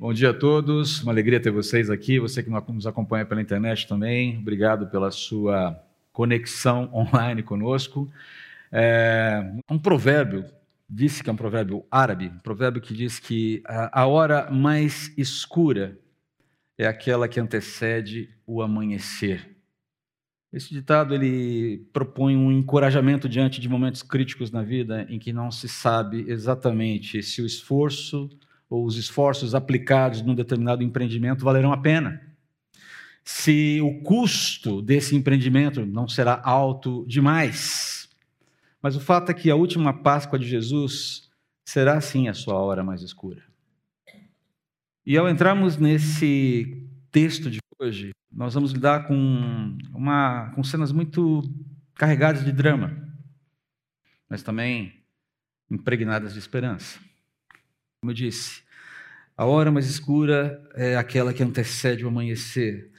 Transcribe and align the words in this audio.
Bom 0.00 0.14
dia 0.14 0.30
a 0.30 0.32
todos, 0.32 1.02
uma 1.02 1.12
alegria 1.12 1.38
ter 1.38 1.50
vocês 1.50 1.90
aqui, 1.90 2.18
você 2.18 2.42
que 2.42 2.48
nos 2.48 2.86
acompanha 2.86 3.26
pela 3.26 3.42
internet 3.42 3.86
também, 3.86 4.38
obrigado 4.38 4.86
pela 4.86 5.10
sua 5.10 5.78
conexão 6.10 6.88
online 6.96 7.42
conosco. 7.42 8.10
É, 8.72 9.42
um 9.70 9.78
provérbio, 9.78 10.46
disse 10.88 11.22
que 11.22 11.28
é 11.28 11.32
um 11.34 11.36
provérbio 11.36 11.84
árabe, 11.90 12.28
um 12.28 12.38
provérbio 12.38 12.80
que 12.80 12.94
diz 12.94 13.18
que 13.18 13.62
a 13.66 14.06
hora 14.06 14.50
mais 14.50 15.12
escura 15.18 15.98
é 16.78 16.86
aquela 16.86 17.28
que 17.28 17.38
antecede 17.38 18.30
o 18.46 18.62
amanhecer. 18.62 19.54
Esse 20.50 20.72
ditado 20.72 21.14
ele 21.14 21.86
propõe 21.92 22.38
um 22.38 22.50
encorajamento 22.50 23.28
diante 23.28 23.60
de 23.60 23.68
momentos 23.68 24.02
críticos 24.02 24.50
na 24.50 24.62
vida 24.62 25.06
em 25.10 25.18
que 25.18 25.30
não 25.30 25.50
se 25.50 25.68
sabe 25.68 26.24
exatamente 26.26 27.22
se 27.22 27.42
o 27.42 27.46
esforço 27.46 28.30
ou 28.70 28.86
os 28.86 28.96
esforços 28.96 29.52
aplicados 29.52 30.22
num 30.22 30.34
determinado 30.34 30.84
empreendimento 30.84 31.44
valerão 31.44 31.72
a 31.72 31.76
pena. 31.76 32.22
Se 33.24 33.80
o 33.82 34.00
custo 34.02 34.80
desse 34.80 35.16
empreendimento 35.16 35.84
não 35.84 36.08
será 36.08 36.40
alto 36.42 37.04
demais. 37.06 38.08
Mas 38.80 38.94
o 38.94 39.00
fato 39.00 39.30
é 39.30 39.34
que 39.34 39.50
a 39.50 39.56
última 39.56 39.92
Páscoa 39.92 40.38
de 40.38 40.48
Jesus 40.48 41.28
será 41.64 42.00
sim 42.00 42.28
a 42.28 42.34
sua 42.34 42.54
hora 42.54 42.84
mais 42.84 43.02
escura. 43.02 43.42
E 45.04 45.18
ao 45.18 45.28
entrarmos 45.28 45.76
nesse 45.76 46.86
texto 47.10 47.50
de 47.50 47.58
hoje, 47.78 48.12
nós 48.30 48.54
vamos 48.54 48.70
lidar 48.70 49.08
com, 49.08 49.76
uma, 49.92 50.50
com 50.54 50.62
cenas 50.62 50.92
muito 50.92 51.42
carregadas 51.94 52.44
de 52.44 52.52
drama, 52.52 52.96
mas 54.28 54.42
também 54.42 54.94
impregnadas 55.70 56.32
de 56.32 56.38
esperança. 56.38 57.09
Como 58.02 58.12
eu 58.12 58.14
disse, 58.14 58.62
a 59.36 59.44
hora 59.44 59.70
mais 59.70 59.86
escura 59.86 60.66
é 60.74 60.96
aquela 60.96 61.34
que 61.34 61.42
antecede 61.42 62.02
o 62.02 62.08
amanhecer. 62.08 62.90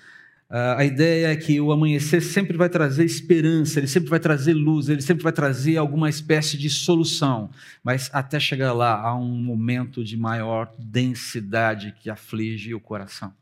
A 0.47 0.83
ideia 0.85 1.31
é 1.31 1.35
que 1.35 1.59
o 1.59 1.71
amanhecer 1.71 2.21
sempre 2.21 2.55
vai 2.55 2.69
trazer 2.69 3.05
esperança, 3.05 3.79
ele 3.79 3.87
sempre 3.87 4.09
vai 4.09 4.19
trazer 4.19 4.53
luz, 4.53 4.89
ele 4.89 5.01
sempre 5.01 5.23
vai 5.23 5.31
trazer 5.31 5.77
alguma 5.77 6.09
espécie 6.09 6.57
de 6.57 6.69
solução, 6.69 7.49
mas 7.81 8.11
até 8.13 8.39
chegar 8.39 8.73
lá 8.73 8.99
há 9.01 9.15
um 9.15 9.41
momento 9.41 10.03
de 10.03 10.17
maior 10.17 10.71
densidade 10.77 11.95
que 11.99 12.09
aflige 12.09 12.75
o 12.75 12.81
coração. 12.81 13.33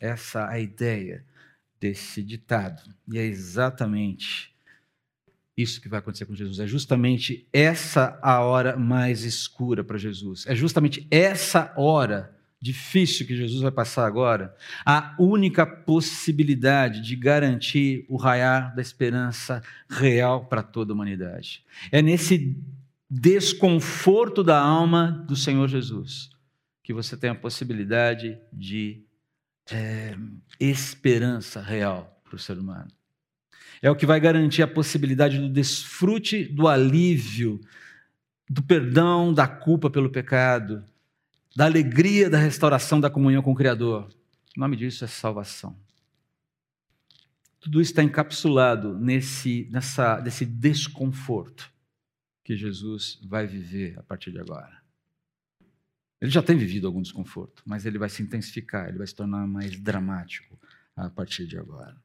Essa 0.00 0.40
é 0.40 0.54
a 0.54 0.58
ideia 0.58 1.24
desse 1.78 2.22
ditado, 2.22 2.82
e 3.06 3.18
é 3.18 3.24
exatamente 3.24 4.49
isso 5.60 5.80
que 5.80 5.88
vai 5.88 5.98
acontecer 5.98 6.26
com 6.26 6.34
Jesus. 6.34 6.58
É 6.58 6.66
justamente 6.66 7.46
essa 7.52 8.18
a 8.22 8.40
hora 8.40 8.76
mais 8.76 9.24
escura 9.24 9.82
para 9.82 9.98
Jesus. 9.98 10.46
É 10.46 10.54
justamente 10.54 11.06
essa 11.10 11.72
hora 11.76 12.36
difícil 12.60 13.26
que 13.26 13.34
Jesus 13.34 13.62
vai 13.62 13.70
passar 13.70 14.06
agora, 14.06 14.54
a 14.84 15.16
única 15.18 15.64
possibilidade 15.64 17.00
de 17.00 17.16
garantir 17.16 18.04
o 18.08 18.16
raiar 18.16 18.74
da 18.74 18.82
esperança 18.82 19.62
real 19.88 20.44
para 20.44 20.62
toda 20.62 20.92
a 20.92 20.94
humanidade. 20.94 21.64
É 21.90 22.02
nesse 22.02 22.62
desconforto 23.08 24.44
da 24.44 24.60
alma 24.60 25.24
do 25.26 25.34
Senhor 25.34 25.66
Jesus 25.68 26.28
que 26.84 26.92
você 26.92 27.16
tem 27.16 27.30
a 27.30 27.34
possibilidade 27.34 28.38
de 28.52 29.04
é, 29.70 30.16
esperança 30.58 31.62
real 31.62 32.20
para 32.24 32.36
o 32.36 32.38
ser 32.38 32.58
humano 32.58 32.90
é 33.82 33.90
o 33.90 33.96
que 33.96 34.06
vai 34.06 34.20
garantir 34.20 34.62
a 34.62 34.68
possibilidade 34.68 35.38
do 35.38 35.48
desfrute 35.48 36.44
do 36.44 36.68
alívio, 36.68 37.60
do 38.48 38.62
perdão 38.62 39.32
da 39.32 39.48
culpa 39.48 39.88
pelo 39.88 40.10
pecado, 40.10 40.84
da 41.56 41.64
alegria 41.64 42.28
da 42.28 42.38
restauração 42.38 43.00
da 43.00 43.10
comunhão 43.10 43.42
com 43.42 43.52
o 43.52 43.56
Criador. 43.56 44.08
O 44.56 44.60
nome 44.60 44.76
disso 44.76 45.04
é 45.04 45.08
salvação. 45.08 45.76
Tudo 47.60 47.80
isso 47.80 47.92
está 47.92 48.02
encapsulado 48.02 48.98
nesse, 48.98 49.68
nessa, 49.70 50.20
nesse 50.20 50.46
desconforto 50.46 51.70
que 52.42 52.56
Jesus 52.56 53.18
vai 53.22 53.46
viver 53.46 53.98
a 53.98 54.02
partir 54.02 54.32
de 54.32 54.40
agora. 54.40 54.80
Ele 56.20 56.30
já 56.30 56.42
tem 56.42 56.56
vivido 56.56 56.86
algum 56.86 57.00
desconforto, 57.00 57.62
mas 57.64 57.86
ele 57.86 57.98
vai 57.98 58.08
se 58.08 58.22
intensificar, 58.22 58.88
ele 58.88 58.98
vai 58.98 59.06
se 59.06 59.14
tornar 59.14 59.46
mais 59.46 59.78
dramático 59.78 60.58
a 60.94 61.08
partir 61.08 61.46
de 61.46 61.58
agora. 61.58 61.96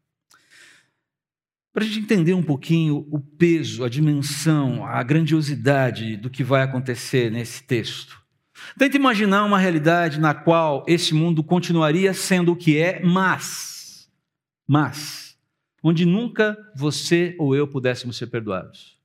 Para 1.75 1.83
a 1.83 1.87
gente 1.87 1.99
entender 1.99 2.33
um 2.33 2.41
pouquinho 2.41 3.05
o 3.11 3.19
peso, 3.19 3.83
a 3.83 3.89
dimensão, 3.89 4.85
a 4.85 5.03
grandiosidade 5.03 6.15
do 6.15 6.29
que 6.29 6.41
vai 6.41 6.61
acontecer 6.61 7.29
nesse 7.29 7.61
texto. 7.63 8.17
Tente 8.79 8.95
imaginar 8.95 9.43
uma 9.43 9.59
realidade 9.59 10.17
na 10.17 10.33
qual 10.33 10.85
esse 10.87 11.13
mundo 11.13 11.43
continuaria 11.43 12.13
sendo 12.13 12.53
o 12.53 12.55
que 12.55 12.77
é, 12.77 13.03
mas, 13.03 14.09
mas, 14.65 15.37
onde 15.83 16.05
nunca 16.05 16.57
você 16.73 17.35
ou 17.37 17.53
eu 17.53 17.67
pudéssemos 17.67 18.15
ser 18.15 18.27
perdoados. 18.27 18.97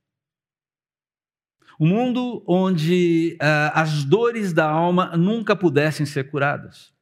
Um 1.77 1.87
mundo 1.87 2.41
onde 2.47 3.37
uh, 3.41 3.71
as 3.73 4.05
dores 4.05 4.53
da 4.53 4.69
alma 4.69 5.17
nunca 5.17 5.57
pudessem 5.57 6.05
ser 6.05 6.31
curadas. 6.31 6.93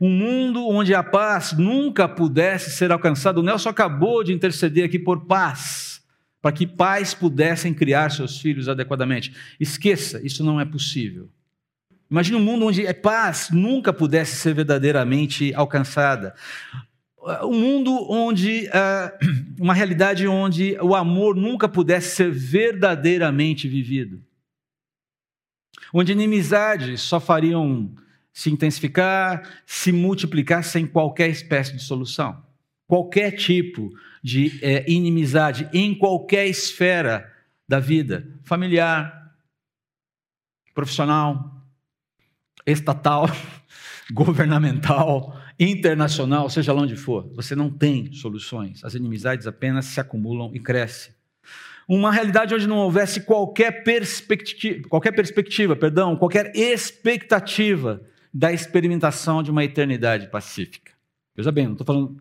Um 0.00 0.10
mundo 0.10 0.66
onde 0.68 0.94
a 0.94 1.02
paz 1.02 1.52
nunca 1.52 2.08
pudesse 2.08 2.70
ser 2.70 2.90
alcançada. 2.92 3.40
O 3.40 3.42
Nelson 3.42 3.68
acabou 3.68 4.24
de 4.24 4.32
interceder 4.32 4.84
aqui 4.84 4.98
por 4.98 5.26
paz, 5.26 6.02
para 6.42 6.52
que 6.52 6.66
pais 6.66 7.14
pudessem 7.14 7.72
criar 7.72 8.10
seus 8.10 8.38
filhos 8.38 8.68
adequadamente. 8.68 9.34
Esqueça, 9.58 10.20
isso 10.24 10.44
não 10.44 10.60
é 10.60 10.64
possível. 10.64 11.28
Imagine 12.10 12.36
um 12.36 12.44
mundo 12.44 12.66
onde 12.66 12.86
a 12.86 12.94
paz 12.94 13.48
nunca 13.50 13.92
pudesse 13.92 14.36
ser 14.36 14.54
verdadeiramente 14.54 15.54
alcançada. 15.54 16.34
Um 17.42 17.58
mundo 17.58 18.06
onde, 18.10 18.68
uh, 18.68 19.26
uma 19.58 19.72
realidade 19.72 20.26
onde 20.28 20.76
o 20.80 20.94
amor 20.94 21.34
nunca 21.34 21.68
pudesse 21.68 22.14
ser 22.14 22.30
verdadeiramente 22.30 23.66
vivido. 23.66 24.22
Onde 25.92 26.12
inimizades 26.12 27.00
só 27.00 27.18
fariam 27.18 27.94
se 28.34 28.50
intensificar, 28.50 29.48
se 29.64 29.92
multiplicar 29.92 30.64
sem 30.64 30.84
qualquer 30.84 31.30
espécie 31.30 31.72
de 31.72 31.80
solução. 31.80 32.42
Qualquer 32.88 33.30
tipo 33.30 33.90
de 34.22 34.58
é, 34.60 34.84
inimizade 34.90 35.68
em 35.72 35.94
qualquer 35.94 36.46
esfera 36.48 37.32
da 37.66 37.78
vida 37.78 38.26
familiar, 38.42 39.32
profissional, 40.74 41.62
estatal, 42.66 43.26
governamental, 44.12 45.40
internacional, 45.58 46.50
seja 46.50 46.72
lá 46.72 46.82
onde 46.82 46.96
for, 46.96 47.30
você 47.34 47.54
não 47.54 47.70
tem 47.70 48.12
soluções. 48.12 48.84
As 48.84 48.94
inimizades 48.94 49.46
apenas 49.46 49.86
se 49.86 50.00
acumulam 50.00 50.50
e 50.52 50.58
crescem. 50.58 51.14
Uma 51.86 52.10
realidade 52.10 52.54
onde 52.54 52.66
não 52.66 52.78
houvesse 52.78 53.20
qualquer 53.20 53.84
perspectiva, 53.84 54.88
qualquer 54.88 55.12
perspectiva, 55.12 55.76
perdão, 55.76 56.16
qualquer 56.16 56.50
expectativa 56.56 58.02
da 58.34 58.52
experimentação 58.52 59.42
de 59.42 59.50
uma 59.50 59.62
eternidade 59.62 60.28
pacífica. 60.28 60.92
Veja 61.36 61.52
bem, 61.52 61.66
não 61.66 61.72
estou 61.72 61.86
falando 61.86 62.20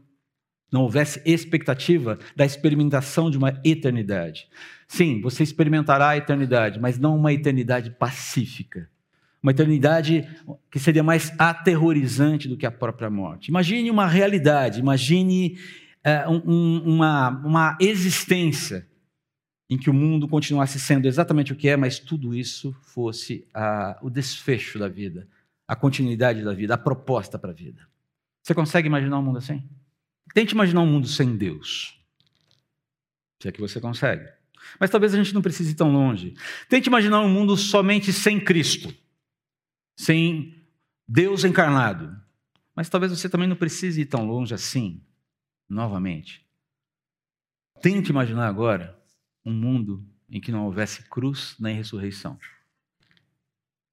não 0.73 0.81
houvesse 0.81 1.21
expectativa 1.23 2.17
da 2.35 2.43
experimentação 2.43 3.29
de 3.29 3.37
uma 3.37 3.61
eternidade. 3.63 4.49
Sim, 4.87 5.21
você 5.21 5.43
experimentará 5.43 6.09
a 6.09 6.17
eternidade, 6.17 6.79
mas 6.79 6.97
não 6.97 7.15
uma 7.15 7.31
eternidade 7.31 7.91
pacífica. 7.91 8.89
Uma 9.41 9.51
eternidade 9.51 10.27
que 10.71 10.79
seria 10.79 11.03
mais 11.03 11.31
aterrorizante 11.37 12.47
do 12.47 12.57
que 12.57 12.65
a 12.65 12.71
própria 12.71 13.09
morte. 13.09 13.49
Imagine 13.49 13.91
uma 13.91 14.07
realidade, 14.07 14.79
imagine 14.79 15.59
é, 16.03 16.27
um, 16.27 16.81
uma, 16.83 17.29
uma 17.29 17.77
existência 17.79 18.87
em 19.69 19.77
que 19.77 19.91
o 19.91 19.93
mundo 19.93 20.27
continuasse 20.27 20.79
sendo 20.79 21.07
exatamente 21.07 21.53
o 21.53 21.55
que 21.55 21.69
é, 21.69 21.77
mas 21.77 21.99
tudo 21.99 22.33
isso 22.33 22.75
fosse 22.81 23.47
ah, 23.53 23.99
o 24.01 24.09
desfecho 24.09 24.79
da 24.79 24.87
vida, 24.87 25.27
a 25.73 25.75
continuidade 25.75 26.43
da 26.43 26.53
vida, 26.53 26.75
a 26.75 26.77
proposta 26.77 27.39
para 27.39 27.49
a 27.49 27.53
vida. 27.53 27.89
Você 28.43 28.53
consegue 28.53 28.87
imaginar 28.87 29.17
um 29.17 29.23
mundo 29.23 29.39
assim? 29.39 29.67
Tente 30.31 30.53
imaginar 30.53 30.81
um 30.81 30.85
mundo 30.85 31.07
sem 31.07 31.35
Deus. 31.35 31.99
Se 33.41 33.47
é 33.47 33.51
que 33.51 33.59
você 33.59 33.81
consegue. 33.81 34.31
Mas 34.79 34.91
talvez 34.91 35.15
a 35.15 35.17
gente 35.17 35.33
não 35.33 35.41
precise 35.41 35.71
ir 35.71 35.75
tão 35.75 35.91
longe. 35.91 36.35
Tente 36.69 36.89
imaginar 36.89 37.21
um 37.21 37.29
mundo 37.29 37.57
somente 37.57 38.13
sem 38.13 38.39
Cristo, 38.39 38.93
sem 39.97 40.63
Deus 41.07 41.43
encarnado. 41.43 42.15
Mas 42.75 42.87
talvez 42.87 43.11
você 43.11 43.27
também 43.27 43.47
não 43.47 43.55
precise 43.55 44.01
ir 44.01 44.05
tão 44.05 44.27
longe 44.27 44.53
assim, 44.53 45.01
novamente. 45.67 46.45
Tente 47.81 48.11
imaginar 48.11 48.47
agora 48.47 48.95
um 49.43 49.51
mundo 49.51 50.07
em 50.29 50.39
que 50.39 50.51
não 50.51 50.65
houvesse 50.65 51.01
cruz 51.09 51.55
nem 51.59 51.75
ressurreição. 51.75 52.37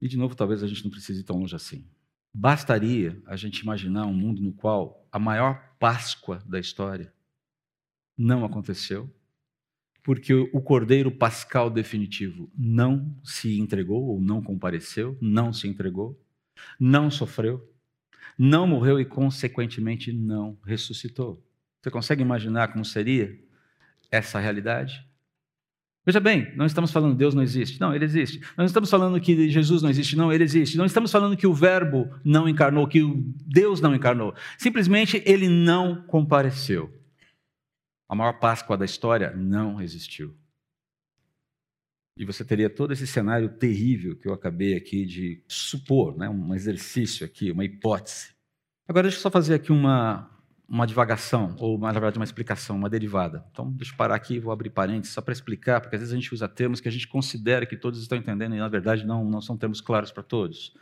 E, 0.00 0.08
de 0.08 0.16
novo, 0.16 0.34
talvez 0.34 0.62
a 0.62 0.66
gente 0.66 0.82
não 0.84 0.90
precise 0.90 1.20
ir 1.20 1.24
tão 1.24 1.38
longe 1.38 1.54
assim. 1.54 1.86
Bastaria 2.32 3.20
a 3.26 3.36
gente 3.36 3.58
imaginar 3.60 4.06
um 4.06 4.14
mundo 4.14 4.40
no 4.40 4.52
qual 4.52 5.06
a 5.10 5.18
maior 5.18 5.74
Páscoa 5.78 6.42
da 6.46 6.60
história 6.60 7.12
não 8.16 8.44
aconteceu, 8.44 9.12
porque 10.02 10.34
o 10.34 10.60
cordeiro 10.60 11.10
pascal 11.10 11.70
definitivo 11.70 12.50
não 12.56 13.14
se 13.24 13.58
entregou 13.58 14.04
ou 14.04 14.20
não 14.20 14.42
compareceu, 14.42 15.16
não 15.20 15.52
se 15.52 15.68
entregou. 15.68 16.18
não 16.78 17.10
sofreu, 17.10 17.72
não 18.38 18.66
morreu 18.66 19.00
e, 19.00 19.04
consequentemente, 19.04 20.12
não 20.12 20.58
ressuscitou. 20.64 21.42
Você 21.80 21.90
consegue 21.90 22.22
imaginar 22.22 22.72
como 22.72 22.84
seria 22.84 23.38
essa 24.10 24.38
realidade? 24.38 25.06
Veja 26.04 26.18
bem, 26.18 26.54
não 26.56 26.64
estamos 26.64 26.90
falando 26.90 27.12
que 27.12 27.18
Deus 27.18 27.34
não 27.34 27.42
existe. 27.42 27.78
Não, 27.80 27.94
ele 27.94 28.04
existe. 28.04 28.40
Não 28.56 28.64
estamos 28.64 28.88
falando 28.88 29.20
que 29.20 29.50
Jesus 29.50 29.82
não 29.82 29.90
existe. 29.90 30.16
Não, 30.16 30.32
ele 30.32 30.44
existe. 30.44 30.78
Não 30.78 30.86
estamos 30.86 31.12
falando 31.12 31.36
que 31.36 31.46
o 31.46 31.52
Verbo 31.52 32.08
não 32.24 32.48
encarnou, 32.48 32.88
que 32.88 33.00
Deus 33.46 33.80
não 33.80 33.94
encarnou. 33.94 34.34
Simplesmente 34.56 35.22
ele 35.26 35.48
não 35.48 36.02
compareceu. 36.06 36.90
A 38.08 38.14
maior 38.14 38.40
Páscoa 38.40 38.78
da 38.78 38.84
história 38.84 39.30
não 39.36 39.80
existiu. 39.80 40.34
E 42.16 42.24
você 42.24 42.44
teria 42.44 42.68
todo 42.68 42.92
esse 42.92 43.06
cenário 43.06 43.48
terrível 43.48 44.16
que 44.16 44.26
eu 44.26 44.32
acabei 44.32 44.74
aqui 44.74 45.06
de 45.06 45.44
supor, 45.46 46.16
né? 46.16 46.28
um 46.28 46.54
exercício 46.54 47.24
aqui, 47.24 47.50
uma 47.50 47.64
hipótese. 47.64 48.34
Agora, 48.88 49.04
deixa 49.04 49.18
eu 49.18 49.22
só 49.22 49.30
fazer 49.30 49.54
aqui 49.54 49.70
uma, 49.70 50.29
uma 50.70 50.86
divagação, 50.86 51.56
ou 51.58 51.76
na 51.76 51.90
verdade 51.90 52.16
uma 52.16 52.24
explicação, 52.24 52.76
uma 52.76 52.88
derivada. 52.88 53.44
Então, 53.50 53.72
deixa 53.72 53.92
eu 53.92 53.96
parar 53.96 54.14
aqui 54.14 54.38
vou 54.38 54.52
abrir 54.52 54.70
parênteses 54.70 55.12
só 55.12 55.20
para 55.20 55.32
explicar, 55.32 55.80
porque 55.80 55.96
às 55.96 56.00
vezes 56.00 56.14
a 56.14 56.16
gente 56.16 56.32
usa 56.32 56.46
termos 56.48 56.80
que 56.80 56.86
a 56.86 56.92
gente 56.92 57.08
considera 57.08 57.66
que 57.66 57.76
todos 57.76 58.00
estão 58.00 58.16
entendendo 58.16 58.54
e 58.54 58.58
na 58.58 58.68
verdade 58.68 59.04
não, 59.04 59.24
não 59.24 59.40
são 59.40 59.56
termos 59.56 59.80
claros 59.80 60.12
para 60.12 60.22
todos. 60.22 60.72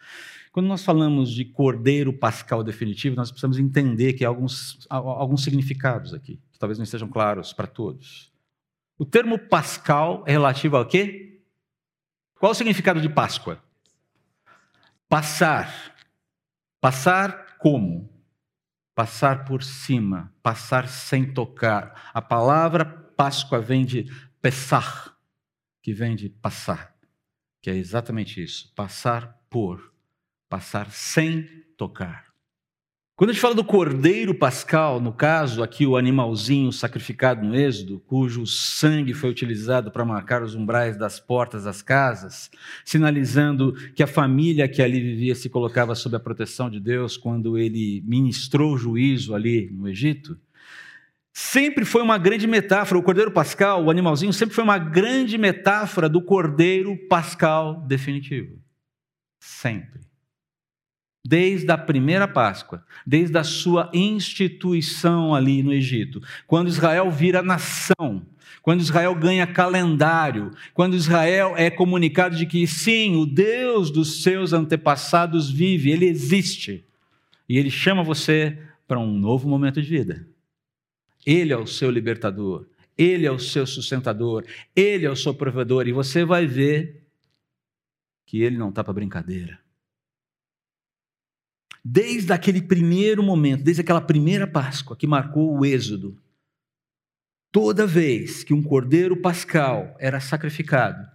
Quando 0.53 0.67
nós 0.67 0.85
falamos 0.85 1.31
de 1.31 1.43
cordeiro 1.47 2.13
pascal 2.13 2.63
definitivo, 2.63 3.17
nós 3.17 3.31
precisamos 3.31 3.59
entender 3.59 4.13
que 4.13 4.27
há 4.27 4.29
alguns, 4.29 4.87
alguns 4.91 5.43
significados 5.43 6.13
aqui, 6.13 6.39
que 6.53 6.59
talvez 6.59 6.77
não 6.77 6.85
estejam 6.85 7.09
claros 7.09 7.55
para 7.55 7.67
todos. 7.67 8.31
O 8.99 9.07
termo 9.07 9.39
pascal 9.39 10.23
é 10.27 10.33
relativo 10.33 10.77
ao 10.77 10.85
quê? 10.85 11.41
Qual 12.39 12.53
o 12.53 12.55
significado 12.55 13.01
de 13.01 13.09
Páscoa? 13.09 13.63
Passar. 15.09 15.97
Passar 16.79 17.57
como? 17.59 18.18
Passar 18.99 19.45
por 19.45 19.63
cima, 19.63 20.35
passar 20.43 20.89
sem 20.89 21.33
tocar. 21.33 22.11
A 22.13 22.21
palavra 22.21 22.85
Páscoa 22.85 23.61
vem 23.61 23.85
de 23.85 24.11
pesar, 24.43 25.17
que 25.81 25.93
vem 25.93 26.17
de 26.17 26.29
passar, 26.29 26.97
que 27.63 27.71
é 27.71 27.77
exatamente 27.77 28.43
isso, 28.43 28.75
passar 28.75 29.41
por, 29.49 29.95
passar 30.49 30.91
sem 30.91 31.45
tocar. 31.77 32.28
Quando 33.19 33.31
a 33.31 33.33
gente 33.33 33.43
fala 33.43 33.57
do 33.57 33.65
cordeiro 33.65 34.33
pascal, 34.33 35.01
no 35.01 35.13
caso 35.13 35.61
aqui 35.61 35.85
o 35.85 35.97
animalzinho 35.97 36.71
sacrificado 36.71 37.45
no 37.45 37.53
Êxodo, 37.53 38.01
cujo 38.07 38.47
sangue 38.47 39.13
foi 39.13 39.29
utilizado 39.29 39.91
para 39.91 40.05
marcar 40.05 40.41
os 40.41 40.55
umbrais 40.55 40.97
das 40.97 41.19
portas 41.19 41.65
das 41.65 41.83
casas, 41.83 42.49
sinalizando 42.85 43.73
que 43.97 44.05
a 44.05 44.07
família 44.07 44.69
que 44.69 44.81
ali 44.81 45.01
vivia 45.01 45.35
se 45.35 45.49
colocava 45.49 45.97
sob 45.97 46.15
a 46.15 46.21
proteção 46.21 46.71
de 46.71 46.79
Deus 46.79 47.17
quando 47.17 47.59
ele 47.59 48.05
ministrou 48.07 48.75
o 48.75 48.79
juízo 48.79 49.35
ali 49.35 49.69
no 49.73 49.89
Egito, 49.89 50.39
sempre 51.33 51.85
foi 51.85 52.03
uma 52.03 52.19
grande 52.19 52.47
metáfora. 52.47 53.01
O 53.01 53.03
cordeiro 53.03 53.33
pascal, 53.33 53.85
o 53.85 53.91
animalzinho, 53.91 54.33
sempre 54.33 54.55
foi 54.55 54.63
uma 54.63 54.79
grande 54.79 55.37
metáfora 55.37 56.09
do 56.09 56.23
cordeiro 56.23 56.97
pascal 57.09 57.85
definitivo. 57.85 58.61
Sempre 59.41 60.08
desde 61.29 61.71
a 61.71 61.77
primeira 61.77 62.27
Páscoa, 62.27 62.83
desde 63.07 63.37
a 63.37 63.45
sua 63.45 63.91
instituição 63.93 65.35
ali 65.35 65.63
no 65.63 65.75
Egito, 65.75 66.23
quando 66.47 66.69
Israel 66.69 67.11
vira 67.11 67.43
nação, 67.43 68.27
quando 68.63 68.81
Israel 68.81 69.15
ganha 69.15 69.47
calendário, 69.47 70.53
quando 70.73 70.97
Israel 70.97 71.53
é 71.55 71.69
comunicado 71.69 72.35
de 72.35 72.47
que 72.47 72.67
sim, 72.67 73.17
o 73.17 73.27
Deus 73.27 73.91
dos 73.91 74.23
seus 74.23 74.55
antepassados 74.55 75.51
vive, 75.51 75.91
ele 75.91 76.07
existe, 76.07 76.83
e 77.47 77.59
ele 77.59 77.71
chama 77.71 78.03
você 78.03 78.59
para 78.87 78.99
um 78.99 79.13
novo 79.13 79.47
momento 79.47 79.83
de 79.83 79.89
vida. 79.89 80.27
Ele 81.27 81.53
é 81.53 81.59
o 81.59 81.67
seu 81.67 81.91
libertador, 81.91 82.65
ele 82.97 83.27
é 83.27 83.31
o 83.31 83.39
seu 83.39 83.67
sustentador, 83.67 84.47
ele 84.75 85.05
é 85.05 85.11
o 85.11 85.17
seu 85.17 85.35
provedor, 85.35 85.87
e 85.87 85.93
você 85.93 86.25
vai 86.25 86.47
ver 86.47 87.03
que 88.25 88.41
ele 88.41 88.57
não 88.57 88.71
está 88.71 88.83
para 88.83 88.95
brincadeira. 88.95 89.68
Desde 91.91 92.35
aquele 92.35 92.61
primeiro 92.61 93.23
momento, 93.23 93.65
desde 93.65 93.81
aquela 93.81 94.03
primeira 94.03 94.47
Páscoa 94.47 94.95
que 94.95 95.07
marcou 95.07 95.59
o 95.59 95.65
Êxodo, 95.65 96.21
toda 97.51 97.87
vez 97.87 98.45
que 98.45 98.53
um 98.53 98.63
cordeiro 98.63 99.17
pascal 99.17 99.97
era 99.99 100.21
sacrificado, 100.21 101.09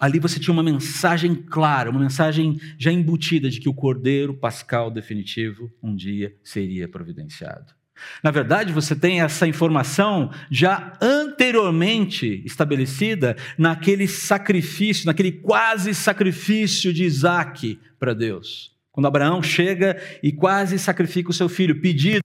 ali 0.00 0.18
você 0.18 0.40
tinha 0.40 0.54
uma 0.54 0.62
mensagem 0.62 1.34
clara, 1.34 1.90
uma 1.90 2.00
mensagem 2.00 2.58
já 2.78 2.90
embutida 2.90 3.50
de 3.50 3.60
que 3.60 3.68
o 3.68 3.74
cordeiro 3.74 4.32
pascal 4.32 4.90
definitivo 4.90 5.70
um 5.82 5.94
dia 5.94 6.34
seria 6.42 6.88
providenciado. 6.88 7.74
Na 8.22 8.30
verdade, 8.30 8.72
você 8.72 8.96
tem 8.96 9.20
essa 9.20 9.46
informação 9.46 10.32
já 10.50 10.98
anteriormente 11.02 12.42
estabelecida 12.46 13.36
naquele 13.58 14.08
sacrifício, 14.08 15.04
naquele 15.04 15.32
quase 15.32 15.94
sacrifício 15.94 16.94
de 16.94 17.04
Isaac 17.04 17.78
para 17.98 18.14
Deus. 18.14 18.73
Quando 18.94 19.06
Abraão 19.06 19.42
chega 19.42 20.00
e 20.22 20.30
quase 20.30 20.78
sacrifica 20.78 21.28
o 21.28 21.34
seu 21.34 21.48
filho, 21.48 21.80
pedido, 21.80 22.22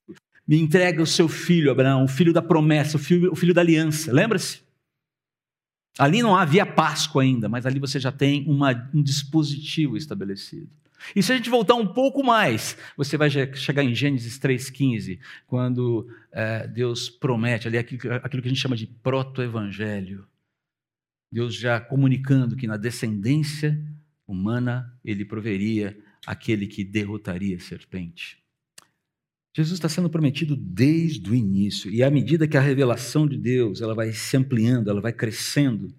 me 0.48 0.60
entrega 0.60 1.02
o 1.02 1.08
seu 1.08 1.28
filho, 1.28 1.72
Abraão, 1.72 2.04
o 2.04 2.08
filho 2.08 2.32
da 2.32 2.44
promessa, 2.44 2.96
o 2.96 3.00
filho, 3.00 3.32
o 3.32 3.36
filho 3.36 3.56
da 3.56 3.62
aliança. 3.62 4.14
Lembra-se? 4.14 4.62
Ali 5.98 6.22
não 6.22 6.38
havia 6.38 6.68
Páscoa 6.68 7.24
ainda, 7.24 7.50
mas 7.50 7.66
ali 7.66 7.80
você 7.80 8.00
já 8.00 8.12
tem 8.12 8.46
uma, 8.48 8.88
um 8.94 9.02
dispositivo 9.02 9.98
estabelecido. 9.98 10.70
E 11.16 11.24
se 11.24 11.34
a 11.34 11.36
gente 11.36 11.50
voltar 11.50 11.74
um 11.74 11.88
pouco 11.88 12.24
mais, 12.24 12.78
você 12.96 13.18
vai 13.18 13.32
chegar 13.32 13.84
em 13.84 13.96
Gênesis 13.96 14.38
3,15, 14.38 15.20
quando 15.48 16.08
é, 16.32 16.68
Deus 16.68 17.10
promete 17.10 17.68
ali 17.68 17.80
aquilo, 17.80 18.14
aquilo 18.14 18.44
que 18.44 18.48
a 18.48 18.52
gente 18.52 18.62
chama 18.62 18.76
de 18.76 18.86
proto-evangelho. 18.86 20.28
Deus 21.32 21.56
já 21.56 21.80
comunicando 21.80 22.56
que 22.56 22.68
na 22.68 22.78
descendência 22.78 23.84
humana 24.28 24.94
ele 25.04 25.26
proveria 25.26 25.98
aquele 26.30 26.68
que 26.68 26.84
derrotaria 26.84 27.58
a 27.58 27.60
serpente. 27.60 28.38
Jesus 29.52 29.80
está 29.80 29.90
sendo 29.90 30.12
prometido 30.12 30.56
desde 30.56 31.28
o 31.28 31.34
início, 31.34 31.90
e 31.90 32.04
à 32.04 32.12
medida 32.12 32.48
que 32.48 32.56
a 32.56 32.62
revelação 32.62 33.28
de 33.28 33.36
Deus 33.36 33.82
ela 33.82 33.96
vai 33.96 34.12
se 34.12 34.38
ampliando, 34.38 34.92
ela 34.92 35.02
vai 35.02 35.12
crescendo, 35.12 35.92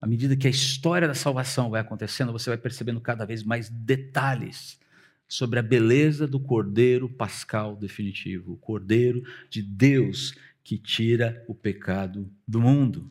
à 0.00 0.06
medida 0.06 0.36
que 0.36 0.48
a 0.48 0.50
história 0.50 1.06
da 1.06 1.14
salvação 1.14 1.70
vai 1.70 1.80
acontecendo, 1.80 2.32
você 2.32 2.50
vai 2.50 2.58
percebendo 2.58 3.00
cada 3.00 3.24
vez 3.24 3.44
mais 3.44 3.68
detalhes 3.70 4.80
sobre 5.28 5.60
a 5.60 5.62
beleza 5.62 6.26
do 6.26 6.40
Cordeiro 6.40 7.08
Pascal 7.08 7.76
definitivo, 7.76 8.54
o 8.54 8.56
Cordeiro 8.56 9.22
de 9.48 9.62
Deus 9.62 10.34
que 10.64 10.76
tira 10.76 11.44
o 11.46 11.54
pecado 11.54 12.28
do 12.48 12.60
mundo. 12.60 13.08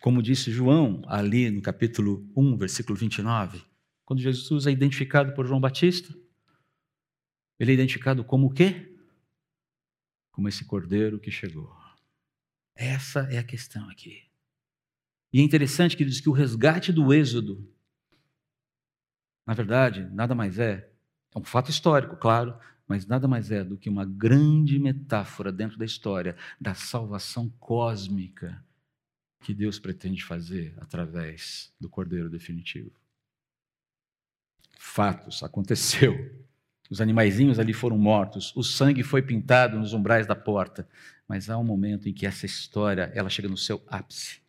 Como 0.00 0.22
disse 0.22 0.50
João 0.50 1.02
ali 1.06 1.50
no 1.50 1.60
capítulo 1.60 2.26
1, 2.34 2.56
versículo 2.56 2.98
29, 2.98 3.73
quando 4.04 4.20
Jesus 4.20 4.66
é 4.66 4.70
identificado 4.70 5.34
por 5.34 5.46
João 5.46 5.60
Batista, 5.60 6.14
ele 7.58 7.70
é 7.70 7.74
identificado 7.74 8.24
como 8.24 8.46
o 8.48 8.50
quê? 8.50 8.94
Como 10.32 10.48
esse 10.48 10.64
cordeiro 10.64 11.18
que 11.18 11.30
chegou. 11.30 11.74
Essa 12.74 13.20
é 13.30 13.38
a 13.38 13.44
questão 13.44 13.88
aqui. 13.88 14.22
E 15.32 15.40
é 15.40 15.42
interessante 15.42 15.96
que 15.96 16.04
diz 16.04 16.20
que 16.20 16.28
o 16.28 16.32
resgate 16.32 16.92
do 16.92 17.12
Êxodo, 17.12 17.68
na 19.46 19.54
verdade, 19.54 20.08
nada 20.12 20.34
mais 20.34 20.58
é, 20.58 20.90
é 21.34 21.38
um 21.38 21.44
fato 21.44 21.70
histórico, 21.70 22.16
claro, 22.16 22.58
mas 22.86 23.06
nada 23.06 23.26
mais 23.26 23.50
é 23.50 23.64
do 23.64 23.78
que 23.78 23.88
uma 23.88 24.04
grande 24.04 24.78
metáfora 24.78 25.50
dentro 25.50 25.78
da 25.78 25.84
história 25.84 26.36
da 26.60 26.74
salvação 26.74 27.48
cósmica 27.58 28.64
que 29.40 29.54
Deus 29.54 29.78
pretende 29.78 30.22
fazer 30.24 30.74
através 30.78 31.72
do 31.80 31.88
Cordeiro 31.88 32.28
definitivo 32.28 33.03
fatos, 34.84 35.42
aconteceu. 35.42 36.14
Os 36.90 37.00
animaizinhos 37.00 37.58
ali 37.58 37.72
foram 37.72 37.96
mortos, 37.96 38.54
o 38.54 38.62
sangue 38.62 39.02
foi 39.02 39.22
pintado 39.22 39.78
nos 39.78 39.94
umbrais 39.94 40.26
da 40.26 40.36
porta, 40.36 40.86
mas 41.26 41.48
há 41.48 41.56
um 41.56 41.64
momento 41.64 42.08
em 42.08 42.12
que 42.12 42.26
essa 42.26 42.44
história 42.44 43.10
ela 43.14 43.30
chega 43.30 43.48
no 43.48 43.56
seu 43.56 43.82
ápice. 43.88 44.40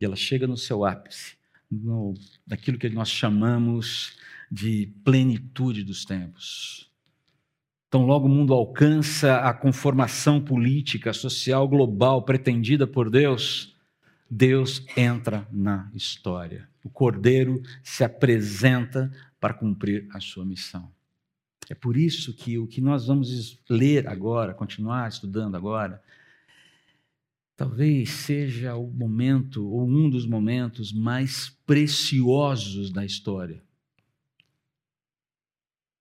E 0.00 0.04
ela 0.04 0.16
chega 0.16 0.46
no 0.46 0.56
seu 0.56 0.84
ápice, 0.84 1.36
no, 1.70 2.14
naquilo 2.46 2.78
que 2.78 2.88
nós 2.88 3.10
chamamos 3.10 4.16
de 4.50 4.86
plenitude 5.04 5.82
dos 5.82 6.04
tempos. 6.04 6.88
Então, 7.88 8.06
logo 8.06 8.26
o 8.26 8.30
mundo 8.30 8.54
alcança 8.54 9.40
a 9.40 9.52
conformação 9.52 10.40
política, 10.40 11.12
social, 11.12 11.68
global 11.68 12.22
pretendida 12.22 12.86
por 12.86 13.10
Deus, 13.10 13.76
Deus 14.30 14.86
entra 14.96 15.46
na 15.50 15.90
história. 15.92 16.68
O 16.84 16.88
cordeiro 16.88 17.60
se 17.82 18.04
apresenta 18.04 19.12
para 19.40 19.54
cumprir 19.54 20.06
a 20.12 20.20
sua 20.20 20.44
missão. 20.44 20.92
É 21.68 21.74
por 21.74 21.96
isso 21.96 22.34
que 22.34 22.58
o 22.58 22.66
que 22.66 22.80
nós 22.80 23.06
vamos 23.06 23.58
ler 23.68 24.06
agora, 24.06 24.52
continuar 24.52 25.08
estudando 25.08 25.56
agora, 25.56 26.02
talvez 27.56 28.10
seja 28.10 28.74
o 28.74 28.90
momento, 28.90 29.66
ou 29.66 29.88
um 29.88 30.10
dos 30.10 30.26
momentos 30.26 30.92
mais 30.92 31.50
preciosos 31.66 32.90
da 32.90 33.04
história. 33.04 33.62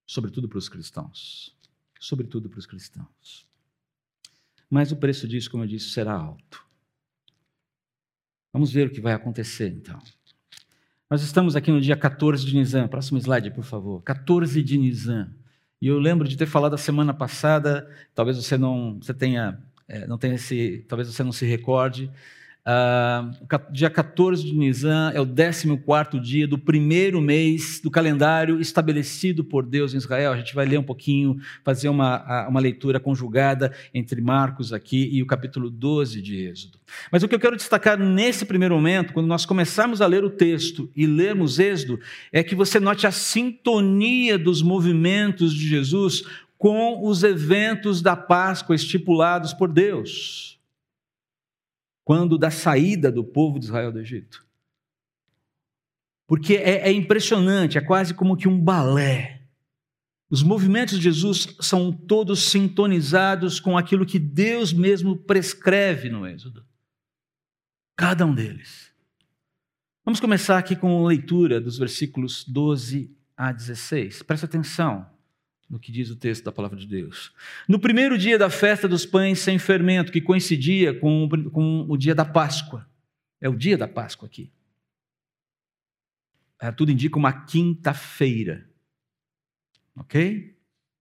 sobretudo 0.08 0.50
para 0.50 0.58
os 0.58 0.68
cristãos. 0.68 1.56
Sobretudo 2.00 2.50
para 2.50 2.58
os 2.58 2.66
cristãos. 2.66 3.48
Mas 4.68 4.92
o 4.92 4.98
preço 4.98 5.28
disso, 5.28 5.52
como 5.52 5.64
eu 5.64 5.68
disse, 5.68 5.90
será 5.92 6.14
alto. 6.14 6.66
Vamos 8.52 8.72
ver 8.72 8.88
o 8.88 8.92
que 8.92 9.00
vai 9.00 9.14
acontecer 9.14 9.72
então. 9.72 10.02
Nós 11.10 11.24
estamos 11.24 11.56
aqui 11.56 11.72
no 11.72 11.82
dia 11.82 11.98
14 11.98 12.46
de 12.46 12.56
Nisan. 12.56 12.88
Próximo 12.88 13.18
slide, 13.18 13.50
por 13.50 13.64
favor. 13.64 14.00
14 14.04 14.62
de 14.62 14.78
Nisan. 14.78 15.34
E 15.82 15.88
eu 15.88 15.98
lembro 15.98 16.28
de 16.28 16.38
ter 16.38 16.46
falado 16.46 16.76
a 16.76 16.78
semana 16.78 17.12
passada, 17.12 17.90
talvez 18.14 18.38
você 18.38 18.60
não 18.60 19.00
você 19.02 19.12
tenha, 19.12 19.60
é, 19.88 20.06
não 20.06 20.20
tenha 20.20 20.36
esse, 20.36 20.86
talvez 20.88 21.08
você 21.08 21.24
não 21.24 21.32
se 21.32 21.48
recorde, 21.48 22.12
Uh, 22.68 23.72
dia 23.72 23.90
14 23.90 24.44
de 24.44 24.54
Nisan 24.54 25.12
é 25.16 25.20
o 25.20 25.26
14 25.26 26.20
dia 26.20 26.46
do 26.46 26.58
primeiro 26.58 27.22
mês 27.22 27.80
do 27.82 27.90
calendário 27.90 28.60
estabelecido 28.60 29.44
por 29.44 29.66
Deus 29.66 29.94
em 29.94 29.98
Israel. 29.98 30.34
A 30.34 30.38
gente 30.38 30.54
vai 30.54 30.66
ler 30.66 30.78
um 30.78 30.84
pouquinho, 30.84 31.40
fazer 31.64 31.88
uma, 31.90 32.48
uma 32.48 32.60
leitura 32.60 33.00
conjugada 33.00 33.74
entre 33.94 34.22
Marcos 34.22 34.74
aqui 34.74 35.10
e 35.12 35.24
o 35.24 35.26
capítulo 35.26 35.70
12 35.70 36.22
de 36.22 36.36
Êxodo. 36.46 36.78
Mas 37.12 37.24
o 37.24 37.28
que 37.28 37.34
eu 37.34 37.40
quero 37.40 37.56
destacar 37.56 37.98
nesse 37.98 38.46
primeiro 38.46 38.76
momento, 38.76 39.14
quando 39.14 39.28
nós 39.28 39.46
começarmos 39.46 40.02
a 40.02 40.06
ler 40.06 40.24
o 40.24 40.30
texto 40.30 40.92
e 40.96 41.08
lermos 41.08 41.60
Êxodo, 41.60 42.00
é 42.32 42.44
que 42.44 42.56
você 42.56 42.80
note 42.80 43.08
a 43.08 43.12
sintonia 43.12 44.38
dos 44.38 44.62
movimentos 44.62 45.54
de 45.54 45.68
Jesus 45.68 46.24
com 46.58 47.08
os 47.08 47.24
eventos 47.24 48.02
da 48.02 48.18
Páscoa 48.18 48.76
estipulados 48.76 49.54
por 49.54 49.72
Deus 49.72 50.59
quando 52.10 52.40
da 52.40 52.50
saída 52.50 53.12
do 53.12 53.24
povo 53.24 53.60
de 53.60 53.66
Israel 53.66 53.92
do 53.92 54.00
Egito. 54.00 54.44
Porque 56.26 56.56
é, 56.56 56.90
é 56.90 56.92
impressionante, 56.92 57.78
é 57.78 57.82
quase 57.82 58.16
como 58.16 58.36
que 58.36 58.48
um 58.48 58.60
balé. 58.60 59.44
Os 60.28 60.42
movimentos 60.42 60.98
de 60.98 61.04
Jesus 61.04 61.56
são 61.62 61.92
todos 61.92 62.46
sintonizados 62.46 63.60
com 63.60 63.78
aquilo 63.78 64.08
que 64.08 64.18
Deus 64.18 64.74
mesmo 64.74 65.18
prescreve 65.18 66.10
no 66.10 66.26
Êxodo. 66.26 66.66
Cada 67.96 68.26
um 68.26 68.34
deles. 68.34 68.92
Vamos 70.04 70.20
começar 70.20 70.58
aqui 70.58 70.76
com 70.76 71.06
a 71.06 71.10
leitura 71.10 71.62
dos 71.62 71.78
versículos 71.78 72.44
12 72.44 73.16
a 73.38 73.52
16. 73.52 74.24
Presta 74.24 74.48
atenção 74.48 75.06
no 75.70 75.80
que 75.80 75.92
diz 75.92 76.10
o 76.10 76.16
texto 76.16 76.44
da 76.44 76.52
palavra 76.52 76.78
de 76.78 76.88
Deus. 76.88 77.32
No 77.68 77.80
primeiro 77.80 78.18
dia 78.18 78.38
da 78.38 78.50
festa 78.50 78.88
dos 78.88 79.06
pães 79.06 79.40
sem 79.40 79.60
fermento, 79.60 80.12
que 80.12 80.20
coincidia 80.20 81.00
com, 81.00 81.30
com 81.52 81.86
o 81.88 81.96
dia 81.96 82.16
da 82.16 82.26
Páscoa, 82.26 82.90
é 83.40 83.48
o 83.48 83.56
dia 83.56 83.78
da 83.78 83.88
Páscoa 83.88 84.28
aqui. 84.28 84.52
É, 86.60 86.72
tudo 86.72 86.92
indica 86.92 87.18
uma 87.18 87.46
quinta-feira. 87.46 88.70
Ok? 89.96 90.58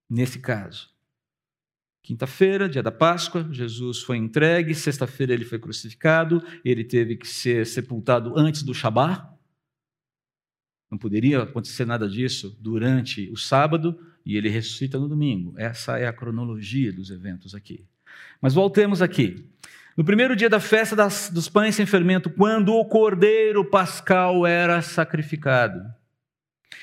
Nesse 0.08 0.38
caso. 0.38 0.90
Quinta-feira, 2.02 2.68
dia 2.68 2.82
da 2.82 2.92
Páscoa, 2.92 3.46
Jesus 3.50 4.02
foi 4.02 4.16
entregue, 4.16 4.74
sexta-feira 4.74 5.34
ele 5.34 5.44
foi 5.44 5.58
crucificado, 5.58 6.42
ele 6.64 6.84
teve 6.84 7.16
que 7.16 7.26
ser 7.26 7.66
sepultado 7.66 8.32
antes 8.38 8.62
do 8.62 8.72
Shabat. 8.72 9.26
Não 10.90 10.96
poderia 10.96 11.42
acontecer 11.42 11.84
nada 11.84 12.08
disso 12.08 12.56
durante 12.60 13.28
o 13.30 13.36
sábado, 13.36 13.98
e 14.28 14.36
ele 14.36 14.50
ressuscita 14.50 14.98
no 14.98 15.08
domingo. 15.08 15.54
Essa 15.56 15.98
é 15.98 16.06
a 16.06 16.12
cronologia 16.12 16.92
dos 16.92 17.08
eventos 17.08 17.54
aqui. 17.54 17.86
Mas 18.42 18.52
voltemos 18.52 19.00
aqui. 19.00 19.46
No 19.96 20.04
primeiro 20.04 20.36
dia 20.36 20.50
da 20.50 20.60
festa 20.60 20.94
das, 20.94 21.30
dos 21.32 21.48
pães 21.48 21.74
sem 21.74 21.86
fermento, 21.86 22.28
quando 22.28 22.74
o 22.74 22.84
cordeiro 22.84 23.64
pascal 23.64 24.46
era 24.46 24.82
sacrificado, 24.82 25.80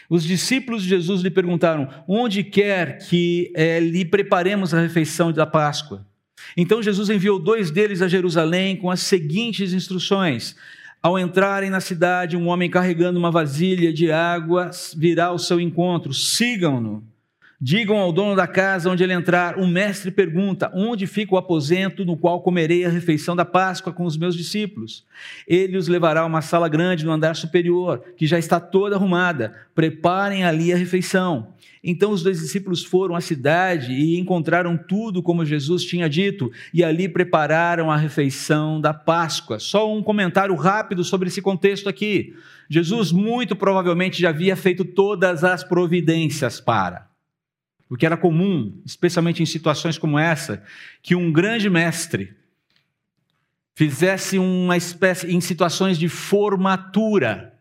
os 0.09 0.23
discípulos 0.23 0.81
de 0.81 0.89
Jesus 0.89 1.21
lhe 1.21 1.29
perguntaram: 1.29 1.87
onde 2.07 2.43
quer 2.43 2.97
que 3.07 3.53
é, 3.55 3.79
lhe 3.79 4.03
preparemos 4.03 4.73
a 4.73 4.81
refeição 4.81 5.31
da 5.31 5.45
Páscoa? 5.45 6.03
Então 6.57 6.81
Jesus 6.81 7.11
enviou 7.11 7.37
dois 7.37 7.69
deles 7.69 8.01
a 8.01 8.07
Jerusalém 8.07 8.75
com 8.75 8.89
as 8.89 9.01
seguintes 9.01 9.71
instruções: 9.71 10.55
ao 10.99 11.19
entrarem 11.19 11.69
na 11.69 11.79
cidade, 11.79 12.35
um 12.35 12.47
homem 12.47 12.71
carregando 12.71 13.19
uma 13.19 13.29
vasilha 13.29 13.93
de 13.93 14.11
água 14.11 14.71
virá 14.97 15.25
ao 15.27 15.37
seu 15.37 15.59
encontro, 15.61 16.11
sigam-no. 16.11 17.14
Digam 17.67 17.97
ao 17.97 18.11
dono 18.11 18.35
da 18.35 18.45
casa 18.45 18.91
onde 18.91 19.03
ele 19.03 19.11
entrar: 19.11 19.57
o 19.57 19.65
mestre 19.65 20.11
pergunta: 20.11 20.71
onde 20.71 21.07
fica 21.07 21.33
o 21.33 21.37
aposento 21.37 22.05
no 22.05 22.15
qual 22.15 22.43
comerei 22.43 22.85
a 22.85 22.89
refeição 22.89 23.35
da 23.35 23.43
Páscoa 23.43 23.91
com 23.91 24.05
os 24.05 24.15
meus 24.15 24.35
discípulos? 24.35 25.03
Ele 25.47 25.75
os 25.75 25.87
levará 25.87 26.21
a 26.21 26.25
uma 26.27 26.43
sala 26.43 26.69
grande 26.69 27.03
no 27.03 27.11
andar 27.11 27.35
superior, 27.35 28.03
que 28.15 28.27
já 28.27 28.37
está 28.37 28.59
toda 28.59 28.95
arrumada. 28.95 29.51
Preparem 29.73 30.43
ali 30.43 30.71
a 30.71 30.77
refeição. 30.77 31.55
Então 31.83 32.11
os 32.11 32.21
dois 32.21 32.39
discípulos 32.39 32.83
foram 32.83 33.15
à 33.15 33.19
cidade 33.19 33.93
e 33.93 34.19
encontraram 34.19 34.77
tudo 34.77 35.23
como 35.23 35.43
Jesus 35.43 35.83
tinha 35.83 36.07
dito, 36.07 36.51
e 36.71 36.83
ali 36.83 37.09
prepararam 37.09 37.89
a 37.89 37.97
refeição 37.97 38.79
da 38.79 38.93
Páscoa. 38.93 39.57
Só 39.57 39.91
um 39.91 40.03
comentário 40.03 40.53
rápido 40.53 41.03
sobre 41.03 41.29
esse 41.29 41.41
contexto 41.41 41.89
aqui. 41.89 42.35
Jesus 42.69 43.11
muito 43.11 43.55
provavelmente 43.55 44.21
já 44.21 44.29
havia 44.29 44.55
feito 44.55 44.85
todas 44.85 45.43
as 45.43 45.63
providências 45.63 46.61
para 46.61 47.14
porque 47.87 48.05
era 48.05 48.17
comum, 48.17 48.81
especialmente 48.85 49.43
em 49.43 49.45
situações 49.45 49.97
como 49.97 50.17
essa, 50.17 50.63
que 51.01 51.15
um 51.15 51.31
grande 51.31 51.69
mestre 51.69 52.35
fizesse 53.75 54.39
uma 54.39 54.77
espécie, 54.77 55.31
em 55.31 55.41
situações 55.41 55.97
de 55.99 56.07
formatura, 56.07 57.53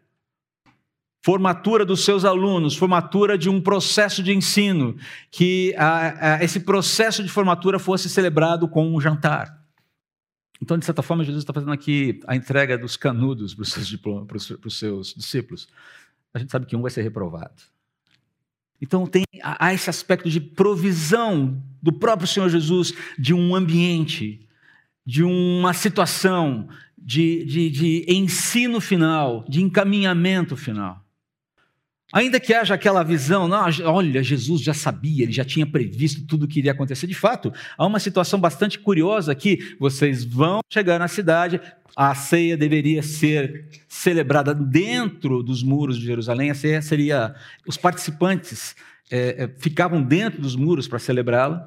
formatura 1.23 1.85
dos 1.85 2.05
seus 2.05 2.25
alunos, 2.25 2.77
formatura 2.77 3.37
de 3.37 3.51
um 3.51 3.61
processo 3.61 4.23
de 4.23 4.33
ensino, 4.33 4.97
que 5.31 5.75
a, 5.77 6.37
a, 6.37 6.45
esse 6.45 6.61
processo 6.61 7.23
de 7.23 7.29
formatura 7.29 7.79
fosse 7.79 8.09
celebrado 8.09 8.69
com 8.69 8.95
um 8.95 9.01
jantar. 9.01 9.63
Então, 10.63 10.79
de 10.79 10.85
certa 10.85 11.03
forma, 11.03 11.25
Jesus 11.25 11.43
está 11.43 11.53
fazendo 11.53 11.73
aqui 11.73 12.21
a 12.27 12.37
entrega 12.37 12.79
dos 12.79 12.97
canudos 12.97 13.55
para 13.55 13.63
os 13.63 13.73
seus, 13.73 13.97
para 13.97 14.69
os 14.69 14.79
seus 14.79 15.15
discípulos. 15.15 15.69
A 16.33 16.39
gente 16.39 16.51
sabe 16.51 16.65
que 16.65 16.77
um 16.77 16.81
vai 16.83 16.91
ser 16.91 17.03
reprovado. 17.03 17.74
Então 18.85 19.07
tem 19.07 19.25
há 19.43 19.73
esse 19.73 19.89
aspecto 19.89 20.29
de 20.29 20.39
provisão 20.39 21.59
do 21.83 21.91
próprio 21.91 22.29
Senhor 22.29 22.51
Jesus 22.51 22.93
de 23.19 23.33
um 23.33 23.55
ambiente, 23.55 24.47
de 25.07 25.23
uma 25.23 25.73
situação, 25.73 26.69
de, 26.99 27.47
de, 27.47 27.71
de 27.71 28.05
ensino 28.07 28.83
final, 28.83 29.43
de 29.49 29.63
encaminhamento 29.63 30.55
final. 30.55 31.03
Ainda 32.15 32.39
que 32.39 32.55
haja 32.55 32.75
aquela 32.75 33.03
visão, 33.03 33.49
não, 33.49 33.67
olha, 33.87 34.23
Jesus 34.23 34.61
já 34.63 34.73
sabia, 34.73 35.25
ele 35.25 35.33
já 35.33 35.45
tinha 35.45 35.67
previsto 35.67 36.25
tudo 36.25 36.45
o 36.45 36.49
que 36.49 36.61
iria 36.61 36.71
acontecer. 36.71 37.09
De 37.09 37.15
fato, 37.15 37.53
há 37.77 37.85
uma 37.85 37.99
situação 37.99 38.39
bastante 38.39 38.79
curiosa 38.79 39.33
aqui. 39.33 39.75
Vocês 39.81 40.23
vão 40.23 40.61
chegar 40.73 41.01
na 41.01 41.09
cidade, 41.09 41.61
a 41.97 42.15
ceia 42.15 42.57
deveria 42.57 43.03
ser 43.03 43.67
celebrada 43.89 44.55
dentro 44.55 45.43
dos 45.43 45.65
muros 45.65 45.99
de 45.99 46.07
Jerusalém. 46.07 46.53
A 46.53 46.55
ceia 46.55 46.81
seria. 46.81 47.35
Os 47.67 47.77
participantes 47.77 48.77
é, 49.11 49.51
ficavam 49.59 50.01
dentro 50.01 50.41
dos 50.41 50.55
muros 50.55 50.87
para 50.87 51.01
celebrá-la. 51.01 51.67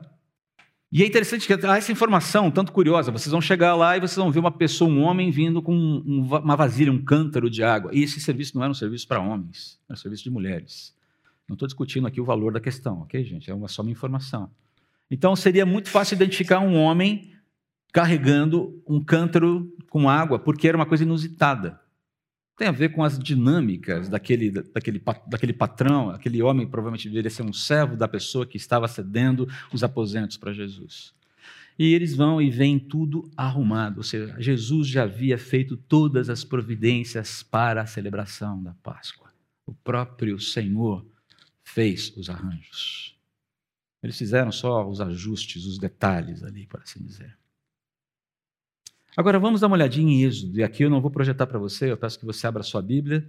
E 0.92 1.04
é 1.04 1.06
interessante 1.06 1.46
que 1.46 1.54
essa 1.54 1.92
informação 1.92 2.50
tanto 2.50 2.72
curiosa. 2.72 3.12
Vocês 3.12 3.32
vão 3.32 3.42
chegar 3.42 3.76
lá 3.76 3.98
e 3.98 4.00
vocês 4.00 4.16
vão 4.16 4.32
ver 4.32 4.40
uma 4.40 4.52
pessoa, 4.52 4.90
um 4.90 5.02
homem, 5.02 5.30
vindo 5.30 5.62
com 5.62 5.76
uma 5.76 6.56
vasilha, 6.56 6.92
um 6.92 7.04
cântaro 7.04 7.50
de 7.50 7.62
água. 7.62 7.92
E 7.94 8.04
esse 8.04 8.22
serviço 8.22 8.56
não 8.56 8.64
era 8.64 8.72
um 8.72 8.76
serviço 8.76 9.08
para 9.08 9.20
homens, 9.20 9.80
era 9.88 9.98
um 9.98 10.02
serviço 10.02 10.24
de 10.24 10.30
mulheres. 10.30 10.96
Não 11.48 11.56
estou 11.56 11.68
discutindo 11.68 12.08
aqui 12.08 12.22
o 12.22 12.26
valor 12.26 12.54
da 12.54 12.60
questão, 12.60 13.02
ok, 13.02 13.24
gente? 13.24 13.52
É 13.52 13.54
uma, 13.54 13.68
só 13.68 13.82
uma 13.82 13.92
informação. 13.92 14.50
Então 15.12 15.36
seria 15.36 15.66
muito 15.66 15.90
fácil 15.90 16.16
identificar 16.16 16.60
um 16.60 16.76
homem 16.76 17.32
carregando 17.92 18.82
um 18.88 19.04
cântaro 19.04 19.74
com 19.90 20.10
água, 20.10 20.40
porque 20.40 20.68
era 20.68 20.78
uma 20.78 20.86
coisa 20.86 21.04
inusitada 21.04 21.80
tem 22.58 22.68
a 22.68 22.72
ver 22.72 22.90
com 22.90 23.04
as 23.04 23.20
dinâmicas 23.20 24.10
daquele, 24.10 24.50
daquele, 24.50 25.00
daquele 25.28 25.54
patrão, 25.54 26.10
aquele 26.10 26.42
homem 26.42 26.68
provavelmente 26.68 27.08
deveria 27.08 27.30
ser 27.30 27.44
um 27.44 27.54
servo 27.54 27.96
da 27.96 28.08
pessoa 28.08 28.48
que 28.48 28.58
estava 28.58 28.88
cedendo 28.88 29.48
os 29.72 29.84
aposentos 29.84 30.38
para 30.38 30.52
Jesus. 30.52 31.14
E 31.78 31.94
eles 31.94 32.16
vão 32.16 32.42
e 32.42 32.50
veem 32.50 32.80
tudo 32.80 33.30
arrumado, 33.38 33.98
ou 33.98 34.04
seja, 34.04 34.36
Jesus 34.40 34.88
já 34.88 35.04
havia 35.04 35.38
feito 35.38 35.78
todas 35.78 36.28
as 36.32 36.44
providências 36.44 37.44
para 37.44 37.84
a 37.84 37.86
celebração 37.86 38.62
da 38.64 38.74
Páscoa. 38.82 39.32
O 39.64 39.74
próprio 39.74 40.40
Senhor 40.40 41.06
fez 41.64 42.12
os 42.18 42.28
arranjos. 42.28 43.16
Eles 44.02 44.18
fizeram 44.18 44.52
só 44.52 44.90
os 44.90 45.00
ajustes, 45.00 45.66
os 45.66 45.78
detalhes 45.78 46.44
ali, 46.44 46.66
por 46.66 46.82
assim 46.82 47.04
dizer. 47.04 47.37
Agora 49.18 49.40
vamos 49.40 49.62
dar 49.62 49.68
uma 49.68 49.76
olhadinha 49.76 50.14
em 50.14 50.24
Êxodo. 50.26 50.60
E 50.60 50.64
aqui 50.64 50.84
eu 50.84 50.92
não 50.92 51.02
vou 51.02 51.10
projetar 51.10 51.48
para 51.48 51.58
você, 51.58 51.92
eu 51.92 51.98
peço 51.98 52.20
que 52.20 52.26
você 52.26 52.46
abra 52.46 52.62
a 52.62 52.64
sua 52.64 52.84
Bíblia. 52.84 53.28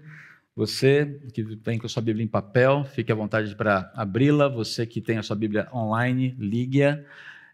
Você 0.55 1.19
que 1.33 1.43
com 1.79 1.87
a 1.87 1.89
sua 1.89 2.03
Bíblia 2.03 2.23
em 2.23 2.29
papel, 2.29 2.85
fique 2.85 3.11
à 3.11 3.15
vontade 3.15 3.57
para 3.57 3.91
abri-la. 3.95 4.49
Você 4.49 4.87
que 4.87 5.01
tem 5.01 5.17
a 5.17 5.23
sua 5.23 5.35
Bíblia 5.35 5.67
online, 5.73 6.37
ligue-a. 6.39 7.03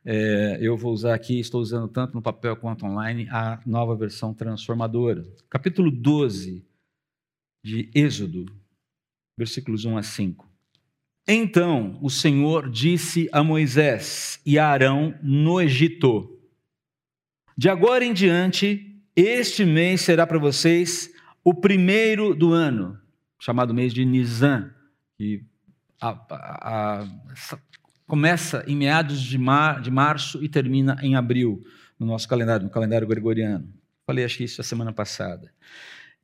É, 0.05 0.59
eu 0.61 0.77
vou 0.77 0.93
usar 0.93 1.15
aqui, 1.15 1.39
estou 1.39 1.61
usando 1.61 1.87
tanto 1.87 2.13
no 2.13 2.21
papel 2.21 2.57
quanto 2.57 2.85
online, 2.85 3.29
a 3.31 3.61
nova 3.65 3.95
versão 3.95 4.35
transformadora. 4.35 5.25
Capítulo 5.49 5.89
12 5.89 6.67
de 7.65 7.89
Êxodo, 7.95 8.47
versículos 9.39 9.85
1 9.85 9.97
a 9.97 10.03
5. 10.03 10.51
Então 11.29 12.01
o 12.03 12.11
Senhor 12.11 12.69
disse 12.69 13.29
a 13.31 13.45
Moisés 13.45 14.41
e 14.45 14.59
a 14.59 14.67
Arão 14.67 15.15
no 15.23 15.61
Egito: 15.61 16.34
De 17.57 17.69
agora 17.69 18.05
em 18.05 18.13
diante, 18.13 19.01
este 19.15 19.65
mês 19.65 20.01
será 20.01 20.27
para 20.27 20.39
vocês 20.39 21.09
o 21.45 21.55
primeiro 21.55 22.35
do 22.35 22.53
ano, 22.53 22.99
chamado 23.39 23.73
mês 23.73 23.95
de 23.95 24.05
Nisan, 24.05 24.73
que 25.17 25.45
a, 26.01 26.09
a, 26.31 27.03
a, 27.03 27.09
começa 28.09 28.65
em 28.67 28.75
meados 28.75 29.21
de, 29.21 29.39
mar, 29.39 29.81
de 29.81 29.91
março 29.91 30.43
e 30.43 30.49
termina 30.49 30.99
em 31.01 31.15
abril, 31.15 31.65
no 31.97 32.07
nosso 32.07 32.29
calendário, 32.29 32.65
no 32.65 32.71
calendário 32.71 33.07
gregoriano. 33.07 33.73
Falei, 34.05 34.25
acho 34.25 34.39
que 34.39 34.45
isso 34.45 34.61
a 34.61 34.65
semana 34.65 34.93
passada. 34.93 35.53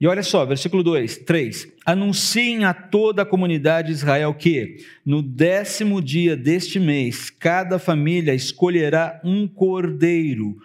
E 0.00 0.08
olha 0.08 0.22
só, 0.24 0.44
versículo 0.44 0.82
2, 0.82 1.18
3. 1.18 1.74
Anunciem 1.86 2.64
a 2.64 2.74
toda 2.74 3.22
a 3.22 3.26
comunidade 3.26 3.88
de 3.88 3.94
Israel 3.94 4.34
que, 4.34 4.78
no 5.06 5.22
décimo 5.22 6.02
dia 6.02 6.36
deste 6.36 6.80
mês, 6.80 7.30
cada 7.30 7.78
família 7.78 8.34
escolherá 8.34 9.20
um 9.22 9.46
cordeiro 9.46 10.56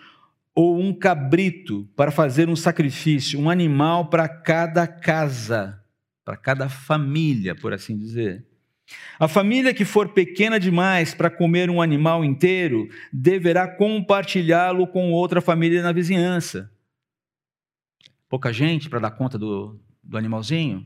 ou 0.56 0.80
um 0.80 0.94
cabrito 0.94 1.88
para 1.96 2.10
fazer 2.10 2.50
um 2.50 2.56
sacrifício, 2.56 3.40
um 3.40 3.50
animal 3.50 4.10
para 4.10 4.28
cada 4.28 4.88
casa, 4.88 5.84
para 6.24 6.38
cada 6.38 6.70
família, 6.70 7.54
por 7.54 7.74
assim 7.74 7.98
dizer. 7.98 8.48
A 9.20 9.28
família 9.28 9.74
que 9.74 9.84
for 9.84 10.14
pequena 10.14 10.60
demais 10.60 11.14
para 11.14 11.30
comer 11.30 11.70
um 11.70 11.82
animal 11.82 12.24
inteiro 12.24 12.88
deverá 13.12 13.68
compartilhá-lo 13.68 14.88
com 14.88 15.12
outra 15.12 15.42
família 15.42 15.84
na 15.84 15.92
vizinhança 15.92 16.72
pouca 18.36 18.52
gente 18.52 18.90
para 18.90 19.00
dar 19.00 19.12
conta 19.12 19.38
do, 19.38 19.80
do 20.04 20.18
animalzinho, 20.18 20.86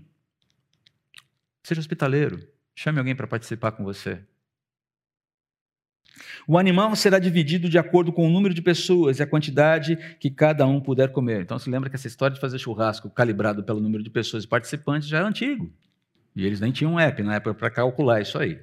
seja 1.64 1.82
hospitaleiro, 1.82 2.48
chame 2.76 3.00
alguém 3.00 3.16
para 3.16 3.28
participar 3.28 3.72
com 3.72 3.84
você. 3.84 4.24
O 6.48 6.58
animal 6.58 6.96
será 6.96 7.20
dividido 7.20 7.70
de 7.70 7.78
acordo 7.78 8.12
com 8.12 8.28
o 8.28 8.30
número 8.30 8.54
de 8.54 8.62
pessoas 8.62 9.20
e 9.20 9.24
a 9.24 9.28
quantidade 9.28 9.98
que 10.20 10.30
cada 10.30 10.66
um 10.66 10.80
puder 10.80 11.12
comer. 11.12 11.42
Então 11.42 11.60
se 11.60 11.70
lembra 11.70 11.90
que 11.90 11.96
essa 11.96 12.08
história 12.08 12.34
de 12.34 12.42
fazer 12.42 12.60
churrasco 12.60 13.10
calibrado 13.10 13.64
pelo 13.64 13.80
número 13.80 14.04
de 14.04 14.10
pessoas 14.10 14.44
e 14.44 14.48
participantes 14.48 15.08
já 15.08 15.20
é 15.20 15.24
antigo. 15.24 15.72
E 16.36 16.46
eles 16.46 16.60
nem 16.60 16.72
tinham 16.72 16.94
um 16.94 17.00
app 17.00 17.22
na 17.24 17.36
época 17.36 17.54
para 17.54 17.70
calcular 17.70 18.22
isso 18.22 18.38
aí. 18.38 18.60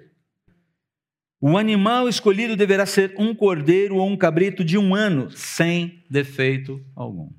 O 1.40 1.58
animal 1.58 2.08
escolhido 2.08 2.56
deverá 2.56 2.86
ser 2.86 3.14
um 3.18 3.34
cordeiro 3.34 3.96
ou 3.96 4.08
um 4.08 4.16
cabrito 4.16 4.64
de 4.64 4.78
um 4.78 4.94
ano, 4.94 5.30
sem 5.30 6.02
defeito 6.08 6.84
algum. 6.94 7.30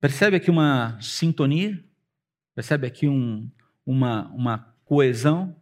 Percebe 0.00 0.36
aqui 0.36 0.50
uma 0.50 0.98
sintonia? 1.00 1.82
Percebe 2.54 2.86
aqui 2.86 3.08
um, 3.08 3.50
uma, 3.84 4.28
uma 4.32 4.58
coesão? 4.84 5.54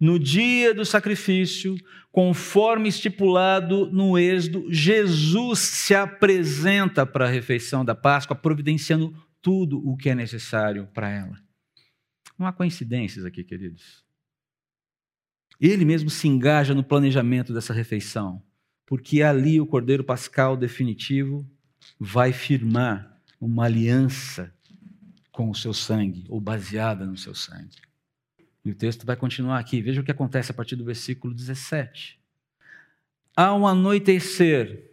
No 0.00 0.18
dia 0.18 0.74
do 0.74 0.84
sacrifício, 0.84 1.76
conforme 2.10 2.88
estipulado 2.88 3.90
no 3.90 4.18
Êxodo, 4.18 4.66
Jesus 4.70 5.58
se 5.58 5.94
apresenta 5.94 7.04
para 7.04 7.26
a 7.26 7.30
refeição 7.30 7.84
da 7.84 7.94
Páscoa, 7.94 8.36
providenciando 8.36 9.14
tudo 9.40 9.78
o 9.86 9.96
que 9.96 10.08
é 10.08 10.14
necessário 10.14 10.88
para 10.94 11.10
ela. 11.10 11.38
Não 12.38 12.46
há 12.46 12.52
coincidências 12.52 13.24
aqui, 13.24 13.44
queridos. 13.44 14.04
Ele 15.60 15.84
mesmo 15.84 16.10
se 16.10 16.26
engaja 16.26 16.74
no 16.74 16.82
planejamento 16.82 17.52
dessa 17.52 17.72
refeição, 17.72 18.42
porque 18.86 19.22
ali 19.22 19.60
o 19.60 19.66
Cordeiro 19.66 20.02
Pascal 20.02 20.56
definitivo 20.56 21.48
vai 21.98 22.32
firmar 22.32 23.20
uma 23.40 23.64
aliança 23.64 24.52
com 25.30 25.50
o 25.50 25.54
seu 25.54 25.74
sangue, 25.74 26.24
ou 26.28 26.40
baseada 26.40 27.04
no 27.04 27.16
seu 27.16 27.34
sangue. 27.34 27.76
E 28.64 28.70
o 28.70 28.74
texto 28.74 29.04
vai 29.04 29.14
continuar 29.14 29.58
aqui. 29.58 29.82
Veja 29.82 30.00
o 30.00 30.04
que 30.04 30.10
acontece 30.10 30.50
a 30.50 30.54
partir 30.54 30.74
do 30.74 30.84
versículo 30.84 31.34
17. 31.34 32.18
Ao 33.36 33.66
anoitecer, 33.66 34.90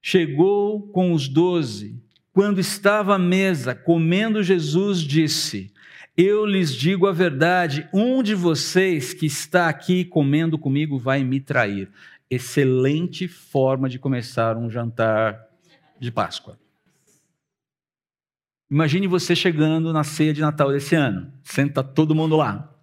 chegou 0.00 0.88
com 0.88 1.12
os 1.12 1.28
doze. 1.28 2.00
Quando 2.32 2.60
estava 2.60 3.16
à 3.16 3.18
mesa, 3.18 3.74
comendo, 3.74 4.42
Jesus 4.42 5.00
disse: 5.00 5.72
Eu 6.16 6.46
lhes 6.46 6.72
digo 6.72 7.06
a 7.06 7.12
verdade, 7.12 7.88
um 7.92 8.22
de 8.22 8.34
vocês 8.34 9.12
que 9.12 9.26
está 9.26 9.68
aqui 9.68 10.04
comendo 10.04 10.56
comigo 10.56 10.98
vai 10.98 11.22
me 11.24 11.40
trair. 11.40 11.90
Excelente 12.30 13.26
forma 13.26 13.88
de 13.88 13.98
começar 13.98 14.56
um 14.56 14.70
jantar 14.70 15.46
de 15.98 16.12
Páscoa. 16.12 16.58
Imagine 18.70 19.06
você 19.06 19.34
chegando 19.34 19.92
na 19.92 20.04
ceia 20.04 20.32
de 20.32 20.42
Natal 20.42 20.70
desse 20.70 20.94
ano. 20.94 21.32
Senta 21.42 21.82
todo 21.82 22.14
mundo 22.14 22.36
lá. 22.36 22.77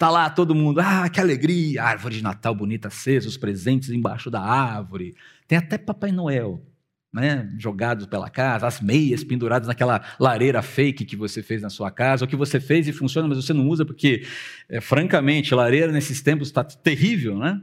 Tá 0.00 0.08
lá 0.08 0.30
todo 0.30 0.54
mundo, 0.54 0.80
ah, 0.80 1.10
que 1.10 1.20
alegria, 1.20 1.84
árvore 1.84 2.16
de 2.16 2.22
Natal 2.22 2.54
bonita 2.54 2.88
acesa, 2.88 3.28
os 3.28 3.36
presentes 3.36 3.90
embaixo 3.90 4.30
da 4.30 4.40
árvore. 4.40 5.14
Tem 5.46 5.58
até 5.58 5.76
Papai 5.76 6.10
Noel, 6.10 6.66
né, 7.12 7.54
jogados 7.58 8.06
pela 8.06 8.30
casa, 8.30 8.66
as 8.66 8.80
meias 8.80 9.22
penduradas 9.22 9.68
naquela 9.68 10.02
lareira 10.18 10.62
fake 10.62 11.04
que 11.04 11.14
você 11.14 11.42
fez 11.42 11.60
na 11.60 11.68
sua 11.68 11.90
casa, 11.90 12.24
ou 12.24 12.28
que 12.28 12.34
você 12.34 12.58
fez 12.58 12.88
e 12.88 12.94
funciona, 12.94 13.28
mas 13.28 13.44
você 13.44 13.52
não 13.52 13.68
usa 13.68 13.84
porque, 13.84 14.26
é, 14.70 14.80
francamente, 14.80 15.54
lareira 15.54 15.92
nesses 15.92 16.22
tempos 16.22 16.48
está 16.48 16.64
terrível, 16.64 17.36
né? 17.38 17.60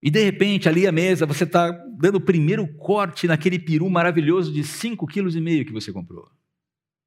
E 0.00 0.12
de 0.12 0.22
repente, 0.22 0.68
ali 0.68 0.86
à 0.86 0.92
mesa, 0.92 1.26
você 1.26 1.42
está 1.42 1.72
dando 1.98 2.18
o 2.18 2.20
primeiro 2.20 2.68
corte 2.74 3.26
naquele 3.26 3.58
peru 3.58 3.90
maravilhoso 3.90 4.52
de 4.52 4.62
5,5 4.62 5.08
kg 5.08 5.64
que 5.64 5.72
você 5.72 5.92
comprou. 5.92 6.30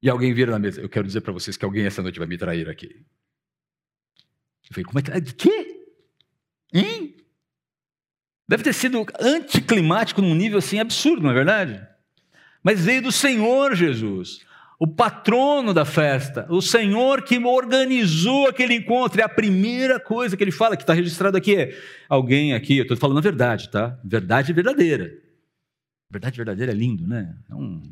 E 0.02 0.10
alguém 0.10 0.34
vira 0.34 0.52
na 0.52 0.58
mesa. 0.58 0.78
Eu 0.82 0.90
quero 0.90 1.06
dizer 1.06 1.22
para 1.22 1.32
vocês 1.32 1.56
que 1.56 1.64
alguém 1.64 1.86
essa 1.86 2.02
noite 2.02 2.18
vai 2.18 2.28
me 2.28 2.36
trair 2.36 2.68
aqui. 2.68 3.02
Eu 4.68 4.74
falei, 4.74 4.84
como 4.84 4.98
é 4.98 5.02
que. 5.02 5.10
É? 5.10 5.20
De 5.20 5.34
quê? 5.34 5.84
Hein? 6.72 7.16
Deve 8.48 8.62
ter 8.62 8.72
sido 8.72 9.04
anticlimático 9.20 10.22
num 10.22 10.34
nível 10.34 10.58
assim 10.58 10.78
absurdo, 10.78 11.22
não 11.22 11.30
é 11.30 11.34
verdade? 11.34 11.86
Mas 12.62 12.84
veio 12.84 13.02
do 13.02 13.12
Senhor 13.12 13.74
Jesus 13.74 14.46
o 14.78 14.86
patrono 14.86 15.72
da 15.72 15.84
festa, 15.84 16.46
o 16.50 16.60
Senhor 16.60 17.22
que 17.22 17.38
organizou 17.38 18.48
aquele 18.48 18.74
encontro. 18.74 19.18
E 19.18 19.22
a 19.22 19.28
primeira 19.28 19.98
coisa 19.98 20.36
que 20.36 20.44
ele 20.44 20.52
fala, 20.52 20.76
que 20.76 20.82
está 20.82 20.92
registrado 20.92 21.36
aqui, 21.36 21.56
é: 21.56 21.82
alguém 22.08 22.52
aqui, 22.52 22.76
eu 22.76 22.82
estou 22.82 22.96
falando 22.96 23.18
a 23.18 23.22
verdade, 23.22 23.70
tá? 23.70 23.98
Verdade 24.04 24.52
verdadeira. 24.52 25.16
Verdade 26.10 26.36
verdadeira 26.36 26.72
é 26.72 26.74
lindo, 26.74 27.06
né? 27.06 27.36
Então, 27.44 27.82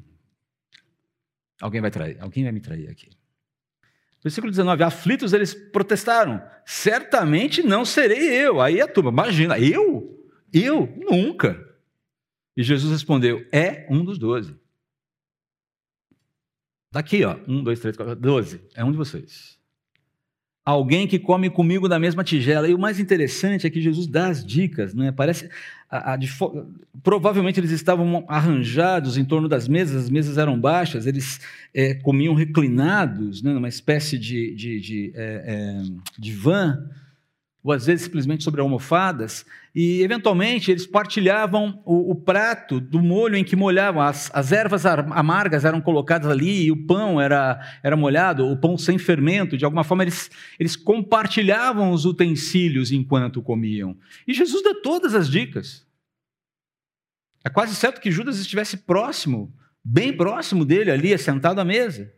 alguém 1.61 1.81
vai 1.81 1.91
trair, 1.91 2.19
alguém 2.21 2.45
vai 2.45 2.53
me 2.53 2.61
trair 2.61 2.89
aqui. 2.89 3.09
Versículo 4.25 4.51
19: 4.51 4.83
Aflitos 4.83 5.35
eles 5.35 5.53
protestaram, 5.53 6.43
certamente 6.65 7.63
não 7.63 7.85
serei 7.85 8.31
eu. 8.31 8.59
Aí 8.59 8.81
a 8.81 8.89
turma, 8.89 9.11
imagina, 9.11 9.59
eu? 9.59 10.19
Eu? 10.51 10.87
Nunca. 10.97 11.63
E 12.57 12.63
Jesus 12.63 12.91
respondeu: 12.91 13.47
É 13.53 13.87
um 13.91 14.03
dos 14.03 14.19
doze. 14.19 14.59
Daqui, 16.91 17.23
ó. 17.25 17.37
Um, 17.47 17.63
dois, 17.63 17.81
três, 17.81 17.97
quatro, 17.97 18.17
doze. 18.17 18.67
É 18.75 18.83
um 18.83 18.91
de 18.91 18.97
vocês. 18.97 19.54
Alguém 20.65 21.07
que 21.07 21.19
come 21.19 21.51
comigo 21.51 21.89
da 21.89 21.99
mesma 21.99 22.25
tigela. 22.25 22.67
E 22.67 22.75
o 22.75 22.79
mais 22.79 22.99
interessante 22.99 23.67
é 23.67 23.71
que 23.71 23.83
Jesus 23.83 24.07
dá 24.07 24.29
as 24.29 24.45
dicas, 24.45 24.95
né? 24.95 25.13
Parece. 25.13 25.51
A, 25.91 26.15
a, 26.15 26.19
provavelmente 27.03 27.61
eles 27.61 27.71
estavam 27.71 28.25
arranjados 28.27 29.19
em 29.19 29.25
torno 29.25 29.49
das 29.49 29.69
mesas, 29.69 30.05
as 30.05 30.11
mesas 30.11 30.39
eram 30.39 30.59
baixas, 30.59 31.07
eles 31.07 31.41
é, 31.73 31.95
comiam 31.95 32.35
reclinados, 32.35 33.43
né? 33.43 33.53
numa 33.53 33.69
espécie 33.69 34.19
de, 34.19 34.55
de, 34.55 34.81
de, 34.81 35.13
é, 35.15 35.83
é, 36.19 36.33
van 36.33 36.89
ou 37.65 37.73
às 37.73 37.87
vezes 37.87 38.05
simplesmente 38.05 38.45
sobre 38.45 38.61
almofadas, 38.61 39.47
e 39.75 40.03
eventualmente 40.03 40.71
eles 40.71 40.87
partilhavam 40.87 41.83
o, 41.87 42.11
o 42.11 42.15
prato 42.15 42.79
do 42.79 43.01
molho 43.01 43.37
em 43.37 43.43
que 43.43 43.57
molhavam, 43.57 44.03
as, 44.03 44.31
as, 44.35 44.53
ervas 44.53 44.85
amargas 44.85 45.65
eram 45.65 45.81
colocadas 45.81 46.31
ali, 46.31 46.65
e 46.65 46.71
o 46.71 46.87
pão 46.87 47.19
era, 47.19 47.59
era 47.83 47.97
molhado, 47.97 48.47
o 48.47 48.57
pão 48.59 48.77
sem 48.77 48.99
fermento, 48.99 49.57
de 49.57 49.65
alguma 49.65 49.83
forma 49.83 50.05
eles, 50.05 50.31
eles 50.61 50.77
compartilhavam 50.77 51.91
os 51.91 52.05
utensílios 52.05 52.93
enquanto 52.93 53.41
comiam. 53.41 53.97
E 54.29 54.35
Jesus 54.35 54.63
dá 54.63 54.75
todas 54.83 55.15
as 55.15 55.31
dicas. 55.31 55.87
É 57.43 57.49
quase 57.49 57.75
certo 57.75 57.99
que 57.99 58.11
Judas 58.11 58.39
estivesse 58.39 58.77
próximo, 58.77 59.51
bem 59.83 60.15
próximo 60.15 60.67
dele 60.67 60.91
ali, 60.91 61.17
sentado 61.17 61.61
à 61.61 61.65
mesa. 61.65 62.13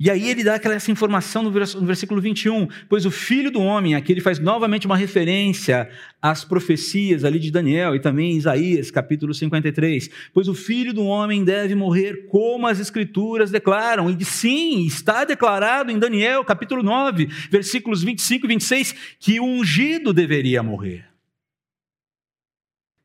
E 0.00 0.08
aí 0.08 0.30
ele 0.30 0.44
dá 0.44 0.54
aquela, 0.54 0.76
essa 0.76 0.92
informação 0.92 1.42
no 1.42 1.50
versículo 1.50 2.20
21, 2.20 2.68
pois 2.88 3.04
o 3.04 3.10
filho 3.10 3.50
do 3.50 3.60
homem, 3.60 3.96
aqui 3.96 4.12
ele 4.12 4.20
faz 4.20 4.38
novamente 4.38 4.86
uma 4.86 4.96
referência 4.96 5.90
às 6.22 6.44
profecias 6.44 7.24
ali 7.24 7.40
de 7.40 7.50
Daniel 7.50 7.96
e 7.96 8.00
também 8.00 8.36
Isaías, 8.36 8.92
capítulo 8.92 9.34
53, 9.34 10.08
pois 10.32 10.46
o 10.46 10.54
filho 10.54 10.94
do 10.94 11.02
homem 11.04 11.42
deve 11.42 11.74
morrer 11.74 12.28
como 12.28 12.68
as 12.68 12.78
escrituras 12.78 13.50
declaram, 13.50 14.08
e 14.08 14.24
sim, 14.24 14.86
está 14.86 15.24
declarado 15.24 15.90
em 15.90 15.98
Daniel, 15.98 16.44
capítulo 16.44 16.80
9, 16.80 17.26
versículos 17.50 18.00
25 18.00 18.46
e 18.46 18.48
26, 18.50 18.94
que 19.18 19.40
o 19.40 19.44
ungido 19.44 20.12
deveria 20.12 20.62
morrer. 20.62 21.06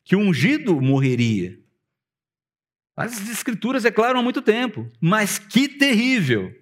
Que 0.05 0.15
o 0.15 0.19
ungido 0.19 0.79
morreria. 0.79 1.57
As 2.95 3.27
escrituras 3.31 3.81
declaram 3.81 4.19
há 4.19 4.23
muito 4.23 4.43
tempo, 4.43 4.87
mas 5.01 5.39
que 5.39 5.67
terrível 5.67 6.53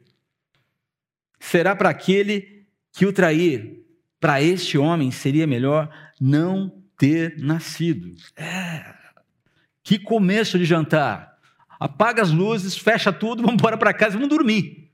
será 1.41 1.75
para 1.75 1.89
aquele 1.89 2.65
que 2.93 3.05
o 3.05 3.11
trair. 3.11 3.81
Para 4.19 4.41
este 4.41 4.77
homem 4.77 5.09
seria 5.09 5.47
melhor 5.47 5.89
não 6.19 6.71
ter 6.95 7.35
nascido. 7.39 8.15
É. 8.37 8.93
Que 9.83 9.97
começo 9.97 10.59
de 10.59 10.65
jantar. 10.65 11.35
Apaga 11.79 12.21
as 12.21 12.29
luzes, 12.29 12.77
fecha 12.77 13.11
tudo, 13.11 13.41
vamos 13.43 13.55
embora 13.55 13.75
para 13.75 13.93
casa, 13.93 14.13
vamos 14.13 14.29
dormir. 14.29 14.91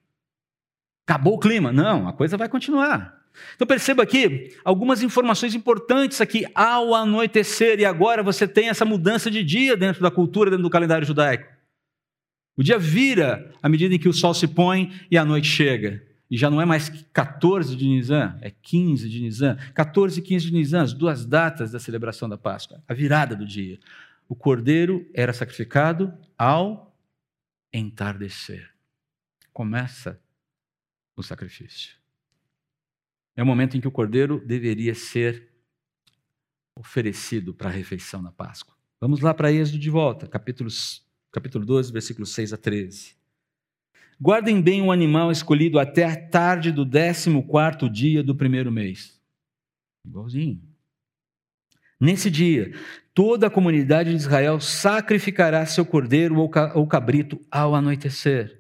Acabou 1.05 1.36
o 1.36 1.39
clima. 1.39 1.71
Não, 1.73 2.07
a 2.07 2.13
coisa 2.13 2.38
vai 2.38 2.47
continuar. 2.47 3.17
Então 3.55 3.67
perceba 3.67 4.01
aqui 4.01 4.55
algumas 4.63 5.03
informações 5.03 5.53
importantes 5.53 6.21
aqui 6.21 6.45
ao 6.55 6.95
anoitecer, 6.95 7.79
e 7.79 7.86
agora 7.86 8.23
você 8.23 8.47
tem 8.47 8.69
essa 8.69 8.86
mudança 8.86 9.29
de 9.29 9.43
dia 9.43 9.77
dentro 9.77 10.01
da 10.01 10.10
cultura, 10.10 10.49
dentro 10.49 10.63
do 10.63 10.69
calendário 10.69 11.05
judaico. 11.05 11.47
O 12.55 12.63
dia 12.63 12.79
vira 12.79 13.51
à 13.62 13.69
medida 13.69 13.93
em 13.93 13.99
que 13.99 14.10
o 14.10 14.13
sol 14.13 14.33
se 14.33 14.47
põe 14.47 14.91
e 15.12 15.17
a 15.17 15.23
noite 15.23 15.47
chega. 15.47 16.07
E 16.30 16.38
já 16.38 16.50
não 16.50 16.62
é 16.62 16.66
mais 16.66 16.90
14 16.90 17.76
de 17.76 17.88
Nisan, 17.88 18.38
é 18.42 18.52
15 18.52 19.10
de 19.10 19.22
Nisan. 19.22 19.56
14 19.74 20.20
e 20.20 20.24
15 20.24 20.46
de 20.48 20.54
Nisan, 20.54 20.82
as 20.82 20.94
duas 20.94 21.26
datas 21.26 21.72
da 21.72 21.80
celebração 21.80 22.28
da 22.28 22.38
Páscoa, 22.38 22.84
a 22.88 22.94
virada 22.94 23.36
do 23.36 23.46
dia. 23.46 23.80
O 24.28 24.36
cordeiro 24.36 25.10
era 25.13 25.32
sacrificado 25.32 26.13
ao 26.38 26.98
entardecer. 27.72 28.70
Começa 29.54 30.20
o 31.16 31.24
sacrifício. 31.24 31.96
É 33.36 33.42
o 33.42 33.46
momento 33.46 33.78
em 33.78 33.82
que 33.82 33.88
o 33.88 33.92
cordeiro 33.92 34.44
deveria 34.46 34.94
ser 34.94 35.48
oferecido 36.76 37.54
para 37.54 37.70
a 37.70 37.72
refeição 37.72 38.22
na 38.22 38.32
Páscoa. 38.32 38.76
Vamos 39.00 39.22
lá 39.22 39.34
para 39.34 39.52
Êxodo 39.52 39.80
de 39.80 39.90
volta, 39.90 40.28
capítulos, 40.28 41.06
capítulo 41.32 41.66
12, 41.66 41.92
versículos 41.92 42.34
6 42.34 42.54
a 42.54 42.58
13. 42.58 43.16
Guardem 44.19 44.60
bem 44.62 44.82
o 44.82 44.91
animal 44.91 45.32
escolhido 45.32 45.77
até 45.77 46.03
a 46.03 46.15
tarde 46.15 46.71
do 46.71 46.84
décimo 46.84 47.43
quarto 47.43 47.88
dia 47.88 48.23
do 48.23 48.34
primeiro 48.34 48.71
mês. 48.71 49.19
Igualzinho. 50.06 50.60
Nesse 51.99 52.30
dia, 52.30 52.71
toda 53.13 53.47
a 53.47 53.49
comunidade 53.49 54.10
de 54.10 54.15
Israel 54.15 54.60
sacrificará 54.60 55.65
seu 55.65 55.86
cordeiro 55.86 56.36
ou 56.73 56.88
cabrito 56.88 57.39
ao 57.51 57.75
anoitecer. 57.75 58.58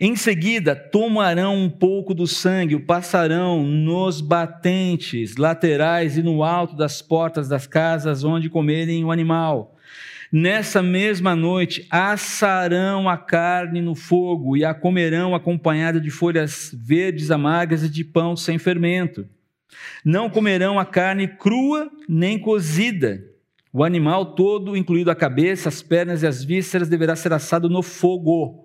Em 0.00 0.14
seguida, 0.14 0.76
tomarão 0.76 1.56
um 1.56 1.68
pouco 1.68 2.14
do 2.14 2.26
sangue, 2.28 2.76
o 2.76 2.86
passarão 2.86 3.64
nos 3.64 4.20
batentes 4.20 5.36
laterais 5.36 6.16
e 6.16 6.22
no 6.22 6.44
alto 6.44 6.76
das 6.76 7.02
portas 7.02 7.48
das 7.48 7.66
casas 7.66 8.22
onde 8.22 8.48
comerem 8.48 9.04
o 9.04 9.10
animal. 9.10 9.73
Nessa 10.36 10.82
mesma 10.82 11.36
noite, 11.36 11.86
assarão 11.88 13.08
a 13.08 13.16
carne 13.16 13.80
no 13.80 13.94
fogo 13.94 14.56
e 14.56 14.64
a 14.64 14.74
comerão 14.74 15.32
acompanhada 15.32 16.00
de 16.00 16.10
folhas 16.10 16.74
verdes 16.74 17.30
amargas 17.30 17.84
e 17.84 17.88
de 17.88 18.02
pão 18.02 18.34
sem 18.34 18.58
fermento. 18.58 19.28
Não 20.04 20.28
comerão 20.28 20.76
a 20.76 20.84
carne 20.84 21.28
crua 21.28 21.88
nem 22.08 22.36
cozida. 22.36 23.24
O 23.72 23.84
animal 23.84 24.34
todo, 24.34 24.76
incluído 24.76 25.08
a 25.08 25.14
cabeça, 25.14 25.68
as 25.68 25.82
pernas 25.82 26.24
e 26.24 26.26
as 26.26 26.42
vísceras, 26.42 26.88
deverá 26.88 27.14
ser 27.14 27.32
assado 27.32 27.70
no 27.70 27.80
fogo 27.80 28.64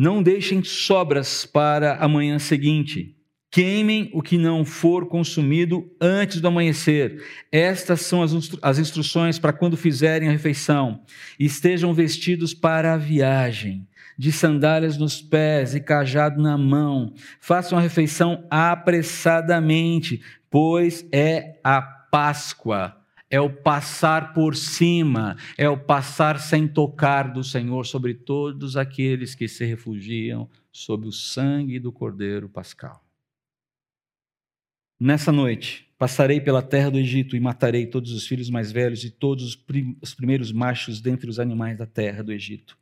não 0.00 0.22
deixem 0.22 0.64
sobras 0.64 1.44
para 1.44 1.96
a 1.96 2.08
manhã 2.08 2.38
seguinte. 2.38 3.19
Queimem 3.50 4.08
o 4.12 4.22
que 4.22 4.38
não 4.38 4.64
for 4.64 5.06
consumido 5.06 5.90
antes 6.00 6.40
do 6.40 6.46
amanhecer. 6.46 7.20
Estas 7.50 8.02
são 8.02 8.22
as, 8.22 8.32
as 8.62 8.78
instruções 8.78 9.40
para 9.40 9.52
quando 9.52 9.76
fizerem 9.76 10.28
a 10.28 10.32
refeição. 10.32 11.02
Estejam 11.38 11.92
vestidos 11.92 12.54
para 12.54 12.94
a 12.94 12.96
viagem, 12.96 13.88
de 14.16 14.30
sandálias 14.30 14.96
nos 14.96 15.20
pés 15.20 15.74
e 15.74 15.80
cajado 15.80 16.40
na 16.40 16.56
mão. 16.56 17.12
Façam 17.40 17.76
a 17.76 17.80
refeição 17.80 18.46
apressadamente, 18.48 20.22
pois 20.48 21.04
é 21.10 21.58
a 21.64 21.82
Páscoa 21.82 23.00
é 23.30 23.40
o 23.40 23.48
passar 23.48 24.34
por 24.34 24.56
cima, 24.56 25.36
é 25.56 25.68
o 25.68 25.78
passar 25.78 26.40
sem 26.40 26.66
tocar 26.66 27.32
do 27.32 27.44
Senhor 27.44 27.86
sobre 27.86 28.12
todos 28.12 28.76
aqueles 28.76 29.36
que 29.36 29.46
se 29.46 29.64
refugiam 29.64 30.50
sob 30.72 31.06
o 31.06 31.12
sangue 31.12 31.78
do 31.78 31.92
Cordeiro 31.92 32.48
Pascal. 32.48 33.00
Nessa 35.00 35.32
noite, 35.32 35.88
passarei 35.98 36.40
pela 36.40 36.60
terra 36.60 36.90
do 36.90 36.98
Egito 36.98 37.34
e 37.34 37.40
matarei 37.40 37.86
todos 37.86 38.12
os 38.12 38.26
filhos 38.26 38.50
mais 38.50 38.70
velhos 38.70 39.02
e 39.02 39.10
todos 39.10 39.58
os 40.02 40.14
primeiros 40.14 40.52
machos 40.52 41.00
dentre 41.00 41.30
os 41.30 41.40
animais 41.40 41.78
da 41.78 41.86
terra 41.86 42.22
do 42.22 42.32
Egito. 42.32 42.76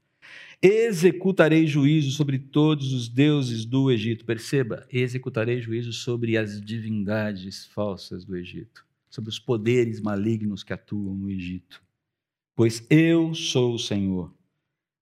Executarei 0.61 1.66
juízo 1.66 2.11
sobre 2.11 2.38
todos 2.38 2.92
os 2.92 3.09
deuses 3.09 3.64
do 3.64 3.90
Egito. 3.92 4.24
Perceba, 4.24 4.85
executarei 4.90 5.61
juízo 5.61 5.92
sobre 5.92 6.37
as 6.37 6.61
divindades 6.61 7.66
falsas 7.66 8.24
do 8.24 8.37
Egito 8.37 8.88
sobre 9.11 9.31
os 9.31 9.38
poderes 9.38 10.00
malignos 10.00 10.62
que 10.62 10.72
atuam 10.72 11.14
no 11.14 11.31
Egito. 11.31 11.83
Pois 12.54 12.85
eu 12.90 13.35
sou 13.35 13.74
o 13.74 13.78
Senhor. 13.78 14.33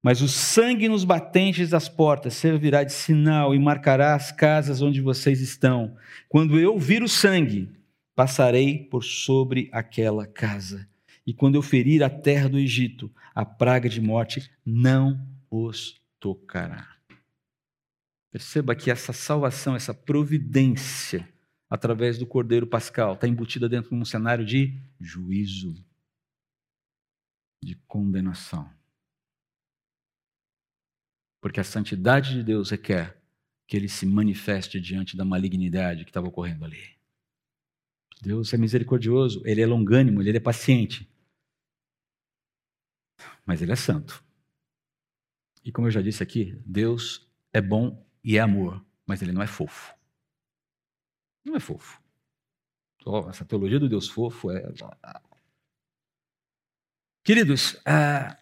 Mas 0.06 0.22
o 0.22 0.28
sangue 0.28 0.88
nos 0.88 1.02
batentes 1.02 1.70
das 1.70 1.88
portas 1.88 2.34
servirá 2.34 2.84
de 2.84 2.92
sinal 2.92 3.52
e 3.52 3.58
marcará 3.58 4.14
as 4.14 4.30
casas 4.30 4.80
onde 4.80 5.00
vocês 5.00 5.40
estão. 5.40 5.96
Quando 6.28 6.60
eu 6.60 6.78
vir 6.78 7.02
o 7.02 7.08
sangue, 7.08 7.68
passarei 8.14 8.84
por 8.84 9.02
sobre 9.02 9.68
aquela 9.72 10.24
casa. 10.24 10.88
E 11.26 11.34
quando 11.34 11.56
eu 11.56 11.62
ferir 11.62 12.04
a 12.04 12.08
terra 12.08 12.48
do 12.48 12.56
Egito, 12.56 13.12
a 13.34 13.44
praga 13.44 13.88
de 13.88 14.00
morte 14.00 14.48
não 14.64 15.26
os 15.50 16.00
tocará. 16.20 16.86
Perceba 18.30 18.76
que 18.76 18.92
essa 18.92 19.12
salvação, 19.12 19.74
essa 19.74 19.92
providência, 19.92 21.28
através 21.68 22.16
do 22.16 22.26
Cordeiro 22.28 22.68
Pascal, 22.68 23.14
está 23.14 23.26
embutida 23.26 23.68
dentro 23.68 23.90
de 23.90 23.96
um 23.96 24.04
cenário 24.04 24.44
de 24.44 24.80
juízo, 25.00 25.74
de 27.60 27.74
condenação. 27.88 28.75
Porque 31.46 31.60
a 31.60 31.64
santidade 31.64 32.32
de 32.34 32.42
Deus 32.42 32.70
requer 32.70 33.22
que 33.68 33.76
ele 33.76 33.88
se 33.88 34.04
manifeste 34.04 34.80
diante 34.80 35.16
da 35.16 35.24
malignidade 35.24 36.02
que 36.02 36.10
estava 36.10 36.26
ocorrendo 36.26 36.64
ali. 36.64 36.98
Deus 38.20 38.52
é 38.52 38.56
misericordioso, 38.56 39.46
ele 39.46 39.62
é 39.62 39.66
longânimo, 39.66 40.20
ele 40.20 40.36
é 40.36 40.40
paciente. 40.40 41.08
Mas 43.44 43.62
ele 43.62 43.70
é 43.70 43.76
santo. 43.76 44.24
E 45.64 45.70
como 45.70 45.86
eu 45.86 45.92
já 45.92 46.02
disse 46.02 46.20
aqui, 46.20 46.60
Deus 46.66 47.30
é 47.52 47.60
bom 47.60 48.04
e 48.24 48.36
é 48.36 48.40
amor, 48.40 48.84
mas 49.06 49.22
ele 49.22 49.30
não 49.30 49.40
é 49.40 49.46
fofo. 49.46 49.94
Não 51.44 51.54
é 51.54 51.60
fofo. 51.60 52.02
essa 53.28 53.44
teologia 53.44 53.78
do 53.78 53.88
Deus 53.88 54.08
fofo 54.08 54.50
é. 54.50 54.64
Queridos, 57.22 57.80
ah, 57.86 58.36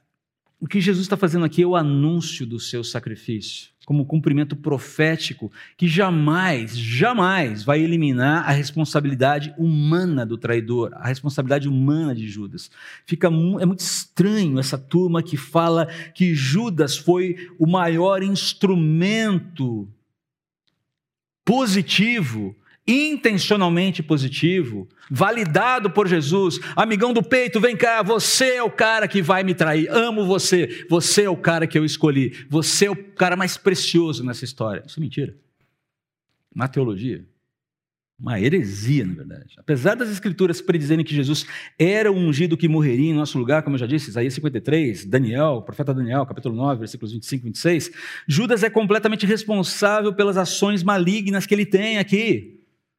o 0.60 0.66
que 0.66 0.80
Jesus 0.80 1.04
está 1.04 1.16
fazendo 1.16 1.44
aqui 1.44 1.62
é 1.62 1.66
o 1.66 1.76
anúncio 1.76 2.46
do 2.46 2.58
seu 2.58 2.82
sacrifício, 2.82 3.70
como 3.84 4.06
cumprimento 4.06 4.56
profético 4.56 5.52
que 5.76 5.86
jamais, 5.86 6.76
jamais 6.76 7.62
vai 7.62 7.80
eliminar 7.80 8.48
a 8.48 8.52
responsabilidade 8.52 9.54
humana 9.58 10.24
do 10.24 10.38
traidor, 10.38 10.92
a 10.94 11.06
responsabilidade 11.06 11.68
humana 11.68 12.14
de 12.14 12.28
Judas. 12.28 12.70
Fica 13.04 13.26
é 13.26 13.30
muito 13.66 13.80
estranho 13.80 14.58
essa 14.58 14.78
turma 14.78 15.22
que 15.22 15.36
fala 15.36 15.86
que 16.14 16.34
Judas 16.34 16.96
foi 16.96 17.50
o 17.58 17.66
maior 17.66 18.22
instrumento 18.22 19.86
positivo 21.44 22.56
intencionalmente 22.87 24.03
positivo, 24.03 24.88
validado 25.11 25.90
por 25.90 26.07
Jesus, 26.07 26.61
amigão 26.77 27.12
do 27.12 27.23
peito, 27.23 27.61
vem 27.61 27.77
cá, 27.77 28.03
você 28.03 28.57
é 28.57 28.62
o 28.62 28.70
cara 28.70 29.09
que 29.09 29.23
vai 29.23 29.42
me 29.42 29.55
trair, 29.55 29.88
amo 29.90 30.27
você, 30.27 30.87
você 30.88 31.23
é 31.23 31.31
o 31.31 31.37
cara 31.37 31.66
que 31.66 31.79
eu 31.79 31.85
escolhi, 31.85 32.47
você 32.49 32.87
é 32.87 32.90
o 32.90 32.97
cara 32.97 33.37
mais 33.37 33.57
precioso 33.57 34.25
nessa 34.25 34.44
história. 34.44 34.83
Isso 34.87 35.01
é 35.01 35.03
mentira. 35.03 35.35
Na 36.55 36.68
teologia, 36.68 37.25
uma 38.18 38.40
heresia, 38.40 39.05
na 39.05 39.14
verdade. 39.14 39.55
Apesar 39.59 39.94
das 39.94 40.09
escrituras 40.09 40.61
predizerem 40.61 41.05
que 41.05 41.14
Jesus 41.14 41.47
era 41.79 42.12
o 42.12 42.16
ungido 42.16 42.57
que 42.57 42.68
morreria 42.68 43.11
em 43.11 43.14
nosso 43.14 43.38
lugar, 43.38 43.62
como 43.62 43.75
eu 43.75 43.81
já 43.81 43.87
disse, 43.87 44.11
Isaías 44.11 44.35
53, 44.35 45.05
Daniel, 45.05 45.62
profeta 45.62 45.92
Daniel, 45.92 46.25
capítulo 46.25 46.55
9, 46.55 46.79
versículos 46.79 47.12
25 47.12 47.42
e 47.42 47.49
26, 47.49 47.90
Judas 48.29 48.62
é 48.62 48.70
completamente 48.70 49.27
responsável 49.27 50.12
pelas 50.12 50.37
ações 50.37 50.83
malignas 50.83 51.44
que 51.44 51.55
ele 51.55 51.66
tem 51.66 51.99
aqui. 51.99 52.53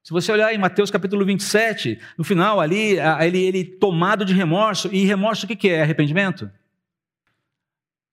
Se 0.05 0.13
você 0.13 0.31
olhar 0.31 0.53
em 0.53 0.57
Mateus 0.59 0.91
capítulo 0.91 1.25
27, 1.25 1.99
no 2.15 2.23
final 2.23 2.61
ali, 2.61 2.95
ele, 3.21 3.43
ele 3.43 3.65
tomado 3.65 4.23
de 4.23 4.35
remorso, 4.35 4.87
e 4.93 5.03
remorso 5.03 5.45
o 5.45 5.47
que, 5.47 5.55
que 5.55 5.69
é? 5.69 5.81
Arrependimento? 5.81 6.47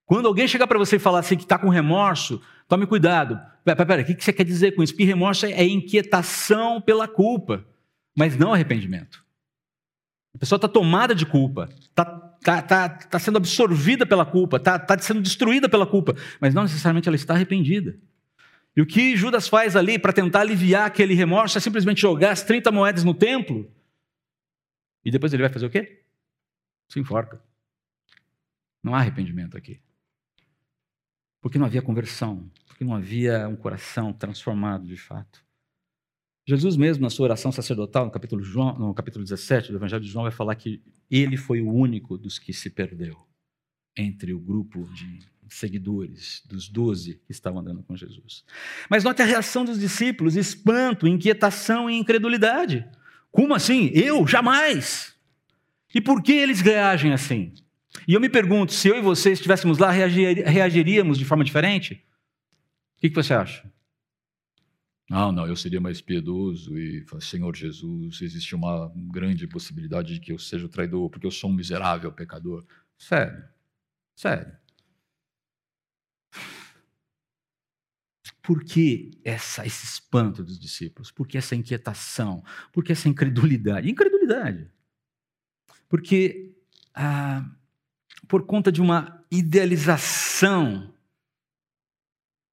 Quando 0.03 0.27
alguém 0.27 0.47
chegar 0.47 0.65
para 0.65 0.79
você 0.79 0.95
e 0.95 0.99
falar 0.99 1.19
assim 1.19 1.37
que 1.37 1.43
está 1.43 1.55
com 1.55 1.69
remorso, 1.69 2.41
tome 2.67 2.87
cuidado. 2.87 3.39
Pera, 3.63 3.85
pera, 3.85 4.01
o 4.01 4.05
que 4.05 4.23
você 4.23 4.33
quer 4.33 4.43
dizer 4.43 4.71
com 4.71 4.81
isso? 4.81 4.91
Porque 4.91 5.03
remorso 5.03 5.45
é 5.45 5.63
inquietação 5.63 6.81
pela 6.81 7.07
culpa, 7.07 7.63
mas 8.17 8.35
não 8.35 8.55
arrependimento. 8.55 9.23
A 10.33 10.39
pessoa 10.39 10.57
está 10.57 10.67
tomada 10.67 11.13
de 11.13 11.27
culpa, 11.27 11.69
está 11.79 12.05
tá, 12.43 12.59
tá, 12.63 12.89
tá 12.89 13.19
sendo 13.19 13.37
absorvida 13.37 14.03
pela 14.03 14.25
culpa, 14.25 14.57
está 14.57 14.79
tá 14.79 14.97
sendo 14.97 15.21
destruída 15.21 15.69
pela 15.69 15.85
culpa, 15.85 16.15
mas 16.41 16.55
não 16.55 16.63
necessariamente 16.63 17.07
ela 17.07 17.15
está 17.15 17.35
arrependida. 17.35 17.95
E 18.75 18.81
o 18.81 18.85
que 18.85 19.15
Judas 19.15 19.47
faz 19.47 19.75
ali 19.75 19.99
para 19.99 20.11
tentar 20.11 20.41
aliviar 20.41 20.87
aquele 20.87 21.13
remorso 21.13 21.57
é 21.57 21.61
simplesmente 21.61 22.01
jogar 22.01 22.31
as 22.31 22.43
30 22.43 22.71
moedas 22.71 23.03
no 23.03 23.13
templo. 23.13 23.71
E 25.05 25.11
depois 25.11 25.33
ele 25.33 25.43
vai 25.43 25.51
fazer 25.51 25.65
o 25.65 25.69
quê? 25.69 26.03
Se 26.87 26.99
enforca. 26.99 27.41
Não 28.81 28.95
há 28.95 28.99
arrependimento 28.99 29.55
aqui. 29.55 29.79
Porque 31.39 31.59
não 31.59 31.65
havia 31.65 31.81
conversão, 31.81 32.49
porque 32.65 32.83
não 32.83 32.95
havia 32.95 33.47
um 33.47 33.55
coração 33.55 34.11
transformado 34.11 34.87
de 34.87 34.97
fato. 34.97 35.43
Jesus 36.45 36.75
mesmo, 36.75 37.03
na 37.03 37.09
sua 37.09 37.25
oração 37.25 37.51
sacerdotal, 37.51 38.05
no 38.05 38.11
capítulo, 38.11 38.43
João, 38.43 38.77
no 38.77 38.93
capítulo 38.93 39.23
17 39.23 39.71
do 39.71 39.77
Evangelho 39.77 40.03
de 40.03 40.09
João, 40.09 40.23
vai 40.23 40.31
falar 40.31 40.55
que 40.55 40.81
ele 41.09 41.37
foi 41.37 41.61
o 41.61 41.71
único 41.71 42.17
dos 42.17 42.37
que 42.39 42.51
se 42.51 42.69
perdeu 42.69 43.15
entre 43.95 44.33
o 44.33 44.39
grupo 44.39 44.83
de 44.93 45.19
seguidores, 45.53 46.41
dos 46.45 46.67
doze 46.67 47.21
que 47.25 47.31
estavam 47.31 47.59
andando 47.59 47.83
com 47.83 47.95
Jesus. 47.95 48.43
Mas 48.89 49.03
note 49.03 49.21
a 49.21 49.25
reação 49.25 49.63
dos 49.63 49.79
discípulos: 49.79 50.35
espanto, 50.35 51.07
inquietação 51.07 51.89
e 51.89 51.97
incredulidade. 51.97 52.85
Como 53.31 53.53
assim? 53.53 53.89
Eu? 53.93 54.27
Jamais! 54.27 55.15
E 55.93 56.01
por 56.01 56.21
que 56.21 56.31
eles 56.31 56.61
reagem 56.61 57.13
assim? 57.13 57.53
E 58.07 58.13
eu 58.13 58.21
me 58.21 58.29
pergunto: 58.29 58.73
se 58.73 58.87
eu 58.87 58.97
e 58.97 59.01
você 59.01 59.31
estivéssemos 59.31 59.77
lá, 59.77 59.91
reagiríamos 59.91 61.17
de 61.17 61.25
forma 61.25 61.43
diferente? 61.43 62.03
O 62.97 63.01
que, 63.01 63.09
você 63.09 63.33
acha? 63.33 63.69
Não, 65.09 65.31
não, 65.31 65.45
eu 65.45 65.55
seria 65.55 65.81
mais 65.81 66.01
piedoso 66.01 66.77
e, 66.77 67.05
Senhor 67.19 67.55
Jesus, 67.55 68.21
existe 68.21 68.55
uma 68.55 68.91
grande 68.95 69.45
possibilidade 69.45 70.15
de 70.15 70.19
que 70.21 70.31
eu 70.31 70.39
seja 70.39 70.69
traidor, 70.69 71.09
porque 71.09 71.27
eu 71.27 71.31
sou 71.31 71.49
um 71.49 71.53
miserável 71.53 72.11
pecador. 72.11 72.65
Sério, 72.97 73.43
sério. 74.15 74.62
Por 78.41 78.63
que 78.63 79.11
essa, 79.23 79.65
esse 79.65 79.85
espanto 79.85 80.43
dos 80.43 80.59
discípulos? 80.59 81.09
Por 81.09 81.25
que 81.27 81.37
essa 81.37 81.55
inquietação? 81.55 82.43
Por 82.73 82.83
que 82.83 82.91
essa 82.91 83.07
incredulidade? 83.07 83.89
Incredulidade. 83.89 84.69
Porque, 85.87 86.53
ah, 86.93 87.49
por 88.27 88.45
conta 88.45 88.71
de 88.71 88.81
uma 88.81 89.25
idealização 89.31 90.93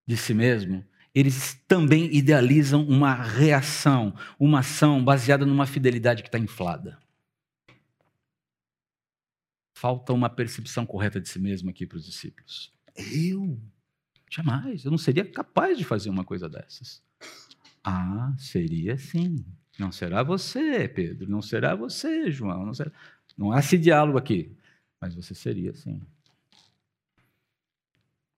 de 0.07 0.17
si 0.17 0.33
mesmo, 0.33 0.85
eles 1.15 1.55
também 1.67 2.15
idealizam 2.15 2.85
uma 2.87 3.15
reação, 3.15 4.15
uma 4.39 4.61
ação 4.61 5.05
baseada 5.05 5.45
numa 5.45 5.67
fidelidade 5.67 6.23
que 6.23 6.29
está 6.29 6.39
inflada. 6.39 6.99
Falta 9.75 10.13
uma 10.13 10.29
percepção 10.29 10.87
correta 10.87 11.21
de 11.21 11.29
si 11.29 11.39
mesmo 11.39 11.71
aqui 11.71 11.87
para 11.87 11.97
os 11.97 12.05
discípulos. 12.05 12.73
Eu 13.13 13.59
Jamais. 14.31 14.85
Eu 14.85 14.93
não 14.93 14.99
seria 14.99 15.29
capaz 15.29 15.77
de 15.77 15.85
fazer 15.85 16.09
uma 16.09 16.25
coisa 16.25 16.49
dessas. 16.49 17.03
Ah, 17.83 18.33
seria 18.39 18.97
sim. 18.97 19.45
Não 19.77 19.91
será 19.91 20.23
você, 20.23 20.89
Pedro. 20.89 21.29
Não 21.29 21.43
será 21.43 21.75
você, 21.75 22.31
João. 22.31 22.65
Não, 22.65 22.73
será... 22.73 22.93
não 23.37 23.51
há 23.51 23.59
esse 23.59 23.77
diálogo 23.77 24.17
aqui. 24.17 24.57
Mas 25.01 25.17
você 25.17 25.35
seria 25.35 25.75
sim. 25.75 26.01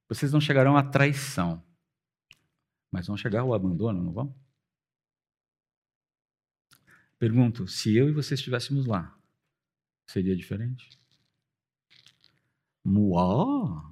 Vocês 0.09 0.33
não 0.33 0.40
chegarão 0.40 0.77
à 0.77 0.83
traição. 0.83 1.62
Mas 2.90 3.07
vão 3.07 3.16
chegar 3.16 3.40
ao 3.40 3.53
abandono, 3.53 4.03
não 4.03 4.12
vão? 4.12 4.35
Pergunto: 7.18 7.68
se 7.68 7.94
eu 7.94 8.09
e 8.09 8.12
você 8.12 8.35
estivéssemos 8.35 8.87
lá, 8.87 9.14
seria 10.07 10.35
diferente? 10.35 10.88
Muá! 12.85 13.91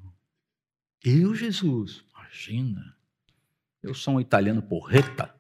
Eu, 1.05 1.35
Jesus, 1.35 2.05
imagina. 2.11 2.97
Eu 3.83 3.95
sou 3.95 4.15
um 4.15 4.21
italiano 4.21 4.63
porreta. 4.63 5.35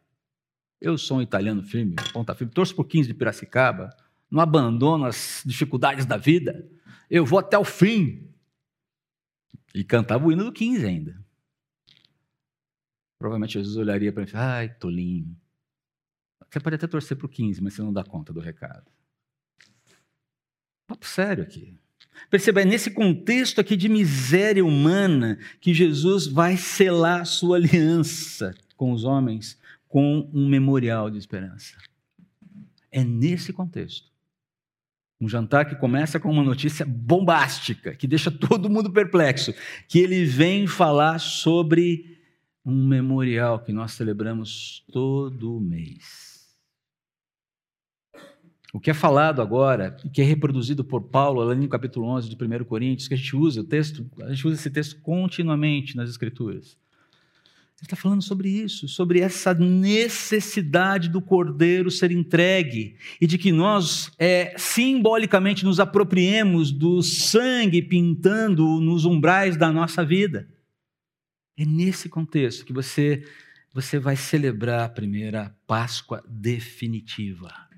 Eu 0.80 0.96
sou 0.96 1.18
um 1.18 1.22
italiano 1.22 1.62
firme, 1.62 1.94
ponta 2.12 2.34
firme. 2.34 2.52
Torço 2.52 2.74
por 2.74 2.84
15 2.84 3.08
de 3.08 3.14
Piracicaba. 3.14 3.94
Não 4.30 4.40
abandono 4.40 5.04
as 5.04 5.42
dificuldades 5.44 6.06
da 6.06 6.16
vida. 6.16 6.66
Eu 7.10 7.26
vou 7.26 7.38
até 7.38 7.58
o 7.58 7.64
fim. 7.64 8.32
E 9.74 9.84
cantava 9.84 10.26
o 10.26 10.32
hino 10.32 10.44
do 10.44 10.52
15 10.52 10.86
ainda. 10.86 11.24
Provavelmente 13.18 13.52
Jesus 13.52 13.76
olharia 13.76 14.12
para 14.12 14.24
mim 14.24 14.30
e 14.32 14.36
ai, 14.36 14.74
tolinho. 14.76 15.36
Você 16.48 16.58
pode 16.58 16.76
até 16.76 16.86
torcer 16.86 17.16
para 17.16 17.26
o 17.26 17.28
15, 17.28 17.62
mas 17.62 17.74
você 17.74 17.82
não 17.82 17.92
dá 17.92 18.02
conta 18.02 18.32
do 18.32 18.40
recado. 18.40 18.90
Papo 20.86 21.06
sério 21.06 21.44
aqui. 21.44 21.78
Perceba, 22.28 22.62
é 22.62 22.64
nesse 22.64 22.90
contexto 22.90 23.60
aqui 23.60 23.76
de 23.76 23.88
miséria 23.88 24.64
humana 24.64 25.38
que 25.60 25.72
Jesus 25.72 26.26
vai 26.26 26.56
selar 26.56 27.24
sua 27.24 27.56
aliança 27.56 28.54
com 28.76 28.92
os 28.92 29.04
homens 29.04 29.58
com 29.88 30.30
um 30.32 30.48
memorial 30.48 31.10
de 31.10 31.18
esperança. 31.18 31.76
É 32.90 33.04
nesse 33.04 33.52
contexto. 33.52 34.08
Um 35.20 35.28
jantar 35.28 35.68
que 35.68 35.74
começa 35.74 36.18
com 36.18 36.30
uma 36.30 36.42
notícia 36.42 36.86
bombástica, 36.86 37.94
que 37.94 38.06
deixa 38.06 38.30
todo 38.30 38.70
mundo 38.70 38.90
perplexo, 38.90 39.52
que 39.86 39.98
ele 39.98 40.24
vem 40.24 40.66
falar 40.66 41.18
sobre 41.18 42.18
um 42.64 42.86
memorial 42.86 43.58
que 43.58 43.72
nós 43.72 43.92
celebramos 43.92 44.84
todo 44.92 45.60
mês. 45.60 46.29
O 48.72 48.78
que 48.78 48.90
é 48.90 48.94
falado 48.94 49.42
agora, 49.42 49.96
e 50.04 50.08
que 50.08 50.22
é 50.22 50.24
reproduzido 50.24 50.84
por 50.84 51.02
Paulo, 51.02 51.48
ali 51.48 51.60
no 51.60 51.68
capítulo 51.68 52.06
11 52.06 52.28
de 52.28 52.36
1 52.36 52.64
Coríntios, 52.64 53.08
que 53.08 53.14
a 53.14 53.16
gente 53.16 53.34
usa 53.34 53.62
o 53.62 53.64
texto, 53.64 54.08
a 54.22 54.32
gente 54.32 54.46
usa 54.46 54.56
esse 54.56 54.70
texto 54.70 55.00
continuamente 55.00 55.96
nas 55.96 56.08
Escrituras. 56.08 56.78
Ele 57.80 57.86
está 57.86 57.96
falando 57.96 58.20
sobre 58.20 58.50
isso, 58.50 58.86
sobre 58.86 59.20
essa 59.20 59.54
necessidade 59.54 61.08
do 61.08 61.20
cordeiro 61.20 61.90
ser 61.90 62.12
entregue 62.12 62.94
e 63.18 63.26
de 63.26 63.38
que 63.38 63.50
nós 63.50 64.12
é, 64.18 64.54
simbolicamente 64.58 65.64
nos 65.64 65.80
apropriemos 65.80 66.70
do 66.70 67.02
sangue 67.02 67.80
pintando 67.80 68.80
nos 68.80 69.06
umbrais 69.06 69.56
da 69.56 69.72
nossa 69.72 70.04
vida. 70.04 70.46
É 71.56 71.64
nesse 71.64 72.10
contexto 72.10 72.66
que 72.66 72.72
você, 72.72 73.24
você 73.72 73.98
vai 73.98 74.14
celebrar 74.14 74.84
a 74.84 74.88
primeira 74.90 75.56
Páscoa 75.66 76.22
definitiva. 76.28 77.69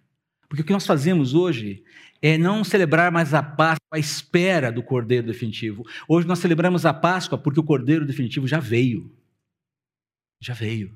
Porque 0.53 0.61
o 0.61 0.67
que 0.67 0.73
nós 0.75 0.87
fazemos 0.87 1.33
hoje 1.33 1.83
é 2.21 2.37
não 2.37 2.63
celebrar 2.63 3.11
mais 3.11 3.33
a 3.33 3.43
Páscoa 3.43 3.97
à 3.97 3.99
espera 3.99 4.71
do 4.71 4.83
Cordeiro 4.83 5.27
definitivo. 5.27 5.83
Hoje 6.07 6.29
nós 6.29 6.41
celebramos 6.41 6.85
a 6.85 6.93
Páscoa 6.93 7.39
porque 7.39 7.59
o 7.59 7.65
Cordeiro 7.65 8.05
definitivo 8.05 8.47
já 8.47 8.61
veio. 8.61 9.11
Já 10.39 10.53
veio. 10.53 10.95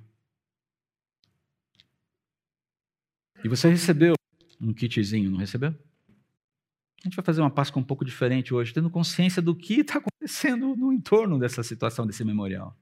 E 3.42 3.48
você 3.48 3.70
recebeu 3.70 4.12
um 4.60 4.74
kitzinho, 4.74 5.30
não 5.30 5.38
recebeu? 5.38 5.70
A 5.70 7.04
gente 7.04 7.16
vai 7.16 7.24
fazer 7.24 7.40
uma 7.40 7.50
Páscoa 7.50 7.80
um 7.80 7.86
pouco 7.86 8.04
diferente 8.04 8.52
hoje, 8.52 8.74
tendo 8.74 8.90
consciência 8.90 9.40
do 9.40 9.56
que 9.56 9.80
está 9.80 9.94
acontecendo 9.96 10.76
no 10.76 10.92
entorno 10.92 11.38
dessa 11.38 11.62
situação, 11.62 12.06
desse 12.06 12.22
memorial. 12.22 12.78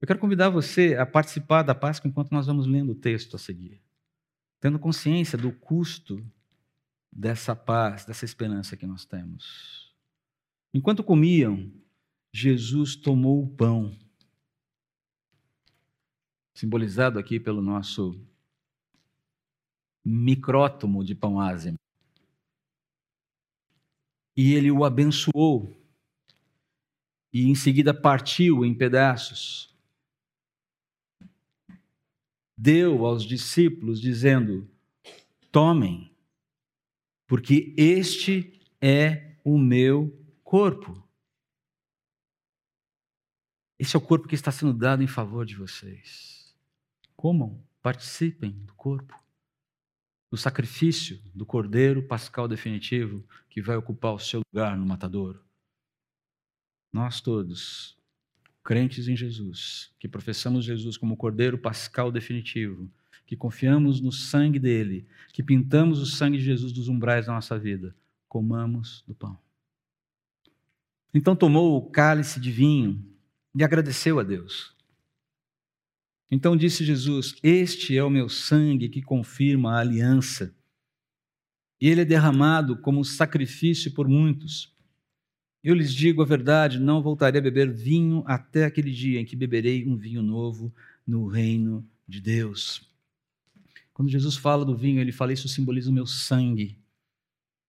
Eu 0.00 0.06
quero 0.06 0.20
convidar 0.20 0.50
você 0.50 0.94
a 0.94 1.04
participar 1.04 1.64
da 1.64 1.74
Páscoa 1.74 2.08
enquanto 2.08 2.30
nós 2.30 2.46
vamos 2.46 2.64
lendo 2.64 2.92
o 2.92 2.94
texto 2.94 3.34
a 3.34 3.40
seguir 3.40 3.83
tendo 4.64 4.78
consciência 4.78 5.36
do 5.36 5.52
custo 5.52 6.26
dessa 7.12 7.54
paz, 7.54 8.06
dessa 8.06 8.24
esperança 8.24 8.78
que 8.78 8.86
nós 8.86 9.04
temos. 9.04 9.94
Enquanto 10.72 11.04
comiam, 11.04 11.70
Jesus 12.32 12.96
tomou 12.96 13.42
o 13.42 13.46
pão, 13.46 13.94
simbolizado 16.54 17.18
aqui 17.18 17.38
pelo 17.38 17.60
nosso 17.60 18.18
micrótomo 20.02 21.04
de 21.04 21.14
pão 21.14 21.38
ázimo. 21.38 21.76
E 24.34 24.54
ele 24.54 24.70
o 24.70 24.82
abençoou, 24.82 25.76
e 27.30 27.50
em 27.50 27.54
seguida 27.54 27.92
partiu 27.92 28.64
em 28.64 28.74
pedaços 28.74 29.73
deu 32.56 33.04
aos 33.04 33.24
discípulos, 33.24 34.00
dizendo: 34.00 34.68
Tomem, 35.50 36.14
porque 37.26 37.74
este 37.76 38.60
é 38.80 39.36
o 39.44 39.58
meu 39.58 40.16
corpo. 40.42 41.02
Esse 43.78 43.96
é 43.96 43.98
o 43.98 44.02
corpo 44.02 44.28
que 44.28 44.34
está 44.34 44.52
sendo 44.52 44.72
dado 44.72 45.02
em 45.02 45.06
favor 45.06 45.44
de 45.44 45.56
vocês. 45.56 46.54
Comam, 47.16 47.62
participem 47.82 48.52
do 48.64 48.74
corpo, 48.74 49.18
do 50.30 50.36
sacrifício 50.36 51.20
do 51.34 51.44
cordeiro 51.44 52.06
pascal 52.06 52.46
definitivo 52.46 53.26
que 53.48 53.60
vai 53.60 53.76
ocupar 53.76 54.14
o 54.14 54.18
seu 54.18 54.40
lugar 54.52 54.76
no 54.76 54.86
matadouro. 54.86 55.44
Nós 56.92 57.20
todos 57.20 57.98
crentes 58.64 59.06
em 59.06 59.14
Jesus, 59.14 59.92
que 60.00 60.08
professamos 60.08 60.64
Jesus 60.64 60.96
como 60.96 61.16
Cordeiro 61.16 61.58
Pascal 61.58 62.10
definitivo, 62.10 62.90
que 63.26 63.36
confiamos 63.36 64.00
no 64.00 64.10
sangue 64.10 64.58
dele, 64.58 65.06
que 65.32 65.42
pintamos 65.42 66.00
o 66.00 66.06
sangue 66.06 66.38
de 66.38 66.44
Jesus 66.44 66.72
dos 66.72 66.88
umbrais 66.88 67.26
da 67.26 67.34
nossa 67.34 67.58
vida, 67.58 67.94
comamos 68.26 69.04
do 69.06 69.14
pão. 69.14 69.38
Então 71.12 71.36
tomou 71.36 71.76
o 71.76 71.90
cálice 71.90 72.40
de 72.40 72.50
vinho 72.50 73.04
e 73.54 73.62
agradeceu 73.62 74.18
a 74.18 74.22
Deus. 74.22 74.74
Então 76.30 76.56
disse 76.56 76.84
Jesus: 76.84 77.36
Este 77.42 77.96
é 77.96 78.02
o 78.02 78.10
meu 78.10 78.28
sangue 78.28 78.88
que 78.88 79.00
confirma 79.00 79.74
a 79.74 79.80
aliança. 79.80 80.52
E 81.80 81.88
ele 81.88 82.00
é 82.00 82.04
derramado 82.04 82.78
como 82.78 83.04
sacrifício 83.04 83.92
por 83.92 84.08
muitos. 84.08 84.73
Eu 85.64 85.74
lhes 85.74 85.94
digo 85.94 86.20
a 86.20 86.26
verdade: 86.26 86.78
não 86.78 87.02
voltarei 87.02 87.40
a 87.40 87.42
beber 87.42 87.72
vinho 87.72 88.22
até 88.26 88.66
aquele 88.66 88.90
dia 88.90 89.18
em 89.18 89.24
que 89.24 89.34
beberei 89.34 89.88
um 89.88 89.96
vinho 89.96 90.22
novo 90.22 90.70
no 91.06 91.26
reino 91.26 91.88
de 92.06 92.20
Deus. 92.20 92.86
Quando 93.94 94.10
Jesus 94.10 94.36
fala 94.36 94.62
do 94.62 94.76
vinho, 94.76 95.00
ele 95.00 95.10
fala: 95.10 95.32
Isso 95.32 95.48
simboliza 95.48 95.88
o 95.88 95.94
meu 95.94 96.06
sangue. 96.06 96.78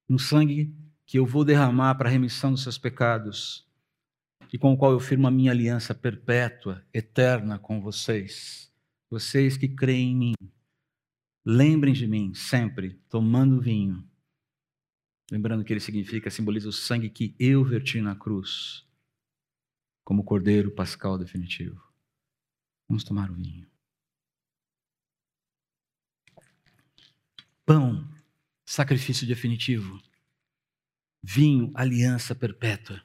Um 0.09 0.17
sangue 0.17 0.75
que 1.05 1.17
eu 1.17 1.25
vou 1.25 1.45
derramar 1.45 1.95
para 1.95 2.09
a 2.09 2.11
remissão 2.11 2.51
dos 2.51 2.63
seus 2.63 2.77
pecados 2.77 3.65
e 4.51 4.57
com 4.57 4.73
o 4.73 4.77
qual 4.77 4.91
eu 4.91 4.99
firmo 4.99 5.27
a 5.27 5.31
minha 5.31 5.51
aliança 5.51 5.93
perpétua, 5.95 6.83
eterna 6.93 7.57
com 7.57 7.79
vocês. 7.79 8.71
Vocês 9.09 9.55
que 9.55 9.67
creem 9.67 10.11
em 10.11 10.15
mim, 10.15 10.33
lembrem 11.45 11.93
de 11.93 12.07
mim 12.07 12.33
sempre, 12.33 12.99
tomando 13.09 13.61
vinho. 13.61 14.03
Lembrando 15.31 15.63
que 15.63 15.73
ele 15.73 15.79
significa, 15.79 16.29
simboliza 16.29 16.69
o 16.69 16.73
sangue 16.73 17.09
que 17.09 17.35
eu 17.39 17.63
verti 17.63 17.99
na 17.99 18.15
cruz, 18.15 18.85
como 20.03 20.23
cordeiro 20.23 20.71
pascal 20.71 21.17
definitivo. 21.17 21.81
Vamos 22.87 23.03
tomar 23.03 23.31
o 23.31 23.33
vinho. 23.33 23.67
Pão, 27.65 28.07
sacrifício 28.63 29.25
definitivo. 29.25 29.99
Vinho, 31.23 31.71
aliança 31.73 32.35
perpétua. 32.35 33.03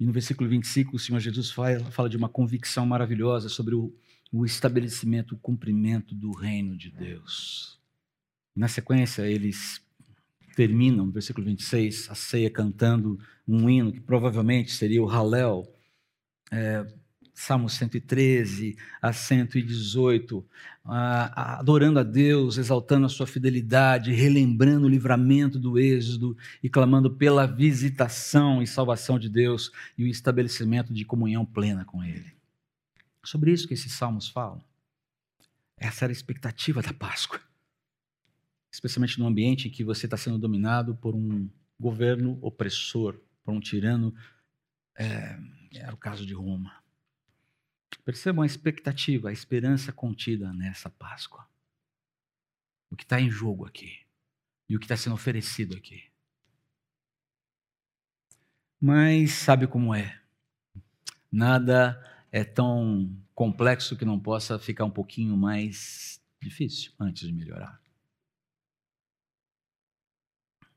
E 0.00 0.06
no 0.06 0.12
versículo 0.12 0.48
25, 0.48 0.96
o 0.96 0.98
Senhor 0.98 1.20
Jesus 1.20 1.50
fala, 1.50 1.84
fala 1.90 2.08
de 2.08 2.16
uma 2.16 2.28
convicção 2.28 2.86
maravilhosa 2.86 3.50
sobre 3.50 3.74
o, 3.74 3.94
o 4.32 4.46
estabelecimento, 4.46 5.34
o 5.34 5.38
cumprimento 5.38 6.14
do 6.14 6.32
reino 6.32 6.74
de 6.74 6.90
Deus. 6.90 7.78
Na 8.54 8.68
sequência, 8.68 9.26
eles 9.26 9.85
terminam, 10.56 11.10
versículo 11.10 11.46
26, 11.46 12.10
a 12.10 12.14
ceia 12.14 12.50
cantando 12.50 13.20
um 13.46 13.68
hino 13.68 13.92
que 13.92 14.00
provavelmente 14.00 14.72
seria 14.72 15.02
o 15.02 15.06
Halel, 15.06 15.70
é, 16.50 16.86
Salmo 17.34 17.68
113 17.68 18.74
a 19.02 19.12
118, 19.12 20.42
adorando 20.82 21.98
a 21.98 22.02
Deus, 22.02 22.56
exaltando 22.56 23.04
a 23.04 23.10
sua 23.10 23.26
fidelidade, 23.26 24.10
relembrando 24.10 24.86
o 24.86 24.88
livramento 24.88 25.58
do 25.58 25.78
êxodo 25.78 26.34
e 26.62 26.70
clamando 26.70 27.10
pela 27.10 27.46
visitação 27.46 28.62
e 28.62 28.66
salvação 28.66 29.18
de 29.18 29.28
Deus 29.28 29.70
e 29.98 30.04
o 30.04 30.06
estabelecimento 30.06 30.94
de 30.94 31.04
comunhão 31.04 31.44
plena 31.44 31.84
com 31.84 32.02
Ele. 32.02 32.32
Sobre 33.22 33.52
isso 33.52 33.68
que 33.68 33.74
esses 33.74 33.92
salmos 33.92 34.28
falam. 34.28 34.64
Essa 35.76 36.06
era 36.06 36.12
a 36.12 36.14
expectativa 36.14 36.80
da 36.80 36.94
Páscoa. 36.94 37.38
Especialmente 38.76 39.18
no 39.18 39.26
ambiente 39.26 39.68
em 39.68 39.70
que 39.70 39.82
você 39.82 40.04
está 40.04 40.18
sendo 40.18 40.38
dominado 40.38 40.94
por 40.96 41.14
um 41.14 41.48
governo 41.80 42.38
opressor, 42.42 43.18
por 43.42 43.54
um 43.54 43.58
tirano. 43.58 44.14
É, 44.94 45.38
era 45.72 45.94
o 45.94 45.96
caso 45.96 46.26
de 46.26 46.34
Roma. 46.34 46.84
Percebam 48.04 48.42
a 48.42 48.46
expectativa, 48.46 49.30
a 49.30 49.32
esperança 49.32 49.94
contida 49.94 50.52
nessa 50.52 50.90
Páscoa. 50.90 51.48
O 52.90 52.96
que 52.96 53.04
está 53.04 53.18
em 53.18 53.30
jogo 53.30 53.64
aqui 53.64 53.98
e 54.68 54.76
o 54.76 54.78
que 54.78 54.84
está 54.84 54.94
sendo 54.94 55.14
oferecido 55.14 55.74
aqui. 55.74 56.04
Mas 58.78 59.32
sabe 59.32 59.66
como 59.66 59.94
é? 59.94 60.20
Nada 61.32 61.98
é 62.30 62.44
tão 62.44 63.10
complexo 63.34 63.96
que 63.96 64.04
não 64.04 64.20
possa 64.20 64.58
ficar 64.58 64.84
um 64.84 64.90
pouquinho 64.90 65.34
mais 65.34 66.22
difícil 66.42 66.92
antes 67.00 67.26
de 67.26 67.32
melhorar. 67.32 67.85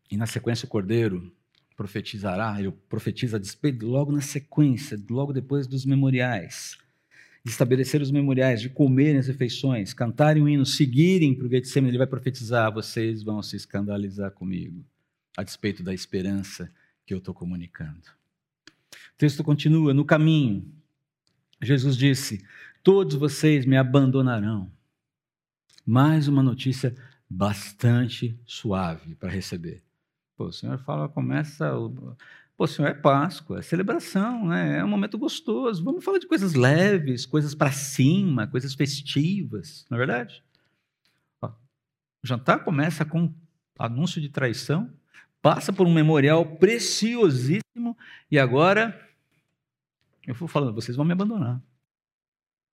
E 0.10 0.18
na 0.18 0.26
sequência, 0.26 0.66
o 0.66 0.70
cordeiro 0.70 1.32
profetizará, 1.76 2.60
ele 2.60 2.72
profetiza 2.90 3.42
logo 3.82 4.12
na 4.12 4.22
sequência, 4.22 5.00
logo 5.10 5.32
depois 5.32 5.66
dos 5.68 5.86
memoriais 5.86 6.78
de 7.44 7.52
estabelecer 7.52 8.02
os 8.02 8.12
memoriais, 8.12 8.62
de 8.62 8.70
comerem 8.70 9.18
as 9.18 9.28
refeições, 9.28 9.94
cantarem 9.94 10.44
um 10.44 10.50
hino, 10.50 10.66
seguirem 10.66 11.34
para 11.34 11.46
o 11.46 11.50
Getsemane, 11.50 11.92
ele 11.92 11.98
vai 11.98 12.08
profetizar: 12.08 12.72
vocês 12.72 13.24
vão 13.24 13.42
se 13.42 13.56
escandalizar 13.56 14.32
comigo, 14.32 14.84
a 15.38 15.44
despeito 15.44 15.82
da 15.82 15.94
esperança 15.94 16.72
que 17.06 17.14
eu 17.14 17.20
estou 17.20 17.34
comunicando. 17.34 18.04
O 18.92 19.18
texto 19.18 19.44
continua: 19.44 19.94
no 19.94 20.06
caminho, 20.06 20.72
Jesus 21.62 21.96
disse: 21.96 22.44
Todos 22.84 23.16
vocês 23.16 23.66
me 23.66 23.78
abandonarão. 23.78 24.72
Mais 25.86 26.28
uma 26.28 26.44
notícia 26.44 26.96
bastante 27.28 28.38
suave 28.46 29.16
para 29.16 29.30
receber. 29.30 29.82
Pô, 30.40 30.46
o 30.46 30.54
Senhor 30.54 30.78
fala, 30.78 31.10
começa 31.10 31.70
Pô, 32.56 32.66
Senhor, 32.66 32.88
é 32.88 32.94
Páscoa, 32.94 33.60
é 33.60 33.62
celebração, 33.62 34.48
né? 34.48 34.78
é 34.78 34.84
um 34.86 34.88
momento 34.88 35.18
gostoso. 35.18 35.84
Vamos 35.84 36.02
falar 36.02 36.18
de 36.18 36.28
coisas 36.28 36.54
leves, 36.54 37.26
coisas 37.26 37.54
para 37.54 37.74
cima, 37.74 38.48
coisas 38.48 38.74
festivas, 38.74 39.86
não 39.90 39.98
é 39.98 40.00
verdade? 40.00 40.42
Ó, 41.42 41.50
o 41.50 42.26
jantar 42.26 42.64
começa 42.64 43.04
com 43.04 43.34
anúncio 43.78 44.22
de 44.22 44.30
traição, 44.30 44.90
passa 45.42 45.74
por 45.74 45.86
um 45.86 45.94
memorial 45.94 46.56
preciosíssimo 46.56 47.98
e 48.32 48.40
agora 48.40 48.98
eu 50.26 50.34
vou 50.34 50.48
falando, 50.48 50.74
vocês 50.74 50.96
vão 50.96 51.06
me 51.06 51.12
abandonar. 51.12 51.62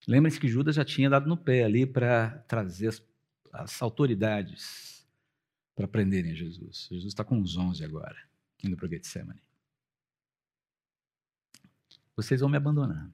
Lembrem-se 0.07 0.39
que 0.39 0.49
Judas 0.49 0.75
já 0.75 0.85
tinha 0.85 1.09
dado 1.09 1.27
no 1.27 1.37
pé 1.37 1.65
ali 1.65 1.87
para 1.87 2.45
trazer 2.47 2.89
as, 2.89 3.03
as 3.51 3.81
autoridades 3.81 4.94
para 5.75 5.89
prenderem 5.89 6.35
Jesus. 6.35 6.89
Jesus 6.91 7.13
está 7.13 7.25
com 7.25 7.41
os 7.41 7.57
onze 7.57 7.85
agora, 7.85 8.17
indo 8.63 8.77
para 8.77 8.89
Getsemane 8.89 9.41
vocês 12.17 12.41
vão 12.41 12.49
me 12.49 12.57
abandonar. 12.57 13.11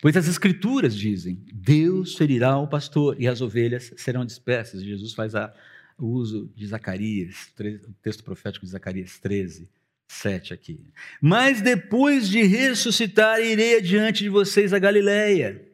Pois 0.00 0.16
as 0.16 0.26
Escrituras 0.26 0.94
dizem: 0.94 1.44
Deus 1.52 2.16
ferirá 2.16 2.58
o 2.58 2.68
pastor 2.68 3.20
e 3.20 3.26
as 3.26 3.40
ovelhas 3.40 3.92
serão 3.96 4.24
dispersas. 4.24 4.82
Jesus 4.82 5.14
faz 5.14 5.34
a, 5.34 5.54
o 5.96 6.06
uso 6.06 6.50
de 6.54 6.66
Zacarias, 6.66 7.52
o 7.88 7.92
texto 8.02 8.24
profético 8.24 8.66
de 8.66 8.72
Zacarias 8.72 9.18
13, 9.18 9.68
7 10.08 10.52
aqui. 10.52 10.84
Mas 11.20 11.62
depois 11.62 12.28
de 12.28 12.42
ressuscitar, 12.42 13.40
irei 13.40 13.76
adiante 13.76 14.24
de 14.24 14.28
vocês 14.28 14.72
a 14.72 14.78
Galileia. 14.78 15.68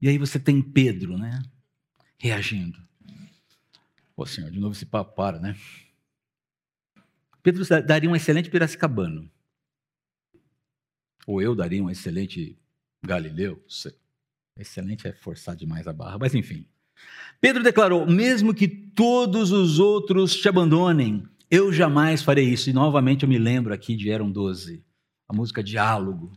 E 0.00 0.08
aí 0.08 0.18
você 0.18 0.38
tem 0.38 0.60
Pedro, 0.60 1.16
né? 1.16 1.40
Reagindo. 2.18 2.78
Pô, 4.22 4.26
Senhor, 4.26 4.52
de 4.52 4.60
novo 4.60 4.72
esse 4.72 4.86
papo 4.86 5.16
para, 5.16 5.40
né? 5.40 5.56
Pedro 7.42 7.64
daria 7.84 8.08
um 8.08 8.14
excelente 8.14 8.48
piracicabano. 8.48 9.28
Ou 11.26 11.42
eu 11.42 11.56
daria 11.56 11.82
um 11.82 11.90
excelente 11.90 12.56
galileu. 13.04 13.60
Excelente 14.56 15.08
é 15.08 15.12
forçar 15.12 15.56
demais 15.56 15.88
a 15.88 15.92
barra, 15.92 16.18
mas 16.18 16.36
enfim. 16.36 16.64
Pedro 17.40 17.64
declarou: 17.64 18.06
mesmo 18.06 18.54
que 18.54 18.68
todos 18.68 19.50
os 19.50 19.80
outros 19.80 20.36
te 20.36 20.48
abandonem, 20.48 21.28
eu 21.50 21.72
jamais 21.72 22.22
farei 22.22 22.48
isso. 22.48 22.70
E 22.70 22.72
novamente 22.72 23.24
eu 23.24 23.28
me 23.28 23.38
lembro 23.38 23.74
aqui 23.74 23.96
de 23.96 24.08
Eram 24.08 24.30
12, 24.30 24.84
a 25.28 25.34
música 25.34 25.64
Diálogo. 25.64 26.30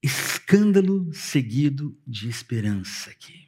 Escândalo 0.00 1.12
seguido 1.12 1.98
de 2.06 2.28
esperança 2.28 3.10
aqui. 3.10 3.47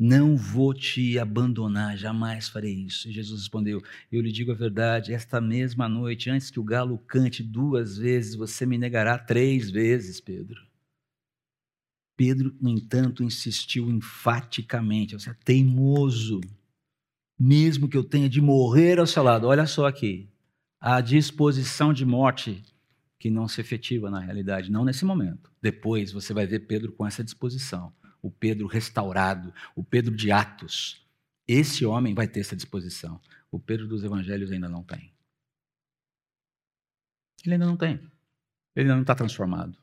Não 0.00 0.36
vou 0.36 0.72
te 0.72 1.18
abandonar, 1.18 1.96
jamais 1.96 2.48
farei 2.48 2.72
isso. 2.72 3.08
E 3.08 3.12
Jesus 3.12 3.40
respondeu: 3.40 3.82
Eu 4.12 4.20
lhe 4.20 4.30
digo 4.30 4.52
a 4.52 4.54
verdade, 4.54 5.12
esta 5.12 5.40
mesma 5.40 5.88
noite, 5.88 6.30
antes 6.30 6.52
que 6.52 6.60
o 6.60 6.64
galo 6.64 6.98
cante 6.98 7.42
duas 7.42 7.98
vezes, 7.98 8.36
você 8.36 8.64
me 8.64 8.78
negará 8.78 9.18
três 9.18 9.68
vezes, 9.68 10.20
Pedro. 10.20 10.64
Pedro, 12.16 12.54
no 12.60 12.70
entanto, 12.70 13.24
insistiu 13.24 13.90
enfaticamente: 13.90 15.14
Você 15.14 15.30
é 15.30 15.36
teimoso, 15.44 16.40
mesmo 17.36 17.88
que 17.88 17.96
eu 17.96 18.04
tenha 18.04 18.28
de 18.28 18.40
morrer 18.40 19.00
ao 19.00 19.06
seu 19.06 19.24
lado. 19.24 19.48
Olha 19.48 19.66
só 19.66 19.84
aqui, 19.88 20.28
a 20.80 21.00
disposição 21.00 21.92
de 21.92 22.04
morte 22.04 22.62
que 23.18 23.30
não 23.30 23.48
se 23.48 23.60
efetiva 23.60 24.08
na 24.08 24.20
realidade, 24.20 24.70
não 24.70 24.84
nesse 24.84 25.04
momento. 25.04 25.50
Depois 25.60 26.12
você 26.12 26.32
vai 26.32 26.46
ver 26.46 26.60
Pedro 26.60 26.92
com 26.92 27.04
essa 27.04 27.24
disposição 27.24 27.92
o 28.22 28.30
Pedro 28.30 28.66
restaurado, 28.66 29.52
o 29.74 29.82
Pedro 29.82 30.14
de 30.14 30.30
Atos. 30.30 31.06
Esse 31.46 31.84
homem 31.86 32.14
vai 32.14 32.28
ter 32.28 32.40
essa 32.40 32.56
disposição. 32.56 33.20
O 33.50 33.58
Pedro 33.58 33.86
dos 33.86 34.04
Evangelhos 34.04 34.52
ainda 34.52 34.68
não 34.68 34.82
tem. 34.82 35.12
Ele 37.44 37.54
ainda 37.54 37.66
não 37.66 37.76
tem. 37.76 37.94
Ele 38.74 38.84
ainda 38.84 38.94
não 38.94 39.02
está 39.02 39.14
transformado. 39.14 39.78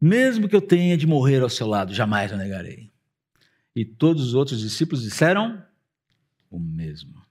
Mesmo 0.00 0.48
que 0.48 0.56
eu 0.56 0.60
tenha 0.60 0.96
de 0.96 1.06
morrer 1.06 1.40
ao 1.40 1.48
seu 1.48 1.66
lado, 1.66 1.94
jamais 1.94 2.32
o 2.32 2.36
negarei. 2.36 2.92
E 3.74 3.84
todos 3.84 4.28
os 4.28 4.34
outros 4.34 4.60
discípulos 4.60 5.02
disseram 5.02 5.64
o 6.50 6.58
mesmo. 6.58 7.22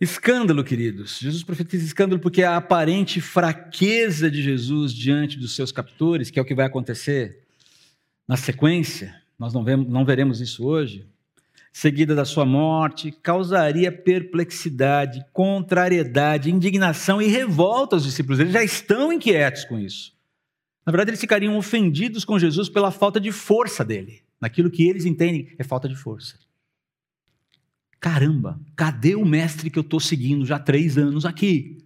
Escândalo, 0.00 0.64
queridos. 0.64 1.18
Jesus 1.18 1.42
profetiza 1.42 1.84
escândalo 1.84 2.20
porque 2.20 2.42
a 2.42 2.56
aparente 2.56 3.20
fraqueza 3.20 4.30
de 4.30 4.42
Jesus 4.42 4.92
diante 4.92 5.38
dos 5.38 5.54
seus 5.54 5.70
captores, 5.70 6.30
que 6.30 6.38
é 6.38 6.42
o 6.42 6.44
que 6.44 6.54
vai 6.54 6.66
acontecer 6.66 7.47
na 8.28 8.36
sequência, 8.36 9.14
nós 9.38 9.54
não, 9.54 9.64
vemos, 9.64 9.88
não 9.88 10.04
veremos 10.04 10.40
isso 10.42 10.66
hoje, 10.66 11.08
seguida 11.72 12.14
da 12.14 12.26
sua 12.26 12.44
morte, 12.44 13.10
causaria 13.10 13.90
perplexidade, 13.90 15.24
contrariedade, 15.32 16.50
indignação 16.50 17.22
e 17.22 17.26
revolta 17.26 17.96
aos 17.96 18.04
discípulos. 18.04 18.38
Eles 18.38 18.52
já 18.52 18.62
estão 18.62 19.10
inquietos 19.10 19.64
com 19.64 19.78
isso. 19.78 20.12
Na 20.84 20.90
verdade, 20.90 21.10
eles 21.10 21.20
ficariam 21.20 21.56
ofendidos 21.56 22.24
com 22.24 22.38
Jesus 22.38 22.68
pela 22.68 22.90
falta 22.90 23.20
de 23.20 23.32
força 23.32 23.84
dele, 23.84 24.22
naquilo 24.40 24.70
que 24.70 24.86
eles 24.86 25.04
entendem 25.04 25.54
é 25.58 25.64
falta 25.64 25.88
de 25.88 25.96
força. 25.96 26.38
Caramba, 28.00 28.60
cadê 28.76 29.14
o 29.14 29.24
mestre 29.24 29.70
que 29.70 29.78
eu 29.78 29.82
estou 29.82 30.00
seguindo 30.00 30.46
já 30.46 30.56
há 30.56 30.60
três 30.60 30.96
anos 30.96 31.24
aqui? 31.24 31.84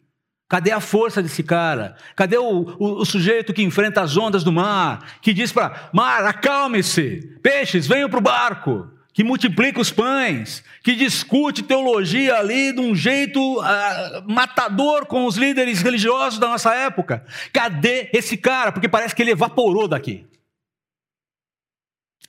Cadê 0.52 0.70
a 0.70 0.80
força 0.80 1.22
desse 1.22 1.42
cara? 1.42 1.96
Cadê 2.14 2.36
o, 2.36 2.76
o, 2.78 3.00
o 3.00 3.04
sujeito 3.06 3.54
que 3.54 3.62
enfrenta 3.62 4.02
as 4.02 4.18
ondas 4.18 4.44
do 4.44 4.52
mar, 4.52 5.18
que 5.22 5.32
diz 5.32 5.50
para 5.50 5.88
mar, 5.94 6.26
acalme-se, 6.26 7.38
peixes, 7.42 7.86
venham 7.86 8.10
para 8.10 8.18
o 8.18 8.22
barco, 8.22 8.86
que 9.14 9.24
multiplica 9.24 9.80
os 9.80 9.90
pães, 9.90 10.62
que 10.82 10.94
discute 10.94 11.62
teologia 11.62 12.34
ali 12.34 12.70
de 12.70 12.80
um 12.80 12.94
jeito 12.94 13.40
uh, 13.60 14.30
matador 14.30 15.06
com 15.06 15.24
os 15.24 15.38
líderes 15.38 15.80
religiosos 15.80 16.38
da 16.38 16.48
nossa 16.48 16.74
época? 16.74 17.24
Cadê 17.50 18.10
esse 18.12 18.36
cara? 18.36 18.72
Porque 18.72 18.90
parece 18.90 19.14
que 19.14 19.22
ele 19.22 19.30
evaporou 19.30 19.88
daqui. 19.88 20.26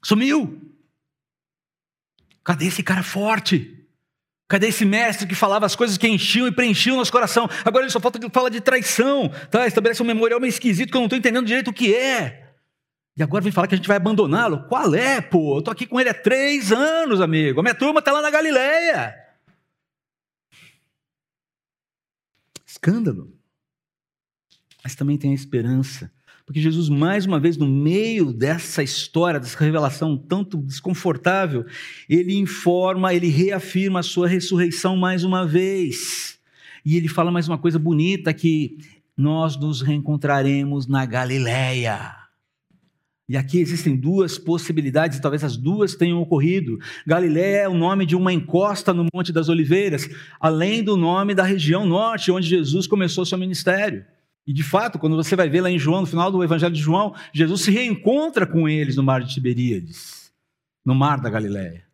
Sumiu. 0.02 0.62
Cadê 2.42 2.68
esse 2.68 2.84
cara 2.84 3.04
forte? 3.04 3.83
Cadê 4.54 4.68
esse 4.68 4.86
mestre 4.86 5.26
que 5.26 5.34
falava 5.34 5.66
as 5.66 5.76
coisas 5.76 5.98
que 5.98 6.08
enchiam 6.08 6.48
e 6.48 6.52
preenchiam 6.52 6.96
nosso 6.96 7.12
coração? 7.12 7.50
Agora 7.66 7.86
ele 7.86 7.92
só 7.92 8.00
falta 8.00 8.20
fala 8.30 8.52
de 8.52 8.62
traição, 8.62 9.28
tá? 9.50 9.66
Estabelece 9.66 10.04
um 10.04 10.06
memorial 10.06 10.40
meio 10.40 10.50
esquisito 10.50 10.92
que 10.92 10.96
eu 10.96 11.00
não 11.00 11.08
estou 11.08 11.18
entendendo 11.18 11.48
direito 11.48 11.72
o 11.72 11.74
que 11.74 11.96
é. 11.96 12.54
E 13.18 13.24
agora 13.24 13.44
vem 13.44 13.52
falar 13.52 13.66
que 13.66 13.74
a 13.74 13.78
gente 13.78 13.88
vai 13.88 13.98
abandoná-lo? 13.98 14.68
Qual 14.68 14.94
é, 14.94 15.20
pô? 15.20 15.56
Eu 15.56 15.60
estou 15.60 15.72
aqui 15.72 15.88
com 15.88 16.00
ele 16.00 16.10
há 16.10 16.14
três 16.14 16.72
anos, 16.72 17.20
amigo. 17.20 17.62
A 17.62 17.64
minha 17.64 17.74
turma 17.74 17.98
está 17.98 18.12
lá 18.12 18.22
na 18.22 18.30
Galileia. 18.30 19.16
Escândalo. 22.64 23.36
Mas 24.84 24.94
também 24.94 25.18
tem 25.18 25.32
a 25.32 25.34
esperança 25.34 26.12
porque 26.46 26.60
Jesus, 26.60 26.90
mais 26.90 27.26
uma 27.26 27.40
vez, 27.40 27.56
no 27.56 27.68
meio 27.68 28.34
dessa 28.34 28.84
história, 28.84 29.40
dessa 29.40 29.58
revelação 29.64 30.18
tanto 30.18 30.58
desconfortável, 30.58 31.66
ele 32.10 32.36
informa, 32.36 33.14
ele 33.14 33.28
reafirma 33.30 34.00
a 34.00 34.04
sua 34.04 34.28
ressurreição 34.28 34.98
mais 34.98 35.24
uma 35.24 35.46
vez. 35.46 36.38
E 36.86 36.98
ele 36.98 37.08
fala 37.08 37.32
mais 37.32 37.48
uma 37.48 37.58
coisa 37.58 37.80
bonita 37.80 38.34
que 38.34 38.78
nós 39.16 39.56
nos 39.56 39.82
reencontraremos 39.82 40.86
na 40.86 41.06
Galileia. 41.06 42.24
E 43.30 43.38
aqui 43.38 43.60
existem 43.60 43.96
duas 43.96 44.38
possibilidades, 44.38 45.20
talvez 45.22 45.46
as 45.46 45.56
duas 45.56 45.96
tenham 45.96 46.22
ocorrido. 46.22 46.78
Galiléia 47.08 47.62
é 47.62 47.70
o 47.70 47.74
nome 47.74 48.06
de 48.06 48.18
uma 48.18 48.34
encosta 48.34 48.94
no 48.94 49.08
Monte 49.14 49.32
das 49.32 49.48
Oliveiras, 49.48 50.10
além 50.42 50.84
do 50.84 50.98
nome 50.98 51.34
da 51.34 51.44
região 51.44 51.86
norte, 51.86 52.34
onde 52.34 52.50
Jesus 52.50 52.86
começou 52.86 53.26
seu 53.26 53.38
ministério. 53.38 54.06
E 54.46 54.54
de 54.54 54.64
fato, 54.64 55.00
quando 55.00 55.16
você 55.16 55.36
vai 55.36 55.50
ver 55.50 55.62
lá 55.62 55.70
em 55.70 55.80
João, 55.80 56.02
no 56.02 56.08
final 56.08 56.32
do 56.32 56.44
Evangelho 56.44 56.74
de 56.74 56.82
João, 56.82 57.16
Jesus 57.34 57.62
se 57.62 57.72
reencontra 57.72 58.46
com 58.46 58.68
eles 58.68 58.96
no 58.96 59.04
mar 59.04 59.24
de 59.24 59.34
Tiberíades, 59.34 60.32
no 60.86 60.94
mar 60.94 61.22
da 61.22 61.30
Galiléia. 61.30 61.86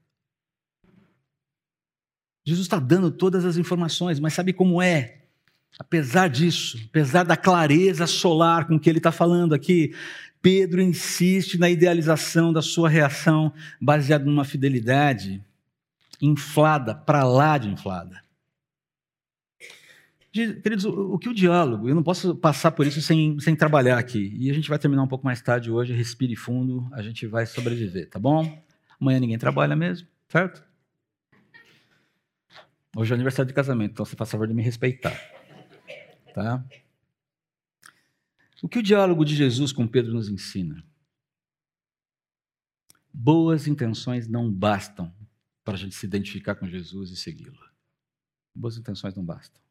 Jesus 2.46 2.66
está 2.66 2.80
dando 2.80 3.12
todas 3.12 3.46
as 3.46 3.58
informações, 3.58 4.20
mas 4.20 4.34
sabe 4.34 4.52
como 4.52 4.82
é? 4.82 5.20
Apesar 5.78 6.28
disso, 6.28 6.80
apesar 6.90 7.24
da 7.24 7.38
clareza 7.38 8.08
solar 8.08 8.66
com 8.66 8.80
que 8.80 8.90
ele 8.90 8.98
está 8.98 9.12
falando 9.12 9.54
aqui, 9.54 9.94
Pedro 10.42 10.82
insiste 10.82 11.60
na 11.60 11.70
idealização 11.70 12.52
da 12.52 12.62
sua 12.62 12.90
reação 12.90 13.54
baseada 13.80 14.26
numa 14.26 14.46
fidelidade 14.46 15.44
inflada, 16.22 16.96
para 16.96 17.24
lá 17.24 17.58
de 17.58 17.70
inflada. 17.70 18.22
Queridos, 20.62 20.86
o, 20.86 21.18
que 21.18 21.28
o 21.28 21.34
diálogo, 21.34 21.90
eu 21.90 21.96
não 21.96 22.04
posso 22.04 22.36
passar 22.36 22.72
por 22.72 22.88
isso 22.88 23.02
sem, 23.02 23.40
sem 23.40 23.56
trabalhar 23.56 23.98
aqui. 23.98 24.36
E 24.38 24.50
a 24.50 24.54
gente 24.54 24.70
vai 24.70 24.80
terminar 24.80 25.04
um 25.04 25.08
pouco 25.08 25.26
mais 25.26 25.42
tarde 25.42 25.70
hoje, 25.70 25.94
respire 25.94 26.36
fundo, 26.36 26.88
a 26.94 27.02
gente 27.02 27.28
vai 27.28 27.46
sobreviver, 27.46 28.10
tá 28.10 28.18
bom? 28.18 28.64
Amanhã 29.00 29.20
ninguém 29.20 29.38
trabalha 29.38 29.76
mesmo, 29.76 30.08
certo? 30.28 30.64
Hoje 32.96 33.12
é 33.12 33.16
aniversário 33.16 33.48
de 33.48 33.54
casamento, 33.54 33.92
então 33.92 34.06
você 34.06 34.16
faz 34.16 34.32
favor 34.32 34.48
de 34.48 34.54
me 34.54 34.64
respeitar. 34.64 35.14
Tá? 36.34 36.64
O 38.62 38.68
que 38.68 38.80
o 38.80 38.84
diálogo 38.84 39.24
de 39.24 39.36
Jesus 39.36 39.72
com 39.72 39.88
Pedro 39.88 40.14
nos 40.14 40.30
ensina? 40.30 40.84
Boas 43.14 43.68
intenções 43.68 44.28
não 44.28 44.52
bastam 44.52 45.14
para 45.64 45.76
a 45.76 45.78
gente 45.78 45.96
se 45.96 46.06
identificar 46.06 46.56
com 46.56 46.68
Jesus 46.68 47.12
e 47.12 47.16
segui-lo. 47.16 47.60
Boas 48.56 48.78
intenções 48.78 49.14
não 49.16 49.24
bastam. 49.24 49.62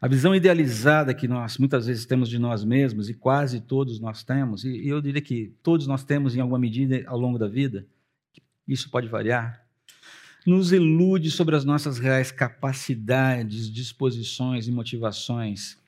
A 0.00 0.08
visão 0.08 0.34
idealizada 0.34 1.14
que 1.14 1.26
nós 1.26 1.58
muitas 1.58 1.86
vezes 1.86 2.04
temos 2.04 2.28
de 2.28 2.38
nós 2.38 2.64
mesmos, 2.64 3.08
e 3.08 3.14
quase 3.14 3.60
todos 3.60 4.00
nós 4.00 4.22
temos, 4.22 4.64
e 4.64 4.86
eu 4.86 5.00
diria 5.00 5.22
que 5.22 5.54
todos 5.62 5.86
nós 5.86 6.04
temos 6.04 6.36
em 6.36 6.40
alguma 6.40 6.58
medida 6.58 7.02
ao 7.06 7.18
longo 7.18 7.38
da 7.38 7.48
vida, 7.48 7.86
isso 8.66 8.90
pode 8.90 9.08
variar, 9.08 9.64
nos 10.46 10.72
ilude 10.72 11.30
sobre 11.30 11.56
as 11.56 11.64
nossas 11.64 11.98
reais 11.98 12.30
capacidades, 12.30 13.72
disposições 13.72 14.68
e 14.68 14.72
motivações 14.72 15.78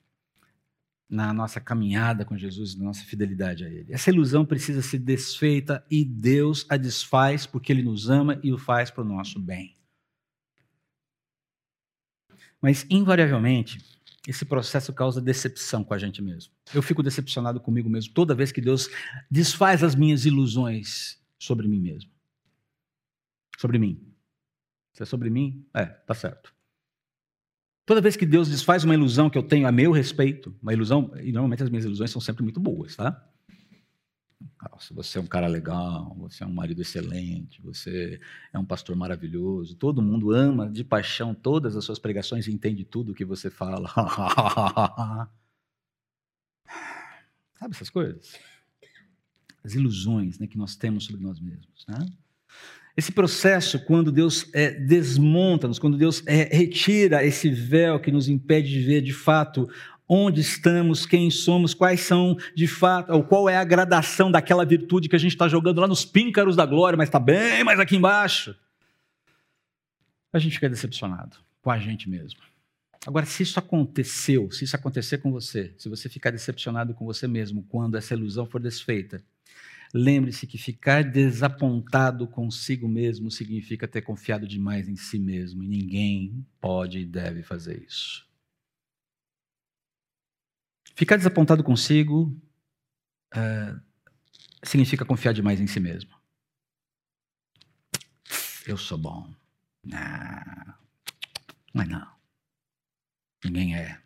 na 1.09 1.33
nossa 1.33 1.61
caminhada 1.61 2.25
com 2.25 2.37
Jesus, 2.37 2.75
na 2.75 2.85
nossa 2.85 3.05
fidelidade 3.05 3.65
a 3.65 3.69
Ele. 3.69 3.93
Essa 3.93 4.11
ilusão 4.11 4.45
precisa 4.45 4.83
ser 4.83 4.99
desfeita 4.99 5.85
e 5.91 6.05
Deus 6.05 6.67
a 6.69 6.77
desfaz 6.77 7.47
porque 7.47 7.73
Ele 7.73 7.83
nos 7.83 8.11
ama 8.11 8.41
e 8.43 8.53
o 8.53 8.59
faz 8.59 8.91
para 8.91 9.05
o 9.05 9.07
nosso 9.07 9.39
bem. 9.39 9.76
Mas, 12.67 12.85
invariavelmente, 12.91 13.79
esse 14.27 14.45
processo 14.45 14.93
causa 14.93 15.21
decepção 15.21 15.85
com 15.85 15.95
a 15.95 15.99
gente 15.99 16.21
mesmo. 16.21 16.53
Eu 16.75 16.83
fico 16.83 17.01
decepcionado 17.01 17.61
comigo 17.61 17.89
mesmo 17.89 18.12
toda 18.12 18.35
vez 18.35 18.51
que 18.51 18.61
Deus 18.61 18.91
desfaz 19.31 19.85
as 19.85 19.95
minhas 19.95 20.27
ilusões 20.27 21.17
sobre 21.39 21.69
mim 21.69 21.79
mesmo. 21.79 22.11
Sobre 23.57 23.79
mim. 23.79 24.05
Se 24.95 25.05
é 25.05 25.07
sobre 25.07 25.31
mim, 25.31 25.64
é, 25.73 25.87
tá 25.87 26.12
certo. 26.12 26.53
Toda 27.85 28.01
vez 28.01 28.17
que 28.17 28.27
Deus 28.27 28.49
desfaz 28.49 28.83
uma 28.83 28.95
ilusão 28.95 29.31
que 29.31 29.39
eu 29.39 29.45
tenho 29.45 29.69
a 29.69 29.71
meu 29.71 29.93
respeito, 29.93 30.53
uma 30.61 30.73
ilusão, 30.73 31.12
e 31.21 31.31
normalmente 31.31 31.62
as 31.62 31.71
minhas 31.71 31.85
ilusões 31.85 32.11
são 32.11 32.21
sempre 32.21 32.43
muito 32.43 32.59
boas, 32.59 32.97
tá? 32.97 33.33
Se 34.78 34.93
você 34.93 35.18
é 35.18 35.20
um 35.20 35.26
cara 35.26 35.47
legal, 35.47 36.14
você 36.18 36.45
é 36.45 36.47
um 36.47 36.53
marido 36.53 36.82
excelente, 36.82 37.62
você 37.62 38.20
é 38.53 38.59
um 38.59 38.64
pastor 38.64 38.95
maravilhoso, 38.95 39.74
todo 39.76 40.03
mundo 40.03 40.32
ama 40.32 40.68
de 40.68 40.84
paixão 40.84 41.34
todas 41.34 41.74
as 41.76 41.84
suas 41.84 41.99
pregações 41.99 42.47
e 42.47 42.53
entende 42.53 42.84
tudo 42.84 43.12
o 43.12 43.14
que 43.14 43.24
você 43.24 43.49
fala. 43.51 43.89
Sabe 47.59 47.74
essas 47.74 47.89
coisas? 47.89 48.39
As 49.64 49.74
ilusões 49.74 50.39
né, 50.39 50.47
que 50.47 50.59
nós 50.59 50.76
temos 50.76 51.05
sobre 51.05 51.22
nós 51.22 51.41
mesmos. 51.41 51.87
Né? 51.89 52.07
Esse 52.97 53.12
processo, 53.12 53.78
quando 53.84 54.12
Deus 54.12 54.49
é, 54.55 54.70
desmonta-nos, 54.70 55.78
quando 55.78 55.97
Deus 55.97 56.22
é, 56.26 56.45
retira 56.45 57.24
esse 57.24 57.51
véu 57.51 57.99
que 58.01 58.12
nos 58.12 58.28
impede 58.28 58.70
de 58.70 58.80
ver 58.80 59.01
de 59.03 59.12
fato 59.12 59.68
onde 60.09 60.41
estamos, 60.41 61.05
quem 61.05 61.31
somos, 61.31 61.75
quais 61.75 62.01
são 62.01 62.37
de 62.55 62.67
fato, 62.67 63.13
ou 63.13 63.25
qual 63.25 63.49
é 63.49 63.57
a 63.57 63.65
gradação 63.65 64.31
daquela 64.31 64.65
virtude 64.65 65.09
que 65.09 65.17
a 65.17 65.19
gente 65.19 65.33
está 65.33 65.49
jogando 65.49 65.81
lá 65.81 65.89
nos 65.89 66.05
píncaros 66.05 66.55
da 66.55 66.65
glória, 66.65 66.97
mas 66.97 67.09
está 67.09 67.19
bem 67.19 67.65
mais 67.65 67.81
aqui 67.81 67.97
embaixo. 67.97 68.55
A 70.33 70.39
gente 70.39 70.55
fica 70.55 70.69
decepcionado 70.69 71.39
com 71.61 71.71
a 71.71 71.79
gente 71.79 72.09
mesmo. 72.09 72.41
Agora, 73.07 73.25
se 73.25 73.43
isso 73.43 73.59
aconteceu, 73.59 74.51
se 74.51 74.65
isso 74.65 74.75
acontecer 74.75 75.19
com 75.19 75.31
você, 75.31 75.73
se 75.79 75.89
você 75.89 76.09
ficar 76.09 76.31
decepcionado 76.31 76.93
com 76.93 77.05
você 77.05 77.29
mesmo 77.29 77.63
quando 77.69 77.97
essa 77.97 78.15
ilusão 78.15 78.47
for 78.47 78.61
desfeita, 78.61 79.23
lembre-se 79.95 80.47
que 80.47 80.59
ficar 80.59 81.05
desapontado 81.05 82.27
consigo 82.27 82.89
mesmo 82.89 83.31
significa 83.31 83.87
ter 83.87 84.03
confiado 84.03 84.47
demais 84.47 84.89
em 84.89 84.97
si 84.97 85.19
mesmo, 85.19 85.63
e 85.63 85.69
ninguém 85.69 86.45
pode 86.61 86.99
e 86.99 87.05
deve 87.05 87.43
fazer 87.43 87.81
isso. 87.87 88.26
Ficar 90.97 91.19
desapontado 91.19 91.63
consigo 91.63 92.35
uh, 93.35 93.81
significa 94.65 95.05
confiar 95.05 95.35
demais 95.35 95.61
em 95.61 95.67
si 95.67 95.79
mesmo. 95.79 96.11
Eu 98.67 98.79
sou 98.79 98.97
bom. 98.97 99.31
Não, 99.85 100.75
não 101.75 101.85
não. 101.85 102.17
Ninguém 103.45 103.77
é. 103.77 104.01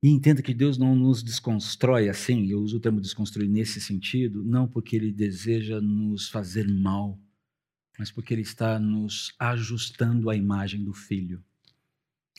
E 0.00 0.08
entenda 0.08 0.42
que 0.42 0.54
Deus 0.54 0.78
não 0.78 0.94
nos 0.94 1.20
desconstrói 1.20 2.08
assim, 2.08 2.46
eu 2.46 2.60
uso 2.60 2.76
o 2.76 2.80
termo 2.80 3.00
desconstruir 3.00 3.48
nesse 3.48 3.80
sentido, 3.80 4.44
não 4.44 4.68
porque 4.68 4.94
Ele 4.94 5.10
deseja 5.10 5.80
nos 5.80 6.28
fazer 6.28 6.68
mal, 6.68 7.18
mas 7.98 8.12
porque 8.12 8.32
Ele 8.32 8.42
está 8.42 8.78
nos 8.78 9.34
ajustando 9.40 10.30
à 10.30 10.36
imagem 10.36 10.84
do 10.84 10.94
Filho. 10.94 11.44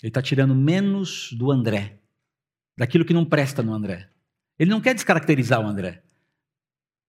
Ele 0.06 0.12
está 0.12 0.22
tirando 0.22 0.53
menos 0.53 1.34
do 1.34 1.51
André, 1.51 1.99
daquilo 2.78 3.03
que 3.03 3.12
não 3.12 3.26
presta 3.26 3.64
no 3.64 3.74
André. 3.74 4.08
Ele 4.60 4.70
não 4.70 4.80
quer 4.80 4.93
descaracterizar 4.93 5.60
o 5.60 5.66
André, 5.66 6.03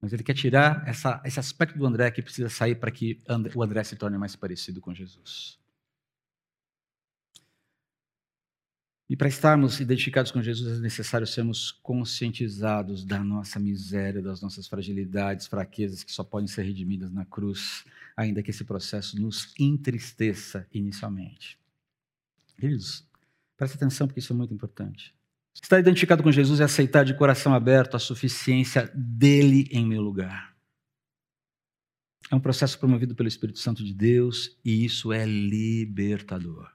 mas 0.01 0.15
ele 0.15 0.23
quer 0.23 0.33
tirar 0.33 0.83
essa, 0.89 1.21
esse 1.23 1.39
aspecto 1.39 1.79
do 1.79 1.85
André 1.85 2.11
que 2.11 2.23
precisa 2.23 2.49
sair 2.49 2.77
para 2.77 2.91
que 2.91 3.23
o 3.55 3.63
André 3.63 3.85
se 3.85 3.97
torne 3.97 4.17
mais 4.17 4.35
parecido 4.35 4.81
com 4.81 4.95
Jesus. 4.95 5.59
E 9.11 9.15
para 9.15 9.29
estarmos 9.29 9.79
identificados 9.79 10.33
com 10.33 10.43
Jesus 10.43 10.79
é 10.79 10.81
necessário 10.81 11.27
sermos 11.27 11.71
conscientizados 11.71 13.05
da 13.05 13.23
nossa 13.23 13.61
miséria, 13.61 14.23
das 14.23 14.41
nossas 14.41 14.67
fragilidades, 14.69 15.47
fraquezas 15.47 16.03
que 16.03 16.13
só 16.13 16.25
podem 16.25 16.49
ser 16.49 16.63
redimidas 16.63 17.13
na 17.13 17.27
cruz, 17.27 17.85
ainda 18.17 18.43
que 18.43 18.53
esse 18.53 18.65
processo 18.65 19.21
nos 19.21 19.53
entristeça 19.61 20.67
inicialmente. 20.73 21.59
Queridos, 22.57 23.07
preste 23.57 23.77
atenção 23.77 24.07
porque 24.07 24.21
isso 24.21 24.33
é 24.33 24.37
muito 24.37 24.55
importante. 24.55 25.15
Estar 25.63 25.79
identificado 25.79 26.23
com 26.23 26.31
Jesus 26.31 26.61
é 26.61 26.65
aceitar 26.65 27.05
de 27.05 27.15
coração 27.15 27.55
aberto 27.55 27.97
a 27.97 27.99
suficiência 27.99 28.91
dele 28.95 29.69
em 29.71 29.87
meu 29.87 30.03
lugar. 30.03 30.55
É 32.31 32.35
um 32.35 32.41
processo 32.41 32.79
promovido 32.79 33.15
pelo 33.15 33.29
Espírito 33.29 33.59
Santo 33.59 33.85
de 33.85 33.95
Deus 33.95 34.59
e 34.65 34.85
isso 34.85 35.13
é 35.13 35.25
libertador. 35.25 36.71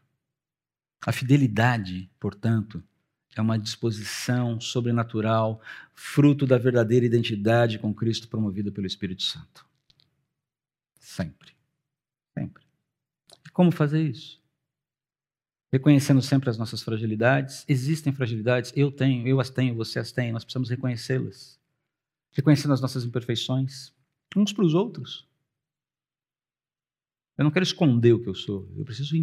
A 1.05 1.11
fidelidade, 1.11 2.09
portanto, 2.19 2.83
é 3.35 3.41
uma 3.41 3.57
disposição 3.57 4.59
sobrenatural, 4.59 5.61
fruto 5.93 6.45
da 6.45 6.57
verdadeira 6.57 7.05
identidade 7.05 7.79
com 7.79 7.93
Cristo 7.93 8.27
promovida 8.27 8.71
pelo 8.71 8.87
Espírito 8.87 9.23
Santo. 9.23 9.65
Sempre. 10.99 11.53
Sempre. 12.33 12.63
E 13.45 13.49
como 13.49 13.71
fazer 13.71 14.01
isso? 14.01 14.40
Reconhecendo 15.71 16.21
sempre 16.21 16.49
as 16.49 16.57
nossas 16.57 16.83
fragilidades. 16.83 17.63
Existem 17.67 18.11
fragilidades, 18.11 18.73
eu 18.75 18.91
tenho, 18.91 19.27
eu 19.27 19.39
as 19.39 19.49
tenho, 19.49 19.75
você 19.75 19.99
as 19.99 20.11
tem, 20.11 20.31
nós 20.31 20.43
precisamos 20.43 20.69
reconhecê-las. 20.69 21.59
Reconhecendo 22.33 22.73
as 22.73 22.81
nossas 22.81 23.05
imperfeições, 23.05 23.93
uns 24.35 24.51
para 24.51 24.65
os 24.65 24.73
outros. 24.73 25.27
Eu 27.37 27.43
não 27.43 27.51
quero 27.51 27.63
esconder 27.63 28.13
o 28.13 28.21
que 28.21 28.29
eu 28.29 28.35
sou, 28.35 28.69
eu 28.75 28.83
preciso 28.83 29.15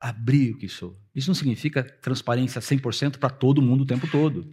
abrir 0.00 0.52
o 0.52 0.58
que 0.58 0.68
sou. 0.68 0.96
Isso 1.14 1.28
não 1.28 1.34
significa 1.34 1.82
transparência 1.82 2.60
100% 2.60 3.18
para 3.18 3.30
todo 3.30 3.60
mundo 3.60 3.82
o 3.82 3.86
tempo 3.86 4.08
todo. 4.08 4.46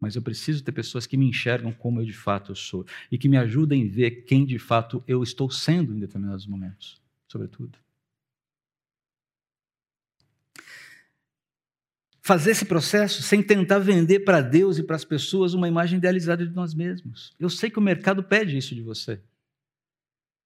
Mas 0.00 0.16
eu 0.16 0.22
preciso 0.22 0.64
ter 0.64 0.72
pessoas 0.72 1.06
que 1.06 1.18
me 1.18 1.26
enxergam 1.26 1.72
como 1.72 2.00
eu 2.00 2.06
de 2.06 2.14
fato 2.14 2.56
sou 2.56 2.86
e 3.12 3.18
que 3.18 3.28
me 3.28 3.36
ajudem 3.36 3.86
a 3.86 3.90
ver 3.92 4.22
quem 4.22 4.46
de 4.46 4.58
fato 4.58 5.04
eu 5.06 5.22
estou 5.22 5.50
sendo 5.50 5.94
em 5.94 6.00
determinados 6.00 6.46
momentos, 6.46 6.98
sobretudo. 7.28 7.78
Fazer 12.22 12.50
esse 12.52 12.64
processo 12.64 13.22
sem 13.22 13.42
tentar 13.42 13.78
vender 13.78 14.20
para 14.20 14.40
Deus 14.40 14.78
e 14.78 14.82
para 14.82 14.96
as 14.96 15.04
pessoas 15.04 15.54
uma 15.54 15.68
imagem 15.68 15.98
idealizada 15.98 16.46
de 16.46 16.54
nós 16.54 16.74
mesmos. 16.74 17.34
Eu 17.38 17.48
sei 17.48 17.70
que 17.70 17.78
o 17.78 17.82
mercado 17.82 18.22
pede 18.22 18.56
isso 18.56 18.74
de 18.74 18.82
você. 18.82 19.22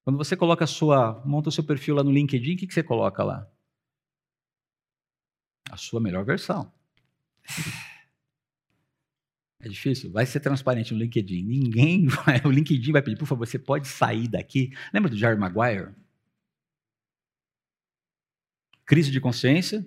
Quando 0.05 0.17
você 0.17 0.37
coloca 0.37 0.67
sua, 0.67 1.23
monta 1.25 1.49
o 1.49 1.53
seu 1.53 1.65
perfil 1.65 1.95
lá 1.95 2.05
no 2.05 2.13
LinkedIn, 2.13 2.55
o 2.55 2.57
que, 2.59 2.73
você 2.73 2.83
coloca 2.83 3.25
lá? 3.25 3.49
A 5.71 5.77
sua 5.77 6.01
melhor 6.01 6.25
versão. 6.25 6.73
É 9.61 9.69
difícil, 9.69 10.13
vai 10.13 10.27
ser 10.27 10.41
transparente 10.41 10.93
no 10.93 11.01
LinkedIn. 11.01 11.43
Ninguém 11.43 12.07
vai, 12.07 12.41
o 12.45 12.51
LinkedIn 12.51 12.93
vai 12.93 13.01
pedir, 13.01 13.17
por 13.17 13.27
favor, 13.27 13.47
você 13.47 13.59
pode 13.59 13.89
sair 13.89 14.29
daqui. 14.29 14.71
Lembra 14.93 15.11
do 15.11 15.17
Jerry 15.17 15.39
Maguire? 15.39 15.95
Crise 18.85 19.11
de 19.11 19.19
consciência, 19.19 19.87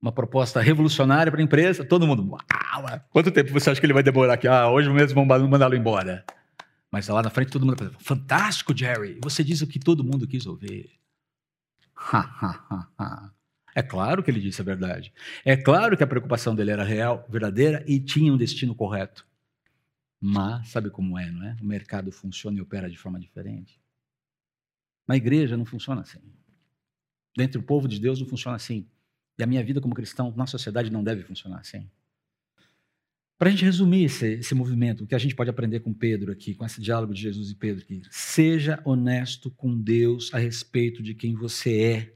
uma 0.00 0.12
proposta 0.12 0.60
revolucionária 0.60 1.30
para 1.30 1.40
a 1.40 1.44
empresa, 1.44 1.84
todo 1.84 2.06
mundo, 2.06 2.28
uau, 2.30 3.00
quanto 3.10 3.30
tempo 3.30 3.52
você 3.52 3.70
acha 3.70 3.80
que 3.80 3.86
ele 3.86 3.92
vai 3.92 4.02
demorar 4.02 4.34
aqui? 4.34 4.46
Ah, 4.46 4.68
hoje 4.70 4.88
mesmo 4.90 5.26
vamos 5.26 5.50
mandá-lo 5.50 5.74
embora. 5.74 6.24
Mas 6.90 7.08
lá 7.08 7.22
na 7.22 7.30
frente 7.30 7.50
todo 7.50 7.66
mundo 7.66 7.94
fantástico, 7.98 8.76
Jerry, 8.76 9.18
você 9.22 9.44
diz 9.44 9.60
o 9.60 9.66
que 9.66 9.78
todo 9.78 10.04
mundo 10.04 10.26
quis 10.26 10.46
ouvir. 10.46 10.90
é 13.74 13.82
claro 13.82 14.22
que 14.22 14.30
ele 14.30 14.40
disse 14.40 14.60
a 14.60 14.64
verdade. 14.64 15.12
É 15.44 15.56
claro 15.56 15.96
que 15.96 16.02
a 16.02 16.06
preocupação 16.06 16.54
dele 16.54 16.70
era 16.70 16.84
real, 16.84 17.26
verdadeira 17.28 17.84
e 17.86 18.00
tinha 18.00 18.32
um 18.32 18.36
destino 18.36 18.74
correto. 18.74 19.26
Mas 20.20 20.68
sabe 20.68 20.90
como 20.90 21.18
é, 21.18 21.30
não 21.30 21.44
é? 21.44 21.56
O 21.60 21.64
mercado 21.64 22.10
funciona 22.10 22.58
e 22.58 22.60
opera 22.60 22.90
de 22.90 22.96
forma 22.96 23.20
diferente. 23.20 23.80
Na 25.06 25.16
igreja 25.16 25.56
não 25.56 25.64
funciona 25.64 26.00
assim. 26.00 26.20
Dentro 27.36 27.60
do 27.60 27.66
povo 27.66 27.86
de 27.86 28.00
Deus 28.00 28.20
não 28.20 28.26
funciona 28.26 28.56
assim. 28.56 28.86
E 29.38 29.42
a 29.42 29.46
minha 29.46 29.62
vida 29.62 29.80
como 29.80 29.94
cristão 29.94 30.34
na 30.36 30.46
sociedade 30.46 30.90
não 30.90 31.04
deve 31.04 31.22
funcionar 31.22 31.60
assim. 31.60 31.88
Para 33.38 33.48
a 33.48 33.50
gente 33.52 33.64
resumir 33.64 34.04
esse, 34.04 34.26
esse, 34.32 34.52
movimento, 34.52 35.04
o 35.04 35.06
que 35.06 35.14
a 35.14 35.18
gente 35.18 35.36
pode 35.36 35.48
aprender 35.48 35.78
com 35.78 35.94
Pedro 35.94 36.32
aqui, 36.32 36.54
com 36.54 36.66
esse 36.66 36.80
diálogo 36.80 37.14
de 37.14 37.22
Jesus 37.22 37.52
e 37.52 37.54
Pedro 37.54 37.84
aqui, 37.84 38.02
seja 38.10 38.80
honesto 38.84 39.48
com 39.52 39.80
Deus 39.80 40.34
a 40.34 40.38
respeito 40.38 41.00
de 41.04 41.14
quem 41.14 41.34
você 41.36 41.80
é. 41.80 42.14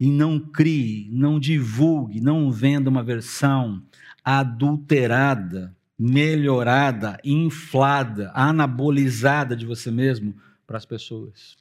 E 0.00 0.10
não 0.10 0.40
crie, 0.40 1.08
não 1.12 1.38
divulgue, 1.38 2.20
não 2.20 2.50
venda 2.50 2.90
uma 2.90 3.04
versão 3.04 3.86
adulterada, 4.24 5.74
melhorada, 5.96 7.20
inflada, 7.24 8.32
anabolizada 8.34 9.54
de 9.54 9.64
você 9.64 9.92
mesmo 9.92 10.36
para 10.66 10.76
as 10.76 10.84
pessoas. 10.84 11.56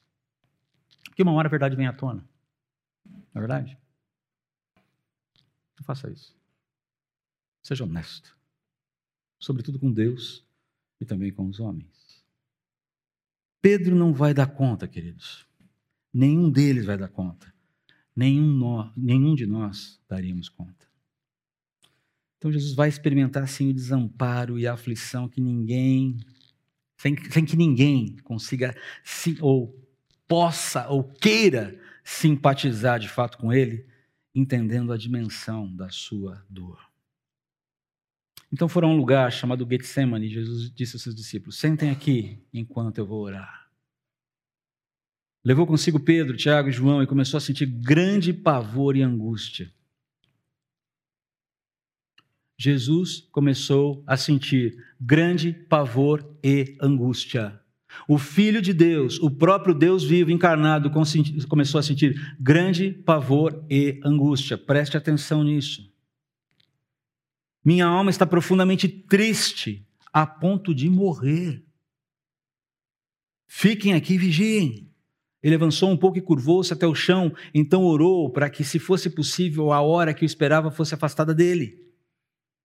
Porque 1.05 1.21
uma 1.21 1.33
hora 1.33 1.47
a 1.47 1.51
verdade 1.51 1.75
vem 1.75 1.85
à 1.85 1.93
tona. 1.93 2.27
Não 3.05 3.21
é 3.35 3.39
verdade? 3.39 3.77
Não 5.77 5.83
faça 5.83 6.09
isso. 6.09 6.35
Seja 7.61 7.83
honesto. 7.83 8.37
Sobretudo 9.39 9.79
com 9.79 9.91
Deus 9.91 10.45
e 10.99 11.05
também 11.05 11.31
com 11.31 11.47
os 11.47 11.59
homens. 11.59 12.23
Pedro 13.61 13.95
não 13.95 14.13
vai 14.13 14.33
dar 14.33 14.47
conta, 14.47 14.87
queridos. 14.87 15.45
Nenhum 16.13 16.49
deles 16.49 16.85
vai 16.85 16.97
dar 16.97 17.09
conta. 17.09 17.53
Nenhum, 18.15 18.45
nós, 18.45 18.91
nenhum 18.95 19.35
de 19.35 19.45
nós 19.45 19.99
daríamos 20.07 20.47
conta. 20.47 20.85
Então 22.37 22.51
Jesus 22.51 22.73
vai 22.73 22.87
experimentar 22.87 23.43
assim 23.43 23.69
o 23.69 23.73
desamparo 23.73 24.59
e 24.59 24.67
a 24.67 24.73
aflição 24.73 25.27
que 25.27 25.41
ninguém, 25.41 26.17
sem, 26.95 27.15
sem 27.31 27.43
que 27.43 27.57
ninguém 27.57 28.17
consiga 28.17 28.75
se, 29.03 29.37
ou 29.41 29.75
possa 30.27 30.87
ou 30.87 31.03
queira 31.03 31.79
simpatizar 32.03 32.99
de 32.99 33.09
fato 33.09 33.37
com 33.37 33.51
ele, 33.51 33.85
entendendo 34.35 34.91
a 34.91 34.97
dimensão 34.97 35.73
da 35.73 35.89
sua 35.89 36.45
dor. 36.49 36.79
Então 38.51 38.67
foram 38.69 38.89
a 38.89 38.93
um 38.93 38.97
lugar 38.97 39.31
chamado 39.31 39.67
Getsemane, 39.67 40.27
e 40.27 40.29
Jesus 40.29 40.69
disse 40.69 40.95
aos 40.95 41.03
seus 41.03 41.15
discípulos: 41.15 41.57
Sentem 41.57 41.89
aqui 41.89 42.45
enquanto 42.53 42.97
eu 42.97 43.05
vou 43.05 43.21
orar. 43.21 43.69
Levou 45.43 45.65
consigo 45.65 45.99
Pedro, 45.99 46.35
Tiago 46.35 46.69
e 46.69 46.71
João 46.71 47.01
e 47.01 47.07
começou 47.07 47.37
a 47.37 47.41
sentir 47.41 47.67
grande 47.67 48.33
pavor 48.33 48.95
e 48.95 49.01
angústia. 49.01 49.71
Jesus 52.57 53.27
começou 53.31 54.03
a 54.07 54.15
sentir 54.15 54.75
grande 54.99 55.51
pavor 55.53 56.37
e 56.43 56.75
angústia. 56.81 57.61
O 58.07 58.17
Filho 58.17 58.61
de 58.61 58.73
Deus, 58.73 59.19
o 59.19 59.29
próprio 59.29 59.73
Deus 59.73 60.03
vivo 60.03 60.31
encarnado, 60.31 60.91
começou 61.47 61.79
a 61.79 61.83
sentir 61.83 62.35
grande 62.39 62.91
pavor 62.91 63.65
e 63.69 63.99
angústia. 64.03 64.57
Preste 64.57 64.97
atenção 64.97 65.43
nisso. 65.43 65.91
Minha 67.63 67.87
alma 67.87 68.11
está 68.11 68.25
profundamente 68.25 68.87
triste, 68.87 69.87
a 70.13 70.25
ponto 70.27 70.73
de 70.73 70.87
morrer. 70.87 71.65
Fiquem 73.47 73.93
aqui 73.93 74.13
e 74.13 74.17
vigiem. 74.17 74.91
Ele 75.41 75.55
avançou 75.55 75.91
um 75.91 75.97
pouco 75.97 76.17
e 76.17 76.21
curvou-se 76.21 76.73
até 76.73 76.87
o 76.87 76.95
chão, 76.95 77.31
então 77.53 77.83
orou 77.83 78.31
para 78.31 78.49
que, 78.49 78.63
se 78.63 78.79
fosse 78.79 79.09
possível, 79.09 79.71
a 79.71 79.81
hora 79.81 80.13
que 80.13 80.23
o 80.23 80.25
esperava 80.25 80.71
fosse 80.71 80.95
afastada 80.95 81.35
dele. 81.35 81.85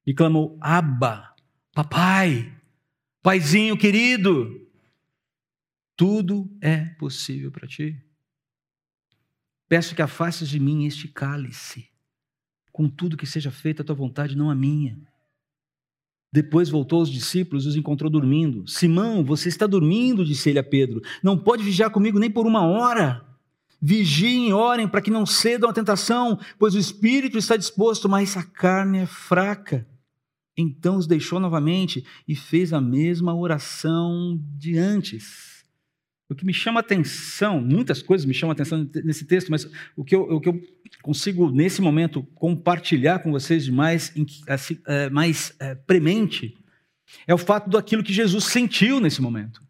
E 0.07 0.14
clamou: 0.14 0.57
Abba, 0.61 1.35
papai, 1.74 2.53
paizinho 3.22 3.76
querido, 3.76 4.66
tudo 6.01 6.51
é 6.62 6.78
possível 6.98 7.51
para 7.51 7.68
ti. 7.68 7.94
Peço 9.68 9.94
que 9.94 10.01
afastes 10.01 10.48
de 10.48 10.59
mim 10.59 10.86
este 10.86 11.07
cálice, 11.07 11.90
contudo 12.72 13.18
que 13.18 13.26
seja 13.26 13.51
feita 13.51 13.82
a 13.82 13.84
tua 13.84 13.94
vontade, 13.94 14.34
não 14.34 14.48
a 14.48 14.55
minha. 14.55 14.98
Depois 16.32 16.70
voltou 16.70 17.01
aos 17.01 17.11
discípulos 17.11 17.66
e 17.66 17.68
os 17.68 17.76
encontrou 17.76 18.11
dormindo. 18.11 18.66
Simão, 18.66 19.22
você 19.22 19.51
está 19.51 19.66
dormindo, 19.66 20.24
disse 20.24 20.48
ele 20.48 20.59
a 20.59 20.64
Pedro. 20.64 21.03
Não 21.22 21.36
pode 21.36 21.62
vigiar 21.62 21.90
comigo 21.90 22.18
nem 22.18 22.30
por 22.30 22.46
uma 22.46 22.64
hora. 22.64 23.22
Vigiem 23.78 24.48
e 24.48 24.53
orem 24.55 24.88
para 24.88 25.03
que 25.03 25.11
não 25.11 25.26
cedam 25.26 25.68
à 25.68 25.72
tentação, 25.74 26.40
pois 26.59 26.74
o 26.74 26.78
espírito 26.78 27.36
está 27.36 27.59
disposto, 27.59 28.09
mas 28.09 28.38
a 28.38 28.42
carne 28.42 29.01
é 29.01 29.07
fraca. 29.07 29.86
Então 30.57 30.96
os 30.96 31.07
deixou 31.07 31.38
novamente 31.38 32.03
e 32.26 32.34
fez 32.34 32.72
a 32.72 32.80
mesma 32.80 33.34
oração 33.34 34.40
de 34.57 34.78
antes. 34.78 35.49
O 36.31 36.35
que 36.35 36.47
me 36.47 36.55
chama 36.55 36.78
atenção, 36.78 37.61
muitas 37.61 38.01
coisas 38.01 38.24
me 38.24 38.33
chamam 38.33 38.53
atenção 38.53 38.89
nesse 39.05 39.24
texto, 39.24 39.51
mas 39.51 39.68
o 39.97 40.05
que 40.05 40.14
eu, 40.14 40.22
o 40.22 40.41
que 40.41 40.49
eu 40.49 40.62
consigo, 41.03 41.51
nesse 41.51 41.83
momento, 41.83 42.22
compartilhar 42.35 43.18
com 43.18 43.33
vocês 43.33 43.64
de 43.64 43.72
mais, 43.72 44.14
assim, 44.47 44.78
é, 44.87 45.11
mais 45.11 45.53
é, 45.59 45.74
premente, 45.74 46.57
é 47.26 47.35
o 47.35 47.39
fato 47.39 47.68
daquilo 47.68 48.05
que 48.05 48.12
Jesus 48.12 48.45
sentiu 48.45 49.01
nesse 49.01 49.20
momento. 49.20 49.61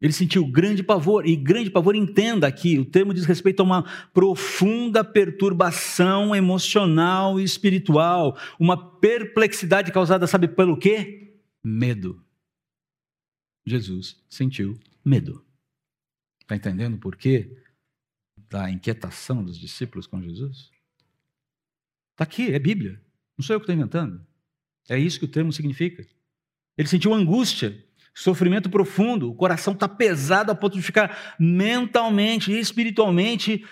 Ele 0.00 0.12
sentiu 0.12 0.46
grande 0.46 0.84
pavor, 0.84 1.26
e 1.26 1.34
grande 1.34 1.68
pavor, 1.68 1.96
entenda 1.96 2.46
aqui, 2.46 2.78
o 2.78 2.84
termo 2.84 3.12
diz 3.12 3.24
respeito 3.24 3.60
a 3.60 3.64
uma 3.64 3.82
profunda 4.14 5.02
perturbação 5.02 6.36
emocional 6.36 7.40
e 7.40 7.42
espiritual, 7.42 8.38
uma 8.60 8.76
perplexidade 8.76 9.90
causada, 9.90 10.26
sabe 10.28 10.46
pelo 10.46 10.76
quê? 10.76 11.40
Medo. 11.64 12.25
Jesus 13.66 14.16
sentiu 14.28 14.78
medo. 15.04 15.44
Está 16.40 16.54
entendendo 16.54 16.96
por 16.96 17.16
quê 17.16 17.58
da 18.48 18.70
inquietação 18.70 19.44
dos 19.44 19.58
discípulos 19.58 20.06
com 20.06 20.22
Jesus? 20.22 20.70
Está 22.12 22.22
aqui, 22.22 22.54
é 22.54 22.58
Bíblia. 22.58 23.02
Não 23.36 23.44
sou 23.44 23.54
eu 23.54 23.60
que 23.60 23.64
estou 23.64 23.74
inventando. 23.74 24.24
É 24.88 24.96
isso 24.96 25.18
que 25.18 25.24
o 25.24 25.30
termo 25.30 25.52
significa. 25.52 26.06
Ele 26.78 26.88
sentiu 26.88 27.12
angústia, 27.12 27.84
sofrimento 28.14 28.70
profundo, 28.70 29.28
o 29.28 29.34
coração 29.34 29.74
está 29.74 29.88
pesado 29.88 30.52
a 30.52 30.54
ponto 30.54 30.76
de 30.76 30.82
ficar 30.82 31.36
mentalmente 31.38 32.52
e 32.52 32.60
espiritualmente 32.60 33.66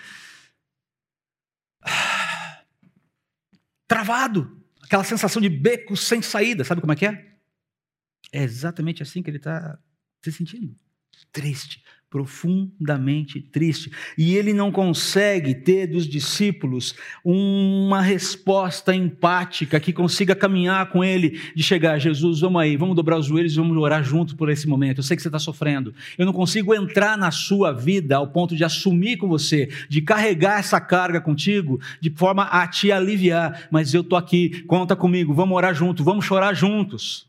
travado. 3.87 4.61
Aquela 4.81 5.03
sensação 5.03 5.41
de 5.41 5.49
beco 5.49 5.95
sem 5.95 6.21
saída. 6.21 6.63
Sabe 6.63 6.81
como 6.81 6.93
é 6.93 6.95
que 6.95 7.07
é? 7.07 7.35
É 8.31 8.43
exatamente 8.43 9.01
assim 9.01 9.23
que 9.23 9.29
ele 9.29 9.37
está 9.37 9.79
se 10.31 10.37
sentindo. 10.37 10.75
Triste, 11.31 11.83
profundamente 12.09 13.41
triste. 13.41 13.91
E 14.17 14.35
ele 14.35 14.53
não 14.53 14.71
consegue 14.71 15.53
ter 15.53 15.85
dos 15.85 16.07
discípulos 16.07 16.95
uma 17.23 18.01
resposta 18.01 18.95
empática 18.95 19.79
que 19.81 19.91
consiga 19.91 20.33
caminhar 20.33 20.89
com 20.89 21.03
ele, 21.03 21.41
de 21.53 21.61
chegar, 21.61 21.99
Jesus, 21.99 22.39
vamos 22.39 22.61
aí, 22.61 22.77
vamos 22.77 22.95
dobrar 22.95 23.19
os 23.19 23.25
joelhos 23.25 23.51
e 23.53 23.57
vamos 23.57 23.75
orar 23.75 24.01
junto 24.01 24.35
por 24.35 24.49
esse 24.49 24.65
momento. 24.65 24.99
Eu 24.99 25.03
sei 25.03 25.17
que 25.17 25.21
você 25.21 25.27
está 25.27 25.39
sofrendo. 25.39 25.93
Eu 26.17 26.25
não 26.25 26.31
consigo 26.31 26.73
entrar 26.73 27.17
na 27.17 27.31
sua 27.31 27.73
vida 27.73 28.15
ao 28.15 28.27
ponto 28.29 28.55
de 28.55 28.63
assumir 28.63 29.17
com 29.17 29.27
você, 29.27 29.69
de 29.89 30.01
carregar 30.01 30.59
essa 30.59 30.79
carga 30.79 31.19
contigo, 31.19 31.81
de 31.99 32.09
forma 32.11 32.43
a 32.43 32.65
te 32.65 32.93
aliviar. 32.93 33.67
Mas 33.69 33.93
eu 33.93 34.01
estou 34.01 34.17
aqui, 34.17 34.63
conta 34.63 34.95
comigo, 34.95 35.33
vamos 35.33 35.57
orar 35.57 35.75
junto, 35.75 36.01
vamos 36.01 36.23
chorar 36.23 36.53
juntos. 36.53 37.27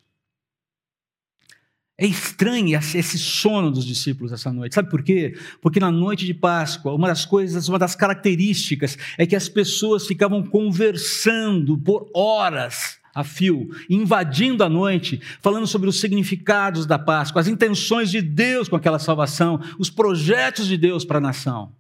É 1.99 2.05
estranho 2.05 2.79
esse 2.79 3.19
sono 3.19 3.71
dos 3.71 3.85
discípulos 3.85 4.31
essa 4.31 4.53
noite. 4.53 4.75
Sabe 4.75 4.91
por 4.91 5.03
quê? 5.03 5.35
Porque 5.63 5.81
na 5.81 5.91
noite 5.91 6.27
de 6.27 6.35
Páscoa, 6.35 6.93
uma 6.93 7.09
das 7.09 7.25
coisas, 7.25 7.69
uma 7.69 7.79
das 7.79 7.95
características 7.95 8.99
é 9.17 9.27
que 9.27 9.35
as 9.35 9.49
pessoas 9.49 10.07
ficavam 10.07 10.43
conversando 10.43 11.79
por 11.79 12.11
horas 12.15 12.99
a 13.15 13.25
fio, 13.25 13.71
invadindo 13.89 14.63
a 14.63 14.69
noite, 14.69 15.23
falando 15.41 15.67
sobre 15.67 15.89
os 15.89 15.99
significados 15.99 16.85
da 16.85 16.99
Páscoa, 16.99 17.41
as 17.41 17.49
intenções 17.49 18.11
de 18.11 18.21
Deus 18.21 18.69
com 18.69 18.77
aquela 18.77 18.99
salvação, 18.99 19.59
os 19.79 19.89
projetos 19.89 20.67
de 20.67 20.77
Deus 20.77 21.03
para 21.03 21.17
a 21.17 21.21
nação. 21.21 21.75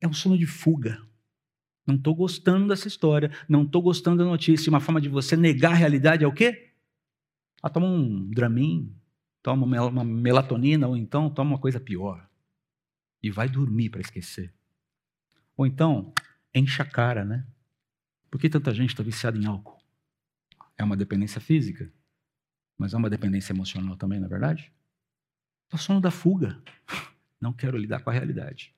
É 0.00 0.08
um 0.08 0.14
sono 0.14 0.38
de 0.38 0.46
fuga. 0.46 0.98
Não 1.86 1.96
estou 1.96 2.14
gostando 2.14 2.68
dessa 2.68 2.88
história, 2.88 3.30
não 3.46 3.64
estou 3.64 3.82
gostando 3.82 4.16
da 4.16 4.24
notícia. 4.24 4.70
Uma 4.70 4.80
forma 4.80 5.00
de 5.00 5.10
você 5.10 5.36
negar 5.36 5.72
a 5.72 5.76
realidade 5.76 6.24
é 6.24 6.26
o 6.26 6.32
quê? 6.32 6.65
Ah, 7.62 7.70
toma 7.70 7.86
um 7.86 8.28
Dramin, 8.30 8.94
toma 9.42 9.64
uma 9.64 10.04
melatonina, 10.04 10.86
ou 10.88 10.96
então 10.96 11.30
toma 11.30 11.52
uma 11.52 11.58
coisa 11.58 11.80
pior. 11.80 12.28
E 13.22 13.30
vai 13.30 13.48
dormir 13.48 13.90
para 13.90 14.00
esquecer. 14.00 14.52
Ou 15.56 15.66
então, 15.66 16.12
enche 16.54 16.80
a 16.82 16.84
cara, 16.84 17.24
né? 17.24 17.46
Por 18.30 18.40
que 18.40 18.50
tanta 18.50 18.74
gente 18.74 18.90
está 18.90 19.02
viciada 19.02 19.38
em 19.38 19.46
álcool? 19.46 19.80
É 20.76 20.84
uma 20.84 20.96
dependência 20.96 21.40
física, 21.40 21.90
mas 22.76 22.92
é 22.92 22.96
uma 22.96 23.08
dependência 23.08 23.52
emocional 23.52 23.96
também, 23.96 24.20
na 24.20 24.26
é 24.26 24.28
verdade? 24.28 24.72
É 25.72 25.74
o 25.74 25.78
sono 25.78 26.00
da 26.00 26.10
fuga. 26.10 26.62
Não 27.40 27.52
quero 27.52 27.76
lidar 27.76 28.00
com 28.00 28.10
a 28.10 28.12
realidade. 28.12 28.74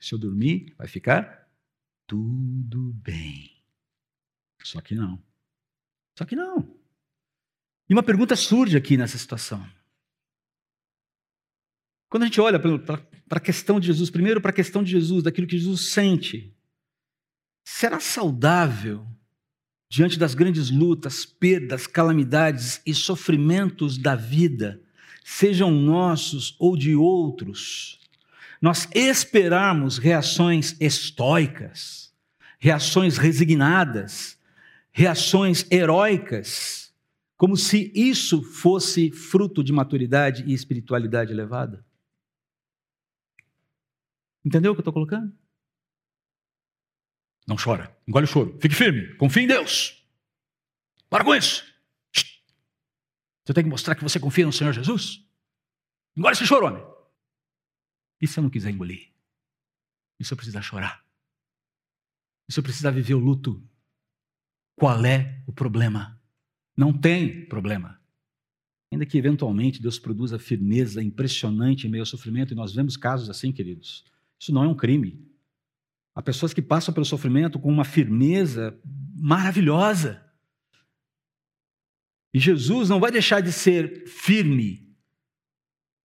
Se 0.00 0.14
eu 0.14 0.18
dormir, 0.18 0.74
vai 0.76 0.88
ficar 0.88 1.48
tudo 2.06 2.92
bem. 2.94 3.62
Só 4.62 4.80
que 4.80 4.94
não. 4.94 5.22
Só 6.16 6.24
que 6.24 6.36
não. 6.36 6.71
E 7.88 7.92
uma 7.92 8.02
pergunta 8.02 8.34
surge 8.36 8.76
aqui 8.76 8.96
nessa 8.96 9.18
situação. 9.18 9.66
Quando 12.08 12.24
a 12.24 12.26
gente 12.26 12.40
olha 12.40 12.58
para 12.58 13.02
a 13.30 13.40
questão 13.40 13.80
de 13.80 13.86
Jesus, 13.86 14.10
primeiro 14.10 14.40
para 14.40 14.50
a 14.50 14.54
questão 14.54 14.82
de 14.82 14.90
Jesus, 14.90 15.22
daquilo 15.22 15.46
que 15.46 15.58
Jesus 15.58 15.88
sente, 15.92 16.54
será 17.64 18.00
saudável 18.00 19.06
diante 19.88 20.18
das 20.18 20.34
grandes 20.34 20.70
lutas, 20.70 21.26
perdas, 21.26 21.86
calamidades 21.86 22.80
e 22.86 22.94
sofrimentos 22.94 23.98
da 23.98 24.14
vida, 24.14 24.80
sejam 25.22 25.70
nossos 25.70 26.56
ou 26.58 26.76
de 26.76 26.94
outros, 26.94 28.00
nós 28.60 28.88
esperarmos 28.94 29.98
reações 29.98 30.74
estoicas, 30.80 32.10
reações 32.58 33.18
resignadas, 33.18 34.38
reações 34.92 35.66
heróicas, 35.70 36.81
como 37.42 37.56
se 37.56 37.90
isso 37.92 38.40
fosse 38.40 39.10
fruto 39.10 39.64
de 39.64 39.72
maturidade 39.72 40.44
e 40.44 40.54
espiritualidade 40.54 41.32
elevada. 41.32 41.84
Entendeu 44.44 44.70
o 44.70 44.74
que 44.76 44.78
eu 44.78 44.82
estou 44.82 44.92
colocando? 44.92 45.36
Não 47.44 47.56
chora, 47.56 47.98
engole 48.06 48.26
o 48.26 48.28
choro, 48.28 48.56
fique 48.60 48.76
firme, 48.76 49.16
confie 49.16 49.40
em 49.40 49.48
Deus. 49.48 50.06
Para 51.10 51.24
com 51.24 51.34
isso. 51.34 51.64
Você 53.44 53.52
tem 53.52 53.64
que 53.64 53.70
mostrar 53.70 53.96
que 53.96 54.04
você 54.04 54.20
confia 54.20 54.46
no 54.46 54.52
Senhor 54.52 54.72
Jesus. 54.72 55.26
Engole 56.16 56.34
esse 56.34 56.46
choro, 56.46 56.66
homem. 56.66 56.86
E 58.20 58.28
se 58.28 58.38
eu 58.38 58.42
não 58.44 58.50
quiser 58.50 58.70
engolir? 58.70 59.12
E 60.20 60.24
se 60.24 60.32
eu 60.32 60.36
precisar 60.36 60.62
chorar? 60.62 61.04
E 62.48 62.52
se 62.52 62.60
eu 62.60 62.62
precisar 62.62 62.92
viver 62.92 63.14
o 63.14 63.18
luto? 63.18 63.68
Qual 64.76 65.04
é 65.04 65.42
o 65.44 65.52
problema? 65.52 66.21
Não 66.82 66.92
tem 66.92 67.44
problema. 67.44 67.96
Ainda 68.90 69.06
que 69.06 69.16
eventualmente 69.16 69.80
Deus 69.80 70.00
produza 70.00 70.36
firmeza 70.36 71.00
impressionante 71.00 71.86
em 71.86 71.90
meio 71.90 72.02
ao 72.02 72.06
sofrimento, 72.06 72.52
e 72.52 72.56
nós 72.56 72.74
vemos 72.74 72.96
casos 72.96 73.30
assim, 73.30 73.52
queridos. 73.52 74.04
Isso 74.36 74.52
não 74.52 74.64
é 74.64 74.66
um 74.66 74.74
crime. 74.74 75.24
Há 76.12 76.20
pessoas 76.20 76.52
que 76.52 76.60
passam 76.60 76.92
pelo 76.92 77.06
sofrimento 77.06 77.60
com 77.60 77.72
uma 77.72 77.84
firmeza 77.84 78.76
maravilhosa. 79.14 80.20
E 82.34 82.40
Jesus 82.40 82.88
não 82.88 82.98
vai 82.98 83.12
deixar 83.12 83.40
de 83.40 83.52
ser 83.52 84.04
firme. 84.08 84.92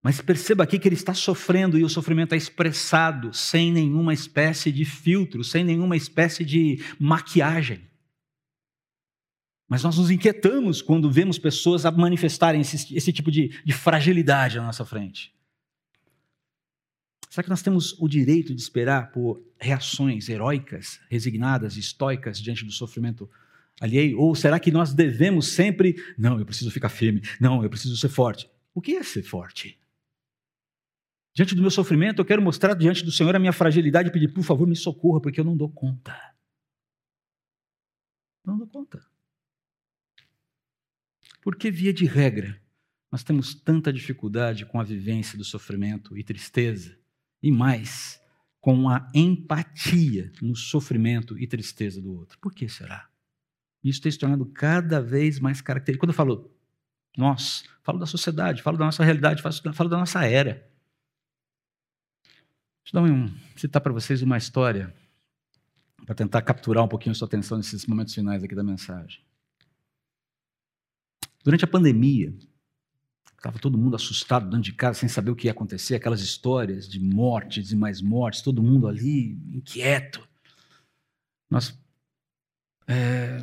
Mas 0.03 0.21
perceba 0.21 0.63
aqui 0.63 0.79
que 0.79 0.87
ele 0.87 0.95
está 0.95 1.15
sofrendo 1.15 1.79
e 1.79 1.85
o 1.85 1.89
sofrimento 1.89 2.35
é 2.35 2.37
expressado 2.37 3.33
sem 3.33 3.73
nenhuma 3.73 4.13
espécie 4.13 4.71
de 4.71 4.85
filtro, 4.85 5.43
sem 5.43 5.65
nenhuma 5.65 5.97
espécie 5.97 6.45
de 6.45 6.85
maquiagem. 7.01 7.81
Mas 9.69 9.83
nós 9.83 9.99
nos 9.99 10.11
inquietamos 10.11 10.81
quando 10.81 11.11
vemos 11.11 11.39
pessoas 11.39 11.85
manifestarem 11.85 12.61
esse, 12.61 12.95
esse 12.97 13.13
tipo 13.13 13.31
de, 13.31 13.49
de 13.65 13.73
fragilidade 13.73 14.57
na 14.57 14.67
nossa 14.67 14.85
frente. 14.85 15.35
Será 17.29 17.43
que 17.43 17.51
nós 17.51 17.63
temos 17.63 17.95
o 18.01 18.09
direito 18.09 18.55
de 18.55 18.61
esperar 18.61 19.11
por 19.11 19.43
reações 19.59 20.29
heróicas, 20.29 21.01
resignadas, 21.11 21.77
estoicas 21.77 22.41
diante 22.41 22.65
do 22.65 22.73
sofrimento 22.73 23.29
alheio? 23.81 24.19
Ou 24.19 24.35
será 24.35 24.59
que 24.59 24.71
nós 24.71 24.95
devemos 24.95 25.49
sempre, 25.49 25.97
não, 26.17 26.39
eu 26.39 26.47
preciso 26.47 26.71
ficar 26.71 26.89
firme, 26.89 27.21
não, 27.41 27.63
eu 27.63 27.69
preciso 27.69 27.97
ser 27.97 28.09
forte? 28.09 28.49
O 28.73 28.81
que 28.81 28.97
é 28.97 29.03
ser 29.03 29.23
forte? 29.23 29.79
Diante 31.35 31.55
do 31.55 31.61
meu 31.61 31.71
sofrimento, 31.71 32.23
eu 32.23 32.25
quero 32.25 32.41
mostrar 32.41 32.73
diante 32.73 33.05
do 33.05 33.13
Senhor 33.13 33.37
a 33.37 33.39
minha 33.39 33.53
fragilidade 33.53 34.09
e 34.09 34.13
pedir, 34.13 34.29
por 34.29 34.43
favor, 34.43 34.67
me 34.67 34.75
socorra, 34.75 35.21
porque 35.21 35.39
eu 35.39 35.45
não 35.45 35.55
dou 35.55 35.69
conta. 35.69 36.19
Não 38.43 38.57
dou 38.57 38.67
conta. 38.67 39.06
Porque, 41.47 41.71
via 41.71 41.95
de 41.95 42.07
regra, 42.07 42.61
nós 43.09 43.23
temos 43.23 43.55
tanta 43.55 43.93
dificuldade 43.93 44.67
com 44.67 44.81
a 44.81 44.83
vivência 44.83 45.39
do 45.39 45.45
sofrimento 45.45 46.19
e 46.19 46.25
tristeza, 46.25 46.99
e 47.41 47.53
mais, 47.53 48.21
com 48.61 48.89
a 48.89 49.09
empatia 49.15 50.33
no 50.43 50.57
sofrimento 50.57 51.39
e 51.39 51.47
tristeza 51.47 52.03
do 52.03 52.13
outro. 52.13 52.37
Por 52.41 52.53
que 52.53 52.69
será? 52.69 53.09
Isso 53.85 54.03
tem 54.03 54.11
se 54.11 54.19
tornado 54.19 54.45
cada 54.47 55.01
vez 55.01 55.39
mais 55.39 55.61
característico. 55.61 56.05
Quando 56.05 56.11
eu 56.11 56.17
falo 56.17 56.53
nós, 57.17 57.63
falo 57.85 58.01
da 58.01 58.07
sociedade, 58.07 58.61
falo 58.61 58.77
da 58.77 58.87
nossa 58.87 59.05
realidade, 59.05 59.41
falo 59.41 59.89
da 59.89 59.99
nossa 59.99 60.25
era. 60.25 60.69
Deixa 62.83 62.99
eu 62.99 63.31
citar 63.57 63.81
para 63.81 63.93
vocês 63.93 64.21
uma 64.21 64.37
história, 64.37 64.93
para 66.05 66.15
tentar 66.17 66.43
capturar 66.43 66.83
um 66.83 66.89
pouquinho 66.89 67.13
a 67.13 67.15
sua 67.15 67.29
atenção 67.29 67.57
nesses 67.57 67.87
momentos 67.87 68.13
finais 68.13 68.43
aqui 68.43 68.57
da 68.57 68.65
mensagem. 68.65 69.25
Durante 71.47 71.65
a 71.65 71.69
pandemia, 71.69 72.35
Estava 73.47 73.59
todo 73.61 73.79
mundo 73.79 73.95
assustado 73.95 74.47
dentro 74.47 74.63
de 74.63 74.73
casa, 74.73 74.99
sem 74.99 75.09
saber 75.09 75.31
o 75.31 75.37
que 75.37 75.47
ia 75.47 75.53
acontecer, 75.53 75.95
aquelas 75.95 76.21
histórias 76.21 76.89
de 76.89 76.99
mortes 76.99 77.71
e 77.71 77.77
mais 77.77 78.01
mortes, 78.03 78.43
todo 78.43 78.63
mundo 78.63 78.89
ali 78.89 79.39
inquieto. 79.53 80.27
Nós 81.49 81.79
é, 82.89 83.41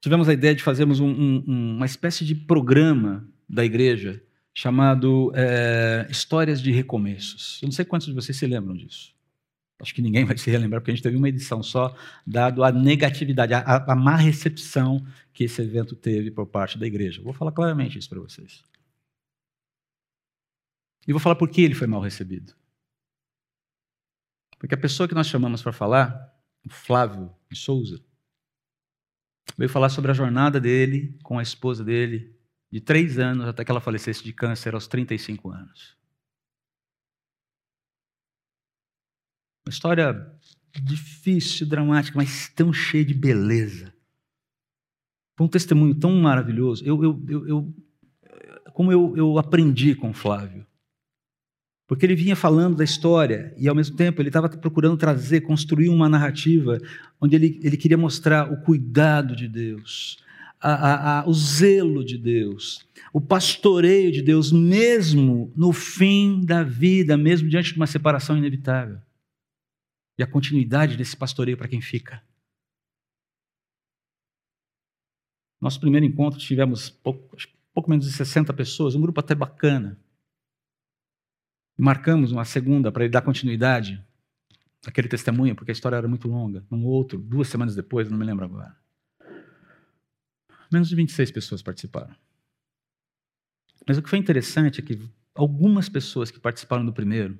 tivemos 0.00 0.28
a 0.28 0.32
ideia 0.32 0.54
de 0.54 0.62
fazermos 0.62 1.00
um, 1.00 1.08
um, 1.08 1.76
uma 1.76 1.86
espécie 1.86 2.24
de 2.24 2.36
programa 2.36 3.26
da 3.48 3.64
igreja 3.64 4.22
chamado 4.54 5.32
é, 5.34 6.06
Histórias 6.08 6.62
de 6.62 6.70
Recomeços. 6.70 7.58
Eu 7.62 7.66
não 7.66 7.72
sei 7.72 7.84
quantos 7.84 8.06
de 8.06 8.12
vocês 8.12 8.38
se 8.38 8.46
lembram 8.46 8.76
disso. 8.76 9.12
Acho 9.82 9.92
que 9.92 10.00
ninguém 10.00 10.24
vai 10.24 10.38
se 10.38 10.48
relembrar, 10.48 10.80
porque 10.80 10.92
a 10.92 10.94
gente 10.94 11.02
teve 11.02 11.16
uma 11.16 11.28
edição 11.28 11.60
só, 11.60 11.92
dado 12.24 12.62
a 12.62 12.70
negatividade, 12.70 13.52
a, 13.52 13.84
a 13.92 13.96
má 13.96 14.14
recepção 14.14 15.04
que 15.34 15.42
esse 15.42 15.60
evento 15.60 15.96
teve 15.96 16.30
por 16.30 16.46
parte 16.46 16.78
da 16.78 16.86
igreja. 16.86 17.20
Vou 17.20 17.32
falar 17.32 17.50
claramente 17.50 17.98
isso 17.98 18.08
para 18.08 18.20
vocês. 18.20 18.62
E 21.06 21.12
vou 21.12 21.18
falar 21.18 21.34
por 21.34 21.50
que 21.50 21.62
ele 21.62 21.74
foi 21.74 21.88
mal 21.88 22.00
recebido. 22.00 22.54
Porque 24.56 24.76
a 24.76 24.78
pessoa 24.78 25.08
que 25.08 25.16
nós 25.16 25.26
chamamos 25.26 25.60
para 25.60 25.72
falar, 25.72 26.32
o 26.64 26.70
Flávio 26.70 27.34
de 27.50 27.58
Souza, 27.58 28.00
veio 29.58 29.68
falar 29.68 29.88
sobre 29.88 30.12
a 30.12 30.14
jornada 30.14 30.60
dele 30.60 31.18
com 31.24 31.40
a 31.40 31.42
esposa 31.42 31.84
dele, 31.84 32.32
de 32.70 32.80
três 32.80 33.18
anos 33.18 33.48
até 33.48 33.64
que 33.64 33.70
ela 33.72 33.80
falecesse 33.80 34.22
de 34.22 34.32
câncer 34.32 34.74
aos 34.74 34.86
35 34.86 35.50
anos. 35.50 36.00
Uma 39.66 39.70
história 39.70 40.32
difícil, 40.82 41.66
dramática, 41.66 42.16
mas 42.16 42.48
tão 42.48 42.72
cheia 42.72 43.04
de 43.04 43.14
beleza. 43.14 43.92
Foi 45.36 45.46
um 45.46 45.50
testemunho 45.50 45.94
tão 45.94 46.12
maravilhoso. 46.12 46.84
Eu, 46.84 47.02
eu, 47.02 47.24
eu, 47.28 47.46
eu 47.48 47.74
como 48.72 48.90
eu, 48.90 49.16
eu 49.16 49.38
aprendi 49.38 49.94
com 49.94 50.10
o 50.10 50.14
Flávio. 50.14 50.66
Porque 51.86 52.06
ele 52.06 52.14
vinha 52.14 52.34
falando 52.34 52.76
da 52.76 52.84
história 52.84 53.54
e, 53.58 53.68
ao 53.68 53.74
mesmo 53.74 53.96
tempo, 53.96 54.22
ele 54.22 54.30
estava 54.30 54.48
procurando 54.48 54.96
trazer, 54.96 55.42
construir 55.42 55.88
uma 55.90 56.08
narrativa 56.08 56.78
onde 57.20 57.36
ele, 57.36 57.60
ele 57.62 57.76
queria 57.76 57.98
mostrar 57.98 58.50
o 58.50 58.56
cuidado 58.62 59.36
de 59.36 59.46
Deus, 59.46 60.18
a, 60.60 60.72
a, 60.72 61.20
a, 61.20 61.28
o 61.28 61.34
zelo 61.34 62.04
de 62.04 62.16
Deus, 62.16 62.86
o 63.12 63.20
pastoreio 63.20 64.10
de 64.10 64.22
Deus, 64.22 64.50
mesmo 64.50 65.52
no 65.54 65.72
fim 65.72 66.40
da 66.42 66.62
vida, 66.62 67.16
mesmo 67.16 67.48
diante 67.48 67.72
de 67.72 67.76
uma 67.76 67.86
separação 67.86 68.38
inevitável. 68.38 68.98
A 70.22 70.26
continuidade 70.26 70.96
desse 70.96 71.16
pastoreio 71.16 71.56
para 71.56 71.68
quem 71.68 71.80
fica. 71.80 72.22
Nosso 75.60 75.78
primeiro 75.78 76.04
encontro 76.04 76.40
tivemos 76.40 76.90
pouco, 76.90 77.36
pouco 77.72 77.88
menos 77.88 78.06
de 78.06 78.12
60 78.12 78.52
pessoas, 78.52 78.94
um 78.94 79.00
grupo 79.00 79.20
até 79.20 79.34
bacana. 79.34 79.98
E 81.78 81.82
marcamos 81.82 82.32
uma 82.32 82.44
segunda 82.44 82.90
para 82.90 83.04
ele 83.04 83.12
dar 83.12 83.22
continuidade 83.22 84.04
àquele 84.84 85.08
testemunho, 85.08 85.54
porque 85.54 85.70
a 85.70 85.72
história 85.72 85.96
era 85.96 86.08
muito 86.08 86.26
longa. 86.28 86.64
Um 86.70 86.84
outro, 86.84 87.18
duas 87.18 87.48
semanas 87.48 87.76
depois, 87.76 88.10
não 88.10 88.18
me 88.18 88.24
lembro 88.24 88.44
agora. 88.44 88.76
Menos 90.70 90.88
de 90.88 90.96
26 90.96 91.30
pessoas 91.30 91.62
participaram. 91.62 92.14
Mas 93.86 93.98
o 93.98 94.02
que 94.02 94.08
foi 94.08 94.18
interessante 94.18 94.80
é 94.80 94.82
que 94.82 94.98
algumas 95.34 95.88
pessoas 95.88 96.30
que 96.30 96.40
participaram 96.40 96.84
do 96.84 96.92
primeiro 96.92 97.38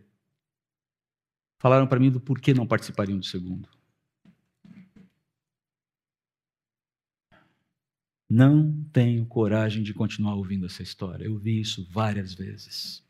falaram 1.62 1.86
para 1.86 1.98
mim 1.98 2.10
do 2.10 2.20
porquê 2.20 2.52
não 2.52 2.66
participariam 2.66 3.18
do 3.18 3.24
segundo. 3.24 3.68
Não 8.28 8.84
tenho 8.92 9.24
coragem 9.24 9.82
de 9.82 9.94
continuar 9.94 10.34
ouvindo 10.34 10.66
essa 10.66 10.82
história. 10.82 11.24
Eu 11.24 11.38
vi 11.38 11.60
isso 11.60 11.86
várias 11.90 12.34
vezes 12.34 13.02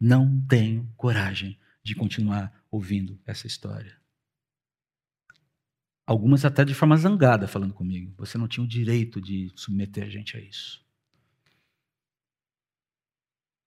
não 0.00 0.40
tenho 0.46 0.90
coragem 0.96 1.58
de 1.82 1.94
continuar 1.94 2.64
ouvindo 2.70 3.18
essa 3.24 3.46
história. 3.46 3.98
Algumas 6.06 6.44
até 6.44 6.64
de 6.64 6.74
forma 6.74 6.96
zangada 6.96 7.48
falando 7.48 7.74
comigo. 7.74 8.14
Você 8.16 8.38
não 8.38 8.46
tinha 8.46 8.62
o 8.62 8.68
direito 8.68 9.20
de 9.20 9.50
submeter 9.56 10.04
a 10.04 10.08
gente 10.08 10.36
a 10.36 10.40
isso. 10.40 10.84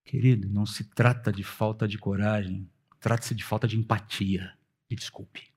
Querido, 0.06 0.50
não 0.50 0.66
se 0.66 0.86
trata 0.86 1.32
de 1.32 1.44
falta 1.44 1.88
de 1.88 1.98
coragem, 1.98 2.70
trata-se 3.00 3.34
de 3.34 3.44
falta 3.44 3.68
de 3.68 3.78
empatia. 3.78 4.58
Me 4.90 4.96
desculpe. 4.96 5.54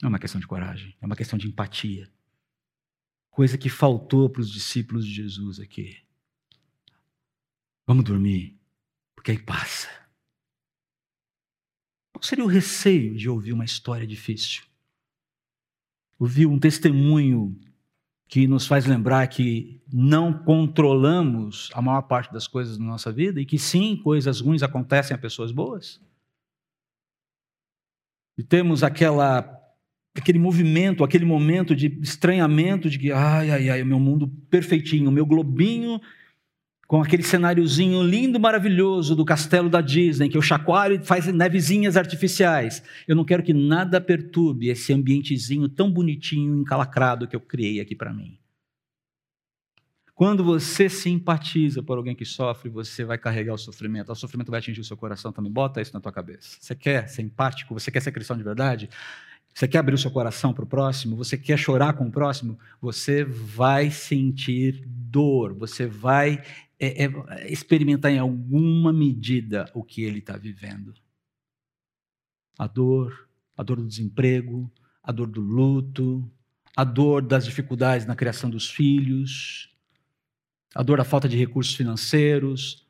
Não 0.00 0.08
é 0.08 0.10
uma 0.10 0.18
questão 0.18 0.40
de 0.40 0.46
coragem, 0.46 0.96
é 1.00 1.06
uma 1.06 1.16
questão 1.16 1.38
de 1.38 1.46
empatia. 1.46 2.10
Coisa 3.30 3.56
que 3.56 3.68
faltou 3.68 4.28
para 4.28 4.40
os 4.40 4.50
discípulos 4.50 5.06
de 5.06 5.14
Jesus 5.14 5.60
aqui. 5.60 6.02
Vamos 7.86 8.04
dormir, 8.04 8.58
porque 9.14 9.30
aí 9.30 9.38
passa. 9.38 9.88
Qual 12.12 12.22
seria 12.22 12.44
o 12.44 12.48
receio 12.48 13.16
de 13.16 13.28
ouvir 13.28 13.52
uma 13.52 13.64
história 13.64 14.06
difícil? 14.06 14.64
Ouvir 16.18 16.46
um 16.46 16.58
testemunho 16.58 17.58
que 18.32 18.46
nos 18.46 18.66
faz 18.66 18.86
lembrar 18.86 19.26
que 19.26 19.82
não 19.92 20.32
controlamos 20.32 21.68
a 21.74 21.82
maior 21.82 22.00
parte 22.00 22.32
das 22.32 22.46
coisas 22.46 22.78
da 22.78 22.84
nossa 22.84 23.12
vida 23.12 23.38
e 23.38 23.44
que 23.44 23.58
sim, 23.58 23.94
coisas 23.94 24.40
ruins 24.40 24.62
acontecem 24.62 25.14
a 25.14 25.18
pessoas 25.18 25.52
boas? 25.52 26.00
E 28.38 28.42
temos 28.42 28.82
aquela 28.82 29.46
aquele 30.16 30.38
movimento, 30.38 31.04
aquele 31.04 31.26
momento 31.26 31.76
de 31.76 31.88
estranhamento 32.00 32.88
de 32.88 32.98
que 32.98 33.12
ai 33.12 33.50
ai 33.50 33.68
ai, 33.68 33.82
o 33.82 33.86
meu 33.86 34.00
mundo 34.00 34.26
perfeitinho, 34.48 35.10
o 35.10 35.12
meu 35.12 35.26
globinho 35.26 36.00
com 36.92 37.00
aquele 37.00 37.22
cenáriozinho 37.22 38.02
lindo, 38.02 38.38
maravilhoso 38.38 39.16
do 39.16 39.24
castelo 39.24 39.70
da 39.70 39.80
Disney, 39.80 40.28
que 40.28 40.36
eu 40.36 40.42
chacoalho 40.42 41.02
faz 41.02 41.26
nevezinhas 41.26 41.96
artificiais. 41.96 42.82
Eu 43.08 43.16
não 43.16 43.24
quero 43.24 43.42
que 43.42 43.54
nada 43.54 43.98
perturbe 43.98 44.68
esse 44.68 44.92
ambientezinho 44.92 45.70
tão 45.70 45.90
bonitinho, 45.90 46.54
encalacrado 46.54 47.26
que 47.26 47.34
eu 47.34 47.40
criei 47.40 47.80
aqui 47.80 47.96
para 47.96 48.12
mim. 48.12 48.38
Quando 50.14 50.44
você 50.44 50.86
simpatiza 50.90 51.82
por 51.82 51.96
alguém 51.96 52.14
que 52.14 52.26
sofre, 52.26 52.68
você 52.68 53.06
vai 53.06 53.16
carregar 53.16 53.54
o 53.54 53.58
sofrimento. 53.58 54.12
O 54.12 54.14
sofrimento 54.14 54.50
vai 54.50 54.60
atingir 54.60 54.82
o 54.82 54.84
seu 54.84 54.96
coração 54.96 55.32
também. 55.32 55.50
Bota 55.50 55.80
isso 55.80 55.94
na 55.94 56.00
tua 56.00 56.12
cabeça. 56.12 56.58
Você 56.60 56.74
quer 56.74 57.08
ser 57.08 57.22
empático? 57.22 57.72
Você 57.72 57.90
quer 57.90 58.02
ser 58.02 58.12
cristão 58.12 58.36
de 58.36 58.42
verdade? 58.42 58.90
Você 59.54 59.68
quer 59.68 59.78
abrir 59.78 59.94
o 59.94 59.98
seu 59.98 60.10
coração 60.10 60.52
para 60.52 60.64
o 60.64 60.66
próximo? 60.66 61.16
Você 61.16 61.36
quer 61.36 61.58
chorar 61.58 61.92
com 61.92 62.06
o 62.06 62.10
próximo? 62.10 62.58
Você 62.80 63.24
vai 63.24 63.90
sentir 63.90 64.82
dor. 64.86 65.54
Você 65.54 65.86
vai 65.86 66.42
é, 66.80 67.04
é 67.04 67.52
experimentar 67.52 68.10
em 68.10 68.18
alguma 68.18 68.92
medida 68.92 69.70
o 69.74 69.84
que 69.84 70.02
ele 70.02 70.18
está 70.18 70.36
vivendo. 70.36 70.94
A 72.58 72.66
dor, 72.66 73.28
a 73.56 73.62
dor 73.62 73.76
do 73.76 73.86
desemprego, 73.86 74.70
a 75.02 75.12
dor 75.12 75.28
do 75.28 75.40
luto, 75.40 76.28
a 76.76 76.84
dor 76.84 77.22
das 77.22 77.44
dificuldades 77.44 78.06
na 78.06 78.16
criação 78.16 78.48
dos 78.48 78.70
filhos, 78.70 79.70
a 80.74 80.82
dor 80.82 80.98
da 80.98 81.04
falta 81.04 81.28
de 81.28 81.36
recursos 81.36 81.74
financeiros, 81.74 82.81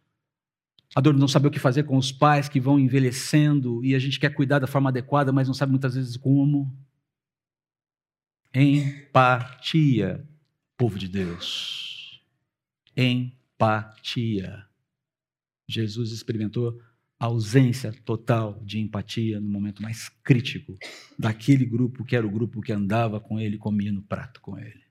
a 0.95 1.01
dor 1.01 1.15
de 1.15 1.21
não 1.21 1.29
saber 1.29 1.49
o 1.49 1.51
que 1.51 1.59
fazer 1.59 1.85
com 1.85 1.97
os 1.97 2.13
pais 2.13 2.49
que 2.49 2.61
vão 2.61 2.79
envelhecendo 2.79 3.85
e 3.85 3.95
a 3.95 3.99
gente 3.99 4.21
quer 4.21 4.31
cuidar 4.31 4.59
da 4.59 4.67
forma 4.67 4.91
adequada, 4.91 5.33
mas 5.33 5.49
não 5.49 5.55
sabe 5.55 5.73
muitas 5.73 5.95
vezes 5.95 6.17
como. 6.17 6.77
Empatia, 8.55 10.29
povo 10.77 10.99
de 10.99 11.09
Deus. 11.09 12.23
Empatia. 12.95 14.67
Jesus 15.67 16.13
experimentou 16.13 16.79
a 17.19 17.27
ausência 17.27 17.93
total 18.05 18.61
de 18.63 18.79
empatia 18.79 19.41
no 19.41 19.49
momento 19.49 19.81
mais 19.81 20.11
crítico 20.23 20.77
daquele 21.19 21.65
grupo 21.65 22.05
que 22.05 22.17
era 22.17 22.27
o 22.27 22.31
grupo 22.31 22.61
que 22.61 22.73
andava 22.73 23.19
com 23.21 23.41
ele, 23.41 23.57
comia 23.57 23.93
no 23.93 24.03
prato 24.03 24.41
com 24.43 24.59
ele. 24.59 24.83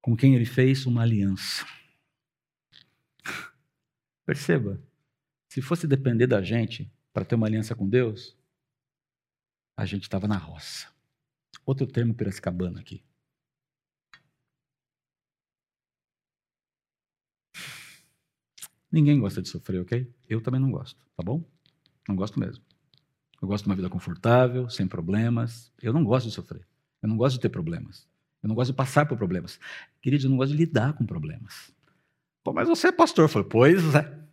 Com 0.00 0.16
quem 0.16 0.34
ele 0.34 0.46
fez 0.46 0.84
uma 0.86 1.02
aliança. 1.02 1.64
Perceba, 4.26 4.80
se 5.48 5.62
fosse 5.62 5.86
depender 5.86 6.26
da 6.26 6.42
gente 6.42 6.90
para 7.12 7.24
ter 7.24 7.34
uma 7.34 7.46
aliança 7.46 7.74
com 7.74 7.88
Deus, 7.88 8.36
a 9.76 9.84
gente 9.84 10.02
estava 10.02 10.26
na 10.26 10.36
roça. 10.36 10.88
Outro 11.64 11.86
termo 11.86 12.14
piracicabana 12.14 12.80
aqui. 12.80 13.04
Ninguém 18.90 19.18
gosta 19.18 19.42
de 19.42 19.48
sofrer, 19.48 19.80
ok? 19.80 20.08
Eu 20.28 20.40
também 20.40 20.60
não 20.60 20.70
gosto, 20.70 21.04
tá 21.16 21.22
bom? 21.24 21.44
Não 22.08 22.14
gosto 22.14 22.38
mesmo. 22.38 22.64
Eu 23.42 23.48
gosto 23.48 23.64
de 23.64 23.70
uma 23.70 23.76
vida 23.76 23.90
confortável, 23.90 24.70
sem 24.70 24.86
problemas. 24.86 25.72
Eu 25.82 25.92
não 25.92 26.04
gosto 26.04 26.28
de 26.28 26.34
sofrer. 26.34 26.66
Eu 27.02 27.08
não 27.08 27.16
gosto 27.16 27.34
de 27.34 27.40
ter 27.40 27.48
problemas. 27.48 28.08
Eu 28.42 28.48
não 28.48 28.54
gosto 28.54 28.70
de 28.70 28.76
passar 28.76 29.06
por 29.06 29.18
problemas. 29.18 29.58
Queridos, 30.00 30.24
eu 30.24 30.30
não 30.30 30.36
gosto 30.36 30.52
de 30.52 30.58
lidar 30.58 30.92
com 30.92 31.04
problemas. 31.04 31.74
Pô, 32.44 32.52
mas 32.52 32.68
você 32.68 32.88
é 32.88 32.92
pastor. 32.92 33.24
Eu 33.24 33.28
falei, 33.28 33.48
pois 33.48 33.94
é. 33.94 34.24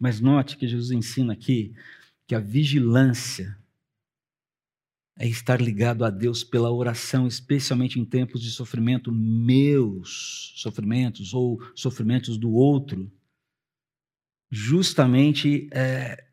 Mas 0.00 0.20
note 0.20 0.56
que 0.56 0.68
Jesus 0.68 0.92
ensina 0.92 1.32
aqui 1.32 1.74
que 2.26 2.34
a 2.34 2.40
vigilância 2.40 3.58
é 5.16 5.26
estar 5.26 5.60
ligado 5.60 6.04
a 6.04 6.10
Deus 6.10 6.42
pela 6.42 6.70
oração, 6.70 7.26
especialmente 7.26 8.00
em 8.00 8.04
tempos 8.04 8.40
de 8.40 8.50
sofrimento, 8.50 9.12
meus 9.12 10.52
sofrimentos 10.56 11.34
ou 11.34 11.60
sofrimentos 11.74 12.36
do 12.36 12.52
outro, 12.52 13.12
justamente 14.50 15.68
é, 15.72 16.28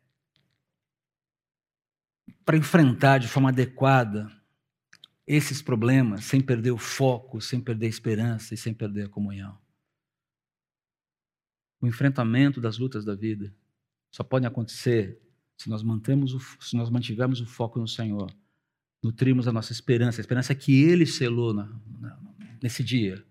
para 2.44 2.56
enfrentar 2.56 3.18
de 3.18 3.28
forma 3.28 3.50
adequada 3.50 4.30
esses 5.26 5.62
problemas, 5.62 6.24
sem 6.24 6.40
perder 6.40 6.72
o 6.72 6.78
foco, 6.78 7.40
sem 7.40 7.60
perder 7.60 7.86
a 7.86 7.90
esperança 7.90 8.54
e 8.54 8.56
sem 8.56 8.74
perder 8.74 9.06
a 9.06 9.08
comunhão. 9.08 9.58
O 11.80 11.86
enfrentamento 11.86 12.60
das 12.60 12.78
lutas 12.78 13.04
da 13.04 13.14
vida 13.14 13.54
só 14.10 14.22
pode 14.22 14.46
acontecer 14.46 15.20
se 15.56 15.68
nós, 15.68 15.82
mantemos 15.82 16.34
o, 16.34 16.40
se 16.60 16.76
nós 16.76 16.90
mantivermos 16.90 17.40
o 17.40 17.46
foco 17.46 17.78
no 17.78 17.88
Senhor 17.88 18.32
nutrimos 19.02 19.48
a 19.48 19.52
nossa 19.52 19.72
esperança, 19.72 20.20
a 20.20 20.22
esperança 20.22 20.54
que 20.54 20.82
Ele 20.82 21.04
selou 21.04 21.52
na, 21.52 21.66
na, 21.98 22.18
nesse 22.62 22.84
dia 22.84 23.24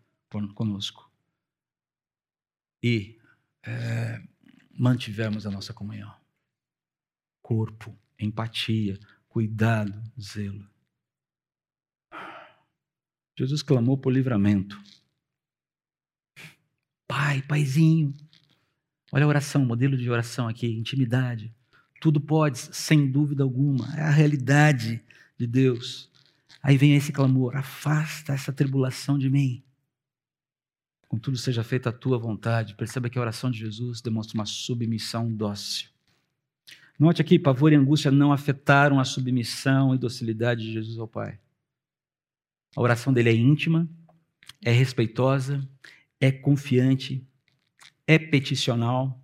conosco. 0.53 1.09
E 2.83 3.19
é, 3.63 4.21
mantivemos 4.71 5.45
a 5.45 5.51
nossa 5.51 5.73
comunhão. 5.73 6.13
Corpo, 7.41 7.97
empatia, 8.19 8.99
cuidado, 9.27 10.01
zelo. 10.19 10.70
Jesus 13.38 13.61
clamou 13.63 13.97
por 13.97 14.11
livramento. 14.11 14.82
Pai, 17.07 17.41
paizinho. 17.41 18.13
Olha 19.11 19.25
a 19.25 19.27
oração, 19.27 19.65
modelo 19.65 19.97
de 19.97 20.09
oração 20.09 20.47
aqui, 20.47 20.67
intimidade. 20.67 21.53
Tudo 21.99 22.19
pode, 22.21 22.57
sem 22.57 23.09
dúvida 23.11 23.43
alguma. 23.43 23.88
É 23.97 24.01
a 24.01 24.09
realidade 24.09 25.03
de 25.38 25.45
Deus. 25.45 26.09
Aí 26.63 26.77
vem 26.77 26.95
esse 26.95 27.11
clamor: 27.11 27.55
afasta 27.55 28.34
essa 28.34 28.53
tribulação 28.53 29.17
de 29.17 29.29
mim. 29.29 29.63
Contudo, 31.07 31.38
seja 31.38 31.63
feita 31.63 31.89
a 31.89 31.93
tua 31.93 32.17
vontade. 32.17 32.75
Perceba 32.75 33.09
que 33.09 33.17
a 33.17 33.21
oração 33.21 33.51
de 33.51 33.59
Jesus 33.59 33.99
demonstra 34.01 34.38
uma 34.38 34.45
submissão 34.45 35.32
dócil. 35.32 35.89
Note 36.97 37.21
aqui: 37.21 37.38
pavor 37.38 37.73
e 37.73 37.75
angústia 37.75 38.11
não 38.11 38.32
afetaram 38.32 38.99
a 38.99 39.03
submissão 39.03 39.93
e 39.93 39.97
docilidade 39.97 40.63
de 40.63 40.71
Jesus 40.71 40.97
ao 40.97 41.07
Pai. 41.07 41.38
A 42.76 42.82
oração 42.82 43.11
dele 43.11 43.30
é 43.30 43.36
íntima, 43.36 43.89
é 44.63 44.72
respeitosa, 44.72 45.67
é 46.19 46.32
confiante, 46.32 47.28
é 48.07 48.17
peticional, 48.17 49.22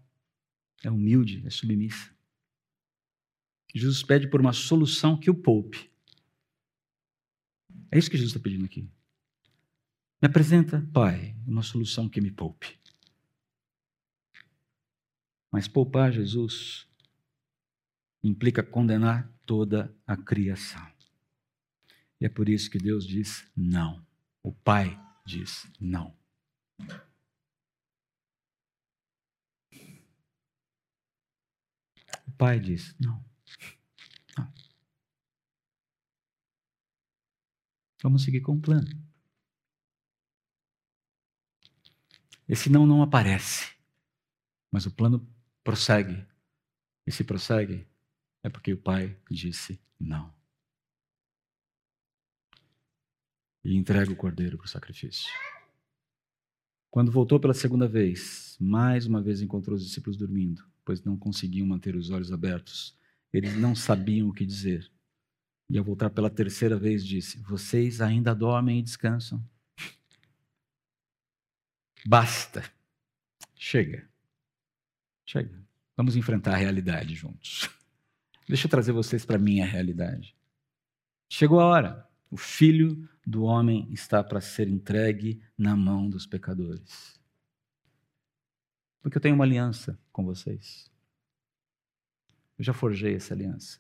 é 0.83 0.89
humilde, 0.89 1.43
é 1.45 1.49
submissa. 1.49 2.11
Jesus 3.73 4.01
pede 4.03 4.27
por 4.27 4.41
uma 4.41 4.53
solução 4.53 5.17
que 5.17 5.29
o 5.29 5.35
poupe. 5.35 5.89
É 7.91 7.97
isso 7.97 8.09
que 8.09 8.17
Jesus 8.17 8.31
está 8.31 8.43
pedindo 8.43 8.65
aqui. 8.65 8.89
Me 10.21 10.27
apresenta, 10.27 10.85
Pai, 10.91 11.35
uma 11.45 11.61
solução 11.61 12.09
que 12.09 12.19
me 12.19 12.31
poupe. 12.31 12.79
Mas 15.51 15.67
poupar 15.67 16.11
Jesus 16.11 16.87
implica 18.23 18.63
condenar 18.63 19.31
toda 19.45 19.95
a 20.05 20.17
criação. 20.17 20.96
E 22.19 22.25
é 22.25 22.29
por 22.29 22.49
isso 22.49 22.69
que 22.69 22.77
Deus 22.77 23.05
diz 23.05 23.49
não. 23.55 24.05
O 24.43 24.51
Pai 24.51 24.99
diz 25.25 25.71
não. 25.79 26.17
O 32.25 32.31
Pai 32.37 32.59
diz 32.59 32.95
não. 32.99 33.23
Vamos 38.01 38.23
seguir 38.23 38.41
com 38.41 38.53
o 38.53 38.61
plano. 38.61 38.87
Esse 42.47 42.69
não 42.69 42.85
não 42.85 43.01
aparece, 43.01 43.75
mas 44.71 44.85
o 44.85 44.91
plano 44.91 45.27
prossegue. 45.63 46.25
E 47.05 47.11
se 47.11 47.23
prossegue, 47.23 47.87
é 48.43 48.49
porque 48.49 48.71
o 48.73 48.77
pai 48.77 49.17
disse 49.29 49.81
não. 49.99 50.36
E 53.67 53.75
entrega 53.75 54.09
o 54.09 54.15
cordeiro 54.15 54.57
para 54.57 54.63
o 54.63 54.69
sacrifício. 54.69 55.29
Quando 56.89 57.11
voltou 57.11 57.37
pela 57.37 57.53
segunda 57.53 57.85
vez, 57.85 58.55
mais 58.61 59.05
uma 59.05 59.21
vez 59.21 59.41
encontrou 59.41 59.75
os 59.75 59.85
discípulos 59.85 60.15
dormindo, 60.15 60.63
pois 60.85 61.03
não 61.03 61.17
conseguiam 61.17 61.67
manter 61.67 61.93
os 61.93 62.09
olhos 62.09 62.31
abertos. 62.31 62.97
Eles 63.31 63.57
não 63.57 63.75
sabiam 63.75 64.29
o 64.29 64.33
que 64.33 64.45
dizer. 64.45 64.89
E 65.69 65.77
ao 65.77 65.83
voltar 65.83 66.09
pela 66.09 66.29
terceira 66.29 66.79
vez, 66.79 67.05
disse: 67.05 67.39
Vocês 67.41 67.99
ainda 67.99 68.33
dormem 68.33 68.79
e 68.79 68.81
descansam. 68.81 69.43
Basta. 72.05 72.63
Chega. 73.53 74.07
Chega. 75.25 75.61
Vamos 75.97 76.15
enfrentar 76.15 76.53
a 76.53 76.57
realidade 76.57 77.15
juntos. 77.15 77.69
Deixa 78.47 78.65
eu 78.65 78.71
trazer 78.71 78.93
vocês 78.93 79.25
para 79.25 79.35
a 79.35 79.39
minha 79.39 79.65
realidade. 79.65 80.33
Chegou 81.29 81.59
a 81.59 81.65
hora. 81.65 82.06
O 82.29 82.37
filho 82.37 83.09
do 83.25 83.43
homem 83.43 83.91
está 83.91 84.23
para 84.23 84.41
ser 84.41 84.67
entregue 84.67 85.41
na 85.57 85.75
mão 85.75 86.09
dos 86.09 86.25
pecadores. 86.25 87.19
Porque 89.01 89.17
eu 89.17 89.21
tenho 89.21 89.35
uma 89.35 89.45
aliança 89.45 89.97
com 90.11 90.25
vocês. 90.25 90.91
Eu 92.57 92.65
já 92.65 92.73
forjei 92.73 93.15
essa 93.15 93.33
aliança 93.33 93.79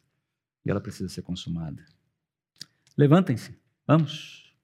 e 0.63 0.69
ela 0.69 0.79
precisa 0.79 1.09
ser 1.09 1.21
consumada. 1.21 1.85
Levantem-se, 2.97 3.59
vamos. 3.85 4.55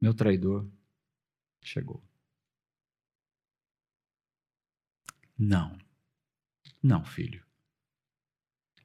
Meu 0.00 0.12
traidor 0.12 0.68
chegou. 1.62 2.02
Não, 5.38 5.76
não, 6.82 7.04
filho. 7.04 7.44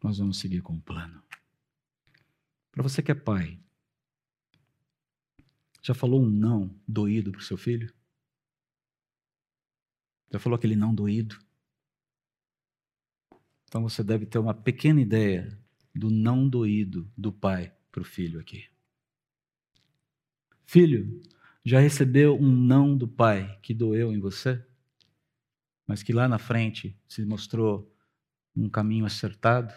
Nós 0.04 0.18
vamos 0.18 0.40
seguir 0.40 0.62
com 0.62 0.76
o 0.76 0.82
plano. 0.82 1.24
Para 2.72 2.84
você 2.84 3.02
que 3.02 3.12
é 3.12 3.16
pai, 3.16 3.60
já 5.82 5.94
falou 5.94 6.22
um 6.22 6.30
não 6.30 6.80
doído 6.88 7.32
para 7.32 7.40
o 7.40 7.44
seu 7.44 7.58
filho? 7.58 7.94
Já 10.32 10.40
falou 10.40 10.56
aquele 10.56 10.76
não 10.76 10.94
doído? 10.94 11.38
Então 13.66 13.82
você 13.84 14.04
deve 14.04 14.26
ter 14.26 14.38
uma 14.38 14.54
pequena 14.54 15.02
ideia 15.02 15.58
do 15.94 16.10
não 16.10 16.48
doído 16.48 17.12
do 17.18 17.32
pai 17.32 17.74
para 17.92 18.02
o 18.02 18.06
filho 18.06 18.40
aqui. 18.40 18.70
Filho, 20.66 21.22
já 21.64 21.80
recebeu 21.80 22.36
um 22.36 22.50
não 22.50 22.98
do 22.98 23.08
pai 23.08 23.60
que 23.62 23.74
doeu 23.74 24.14
em 24.14 24.20
você? 24.20 24.66
Mas 25.86 26.02
que 26.02 26.14
lá 26.14 26.28
na 26.28 26.38
frente 26.38 26.98
se 27.08 27.26
mostrou 27.26 27.94
um 28.56 28.70
caminho 28.70 29.06
acertado, 29.06 29.74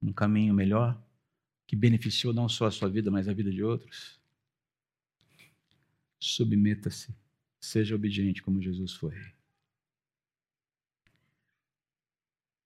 um 0.00 0.12
caminho 0.12 0.54
melhor, 0.54 1.00
que 1.66 1.74
beneficiou 1.74 2.32
não 2.32 2.48
só 2.48 2.66
a 2.66 2.70
sua 2.70 2.88
vida, 2.88 3.10
mas 3.10 3.28
a 3.28 3.32
vida 3.32 3.50
de 3.50 3.62
outros? 3.62 4.17
Submeta-se, 6.20 7.14
seja 7.60 7.94
obediente 7.94 8.42
como 8.42 8.60
Jesus 8.60 8.94
foi. 8.94 9.14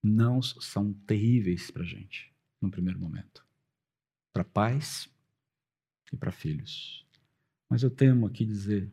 Não 0.02 0.42
são 0.42 0.92
terríveis 0.92 1.70
para 1.70 1.82
a 1.82 1.86
gente 1.86 2.34
no 2.60 2.70
primeiro 2.70 2.98
momento. 2.98 3.46
Para 4.32 4.44
pais 4.44 5.08
e 6.12 6.16
para 6.16 6.32
filhos. 6.32 7.06
Mas 7.68 7.82
eu 7.82 7.90
temo 7.90 8.26
aqui 8.26 8.44
dizer 8.44 8.92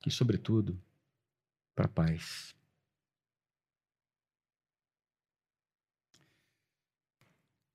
que, 0.00 0.10
sobretudo, 0.10 0.80
para 1.74 1.88
pais. 1.88 2.54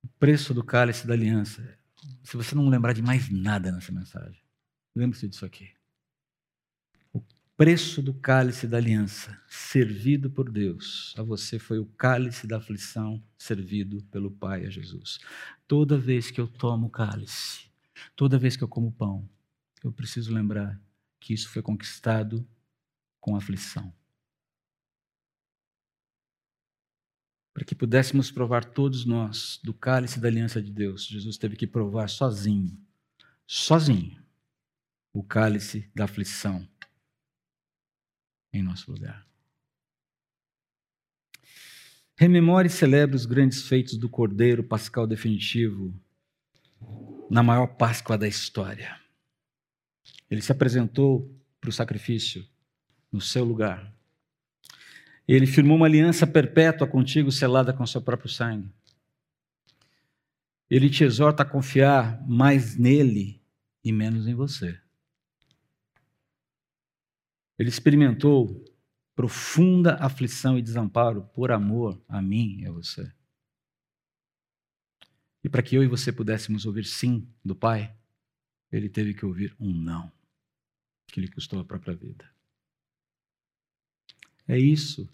O 0.02 0.08
preço 0.18 0.52
do 0.52 0.64
cálice 0.64 1.06
da 1.06 1.14
aliança. 1.14 1.78
Se 2.22 2.36
você 2.36 2.54
não 2.54 2.68
lembrar 2.68 2.92
de 2.92 3.02
mais 3.02 3.30
nada 3.30 3.72
nessa 3.72 3.92
mensagem, 3.92 4.43
lembre-se 4.94 5.28
disso 5.28 5.44
aqui 5.44 5.74
preço 7.56 8.02
do 8.02 8.12
cálice 8.12 8.66
da 8.66 8.78
aliança, 8.78 9.40
servido 9.48 10.28
por 10.28 10.50
Deus, 10.50 11.14
a 11.16 11.22
você 11.22 11.58
foi 11.58 11.78
o 11.78 11.86
cálice 11.86 12.46
da 12.46 12.56
aflição 12.56 13.22
servido 13.38 14.02
pelo 14.10 14.30
Pai 14.30 14.66
a 14.66 14.70
Jesus. 14.70 15.20
Toda 15.66 15.96
vez 15.96 16.30
que 16.30 16.40
eu 16.40 16.48
tomo 16.48 16.88
o 16.88 16.90
cálice, 16.90 17.70
toda 18.16 18.38
vez 18.38 18.56
que 18.56 18.64
eu 18.64 18.68
como 18.68 18.90
pão, 18.90 19.28
eu 19.84 19.92
preciso 19.92 20.32
lembrar 20.32 20.80
que 21.20 21.32
isso 21.32 21.48
foi 21.48 21.62
conquistado 21.62 22.46
com 23.20 23.36
aflição. 23.36 23.94
Para 27.52 27.64
que 27.64 27.74
pudéssemos 27.74 28.32
provar 28.32 28.64
todos 28.64 29.04
nós 29.04 29.60
do 29.62 29.72
cálice 29.72 30.18
da 30.18 30.26
aliança 30.26 30.60
de 30.60 30.72
Deus, 30.72 31.06
Jesus 31.06 31.38
teve 31.38 31.54
que 31.54 31.68
provar 31.68 32.08
sozinho, 32.08 32.76
sozinho, 33.46 34.23
o 35.14 35.22
cálice 35.22 35.88
da 35.94 36.04
aflição 36.04 36.68
em 38.52 38.62
nosso 38.62 38.90
lugar. 38.90 39.24
Rememore 42.16 42.66
e 42.66 42.70
celebre 42.70 43.14
os 43.14 43.24
grandes 43.24 43.66
feitos 43.66 43.96
do 43.96 44.08
Cordeiro 44.08 44.64
Pascal 44.64 45.06
definitivo 45.06 45.94
na 47.30 47.42
maior 47.42 47.68
Páscoa 47.68 48.18
da 48.18 48.26
história. 48.26 49.00
Ele 50.28 50.42
se 50.42 50.50
apresentou 50.50 51.32
para 51.60 51.70
o 51.70 51.72
sacrifício 51.72 52.46
no 53.10 53.20
seu 53.20 53.44
lugar. 53.44 53.92
Ele 55.26 55.46
firmou 55.46 55.76
uma 55.76 55.86
aliança 55.86 56.26
perpétua 56.26 56.86
contigo, 56.86 57.30
selada 57.30 57.72
com 57.72 57.86
seu 57.86 58.02
próprio 58.02 58.28
sangue. 58.28 58.70
Ele 60.68 60.90
te 60.90 61.04
exorta 61.04 61.44
a 61.44 61.46
confiar 61.46 62.20
mais 62.28 62.76
nele 62.76 63.40
e 63.82 63.92
menos 63.92 64.26
em 64.26 64.34
você. 64.34 64.83
Ele 67.58 67.68
experimentou 67.68 68.64
profunda 69.14 69.94
aflição 69.96 70.58
e 70.58 70.62
desamparo 70.62 71.24
por 71.34 71.52
amor 71.52 72.02
a 72.08 72.20
mim 72.20 72.60
e 72.60 72.66
a 72.66 72.72
você. 72.72 73.12
E 75.42 75.48
para 75.48 75.62
que 75.62 75.76
eu 75.76 75.84
e 75.84 75.86
você 75.86 76.12
pudéssemos 76.12 76.66
ouvir 76.66 76.84
sim 76.84 77.28
do 77.44 77.54
Pai, 77.54 77.94
ele 78.72 78.88
teve 78.88 79.14
que 79.14 79.24
ouvir 79.24 79.54
um 79.60 79.72
não, 79.72 80.10
que 81.06 81.20
lhe 81.20 81.30
custou 81.30 81.60
a 81.60 81.64
própria 81.64 81.94
vida. 81.94 82.28
É 84.48 84.58
isso 84.58 85.08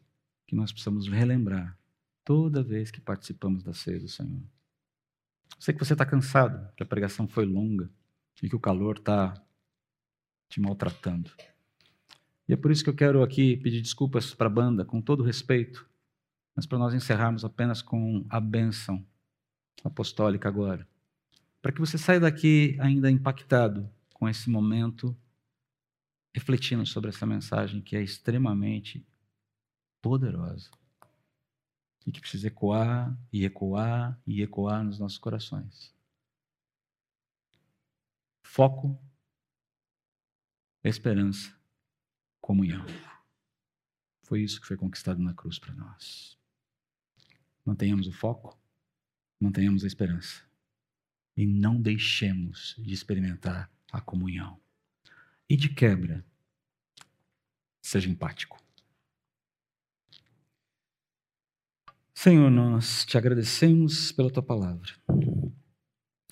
que 0.47 0.57
nós 0.57 0.73
precisamos 0.73 1.09
relembrar 1.09 1.79
toda 2.25 2.63
vez 2.63 2.91
que 2.91 3.01
participamos 3.01 3.63
da 3.63 3.75
ceia 3.75 4.01
do 4.01 4.09
Senhor. 4.09 4.43
Sei 5.59 5.75
que 5.75 5.85
você 5.85 5.93
está 5.93 6.07
cansado, 6.07 6.73
que 6.75 6.83
a 6.83 6.87
pregação 6.87 7.29
foi 7.29 7.45
longa 7.45 7.91
e 8.43 8.49
que 8.49 8.57
o 8.57 8.61
calor 8.61 8.97
está 8.99 9.35
te 10.49 10.61
maltratando. 10.61 11.31
E 12.51 12.53
é 12.53 12.57
por 12.57 12.73
isso 12.73 12.83
que 12.83 12.91
eu 12.91 12.97
quero 12.97 13.23
aqui 13.23 13.57
pedir 13.59 13.81
desculpas 13.81 14.35
para 14.35 14.49
a 14.49 14.51
banda, 14.51 14.85
com 14.85 15.01
todo 15.01 15.23
respeito, 15.23 15.89
mas 16.53 16.67
para 16.67 16.79
nós 16.79 16.93
encerrarmos 16.93 17.45
apenas 17.45 17.81
com 17.81 18.27
a 18.29 18.41
bênção 18.41 19.07
apostólica 19.85 20.49
agora. 20.49 20.85
Para 21.63 21.71
que 21.71 21.79
você 21.79 21.97
saia 21.97 22.19
daqui 22.19 22.77
ainda 22.81 23.09
impactado 23.09 23.89
com 24.13 24.29
esse 24.29 24.51
momento, 24.51 25.17
refletindo 26.35 26.85
sobre 26.85 27.11
essa 27.11 27.25
mensagem 27.25 27.81
que 27.81 27.95
é 27.95 28.03
extremamente 28.03 29.07
poderosa 30.03 30.73
e 32.05 32.11
que 32.11 32.21
precisa 32.21 32.49
ecoar 32.49 33.17
e 33.33 33.45
ecoar 33.45 34.21
e 34.27 34.43
ecoar 34.43 34.83
nos 34.83 34.99
nossos 34.99 35.19
corações. 35.19 35.95
Foco, 38.43 39.01
esperança 40.83 41.60
comunhão. 42.41 42.85
Foi 44.25 44.43
isso 44.43 44.61
que 44.61 44.67
foi 44.67 44.77
conquistado 44.77 45.21
na 45.21 45.35
cruz 45.35 45.59
para 45.59 45.75
nós. 45.75 46.39
Mantenhamos 47.65 48.07
o 48.07 48.13
foco, 48.13 48.59
mantenhamos 49.41 49.85
a 49.85 49.87
esperança 49.87 50.43
e 51.37 51.47
não 51.47 51.81
deixemos 51.81 52.75
de 52.79 52.93
experimentar 52.93 53.71
a 53.91 54.01
comunhão. 54.01 54.61
E 55.49 55.57
de 55.57 55.69
quebra, 55.69 56.25
seja 57.83 58.09
empático. 58.09 58.63
Senhor, 62.15 62.51
nós 62.51 63.05
te 63.05 63.17
agradecemos 63.17 64.13
pela 64.13 64.31
tua 64.31 64.43
palavra. 64.43 64.93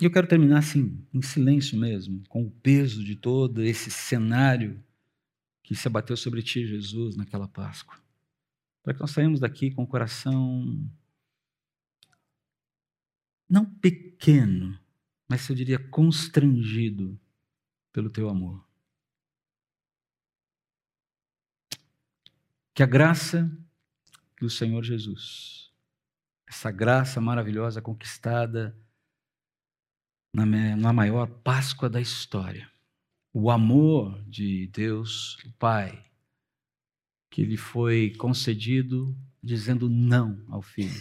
E 0.01 0.05
eu 0.05 0.11
quero 0.13 0.29
terminar 0.29 0.59
assim, 0.59 1.05
em 1.13 1.23
silêncio 1.23 1.77
mesmo, 1.77 2.23
com 2.29 2.45
o 2.45 2.51
peso 2.51 3.03
de 3.03 3.17
todo 3.17 3.65
esse 3.65 3.91
cenário 3.91 4.85
que 5.69 5.75
se 5.75 5.87
abateu 5.87 6.17
sobre 6.17 6.43
ti, 6.43 6.67
Jesus, 6.67 7.15
naquela 7.15 7.47
Páscoa. 7.47 7.95
Para 8.83 8.95
que 8.95 9.01
nós 9.01 9.11
saímos 9.11 9.39
daqui 9.39 9.71
com 9.71 9.83
o 9.83 9.87
coração 9.87 10.91
não 13.47 13.67
pequeno, 13.67 14.81
mas 15.29 15.47
eu 15.47 15.55
diria 15.55 15.79
constrangido 15.79 17.21
pelo 17.93 18.09
teu 18.09 18.31
amor. 18.31 18.67
Que 22.73 22.83
a 22.83 22.87
graça 22.87 23.55
do 24.41 24.49
Senhor 24.49 24.83
Jesus, 24.83 25.71
essa 26.47 26.71
graça 26.71 27.21
maravilhosa 27.21 27.83
conquistada 27.83 28.75
na 30.33 30.95
maior 30.95 31.29
Páscoa 31.29 31.91
da 31.91 32.01
história, 32.01 32.73
o 33.41 33.53
amor 33.53 34.21
de 34.25 34.67
Deus, 34.67 35.37
o 35.45 35.53
Pai, 35.53 36.05
que 37.31 37.45
lhe 37.45 37.57
foi 37.57 38.13
concedido 38.17 39.17
dizendo 39.41 39.89
não 39.89 40.45
ao 40.49 40.61
Filho, 40.61 41.01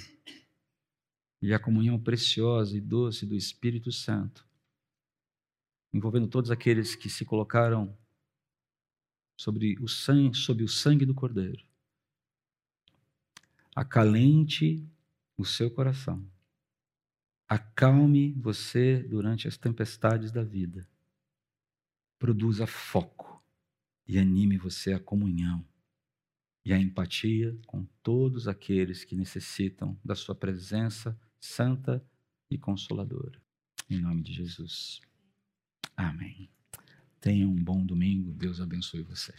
e 1.42 1.52
a 1.52 1.58
comunhão 1.58 2.00
preciosa 2.00 2.78
e 2.78 2.80
doce 2.80 3.26
do 3.26 3.36
Espírito 3.36 3.92
Santo, 3.92 4.48
envolvendo 5.92 6.28
todos 6.28 6.52
aqueles 6.52 6.94
que 6.94 7.10
se 7.10 7.26
colocaram 7.26 7.98
sobre 9.36 9.76
o 9.82 9.88
sangue, 9.88 10.38
sob 10.38 10.64
o 10.64 10.68
sangue 10.68 11.08
do 11.08 11.16
Cordeiro. 11.16 11.66
Acalente 13.76 14.88
o 15.36 15.44
seu 15.44 15.72
coração. 15.72 16.24
Acalme 17.50 18.32
você 18.34 19.02
durante 19.02 19.48
as 19.48 19.58
tempestades 19.58 20.32
da 20.32 20.44
vida 20.44 20.88
produza 22.20 22.66
foco 22.66 23.44
e 24.08 24.18
anime 24.18 24.58
você 24.58 24.94
à 24.94 25.00
comunhão 25.00 25.66
e 26.66 26.74
à 26.74 26.80
empatia 26.80 27.58
com 27.66 27.86
todos 28.04 28.48
aqueles 28.48 29.04
que 29.04 29.16
necessitam 29.16 29.98
da 30.04 30.16
sua 30.16 30.36
presença 30.36 31.18
santa 31.40 32.04
e 32.50 32.58
consoladora. 32.58 33.42
Em 33.90 34.00
nome 34.00 34.22
de 34.22 34.34
Jesus. 34.34 35.00
Amém. 35.96 36.50
Tenha 37.22 37.48
um 37.48 37.56
bom 37.56 37.86
domingo. 37.86 38.34
Deus 38.34 38.60
abençoe 38.60 39.02
você. 39.02 39.34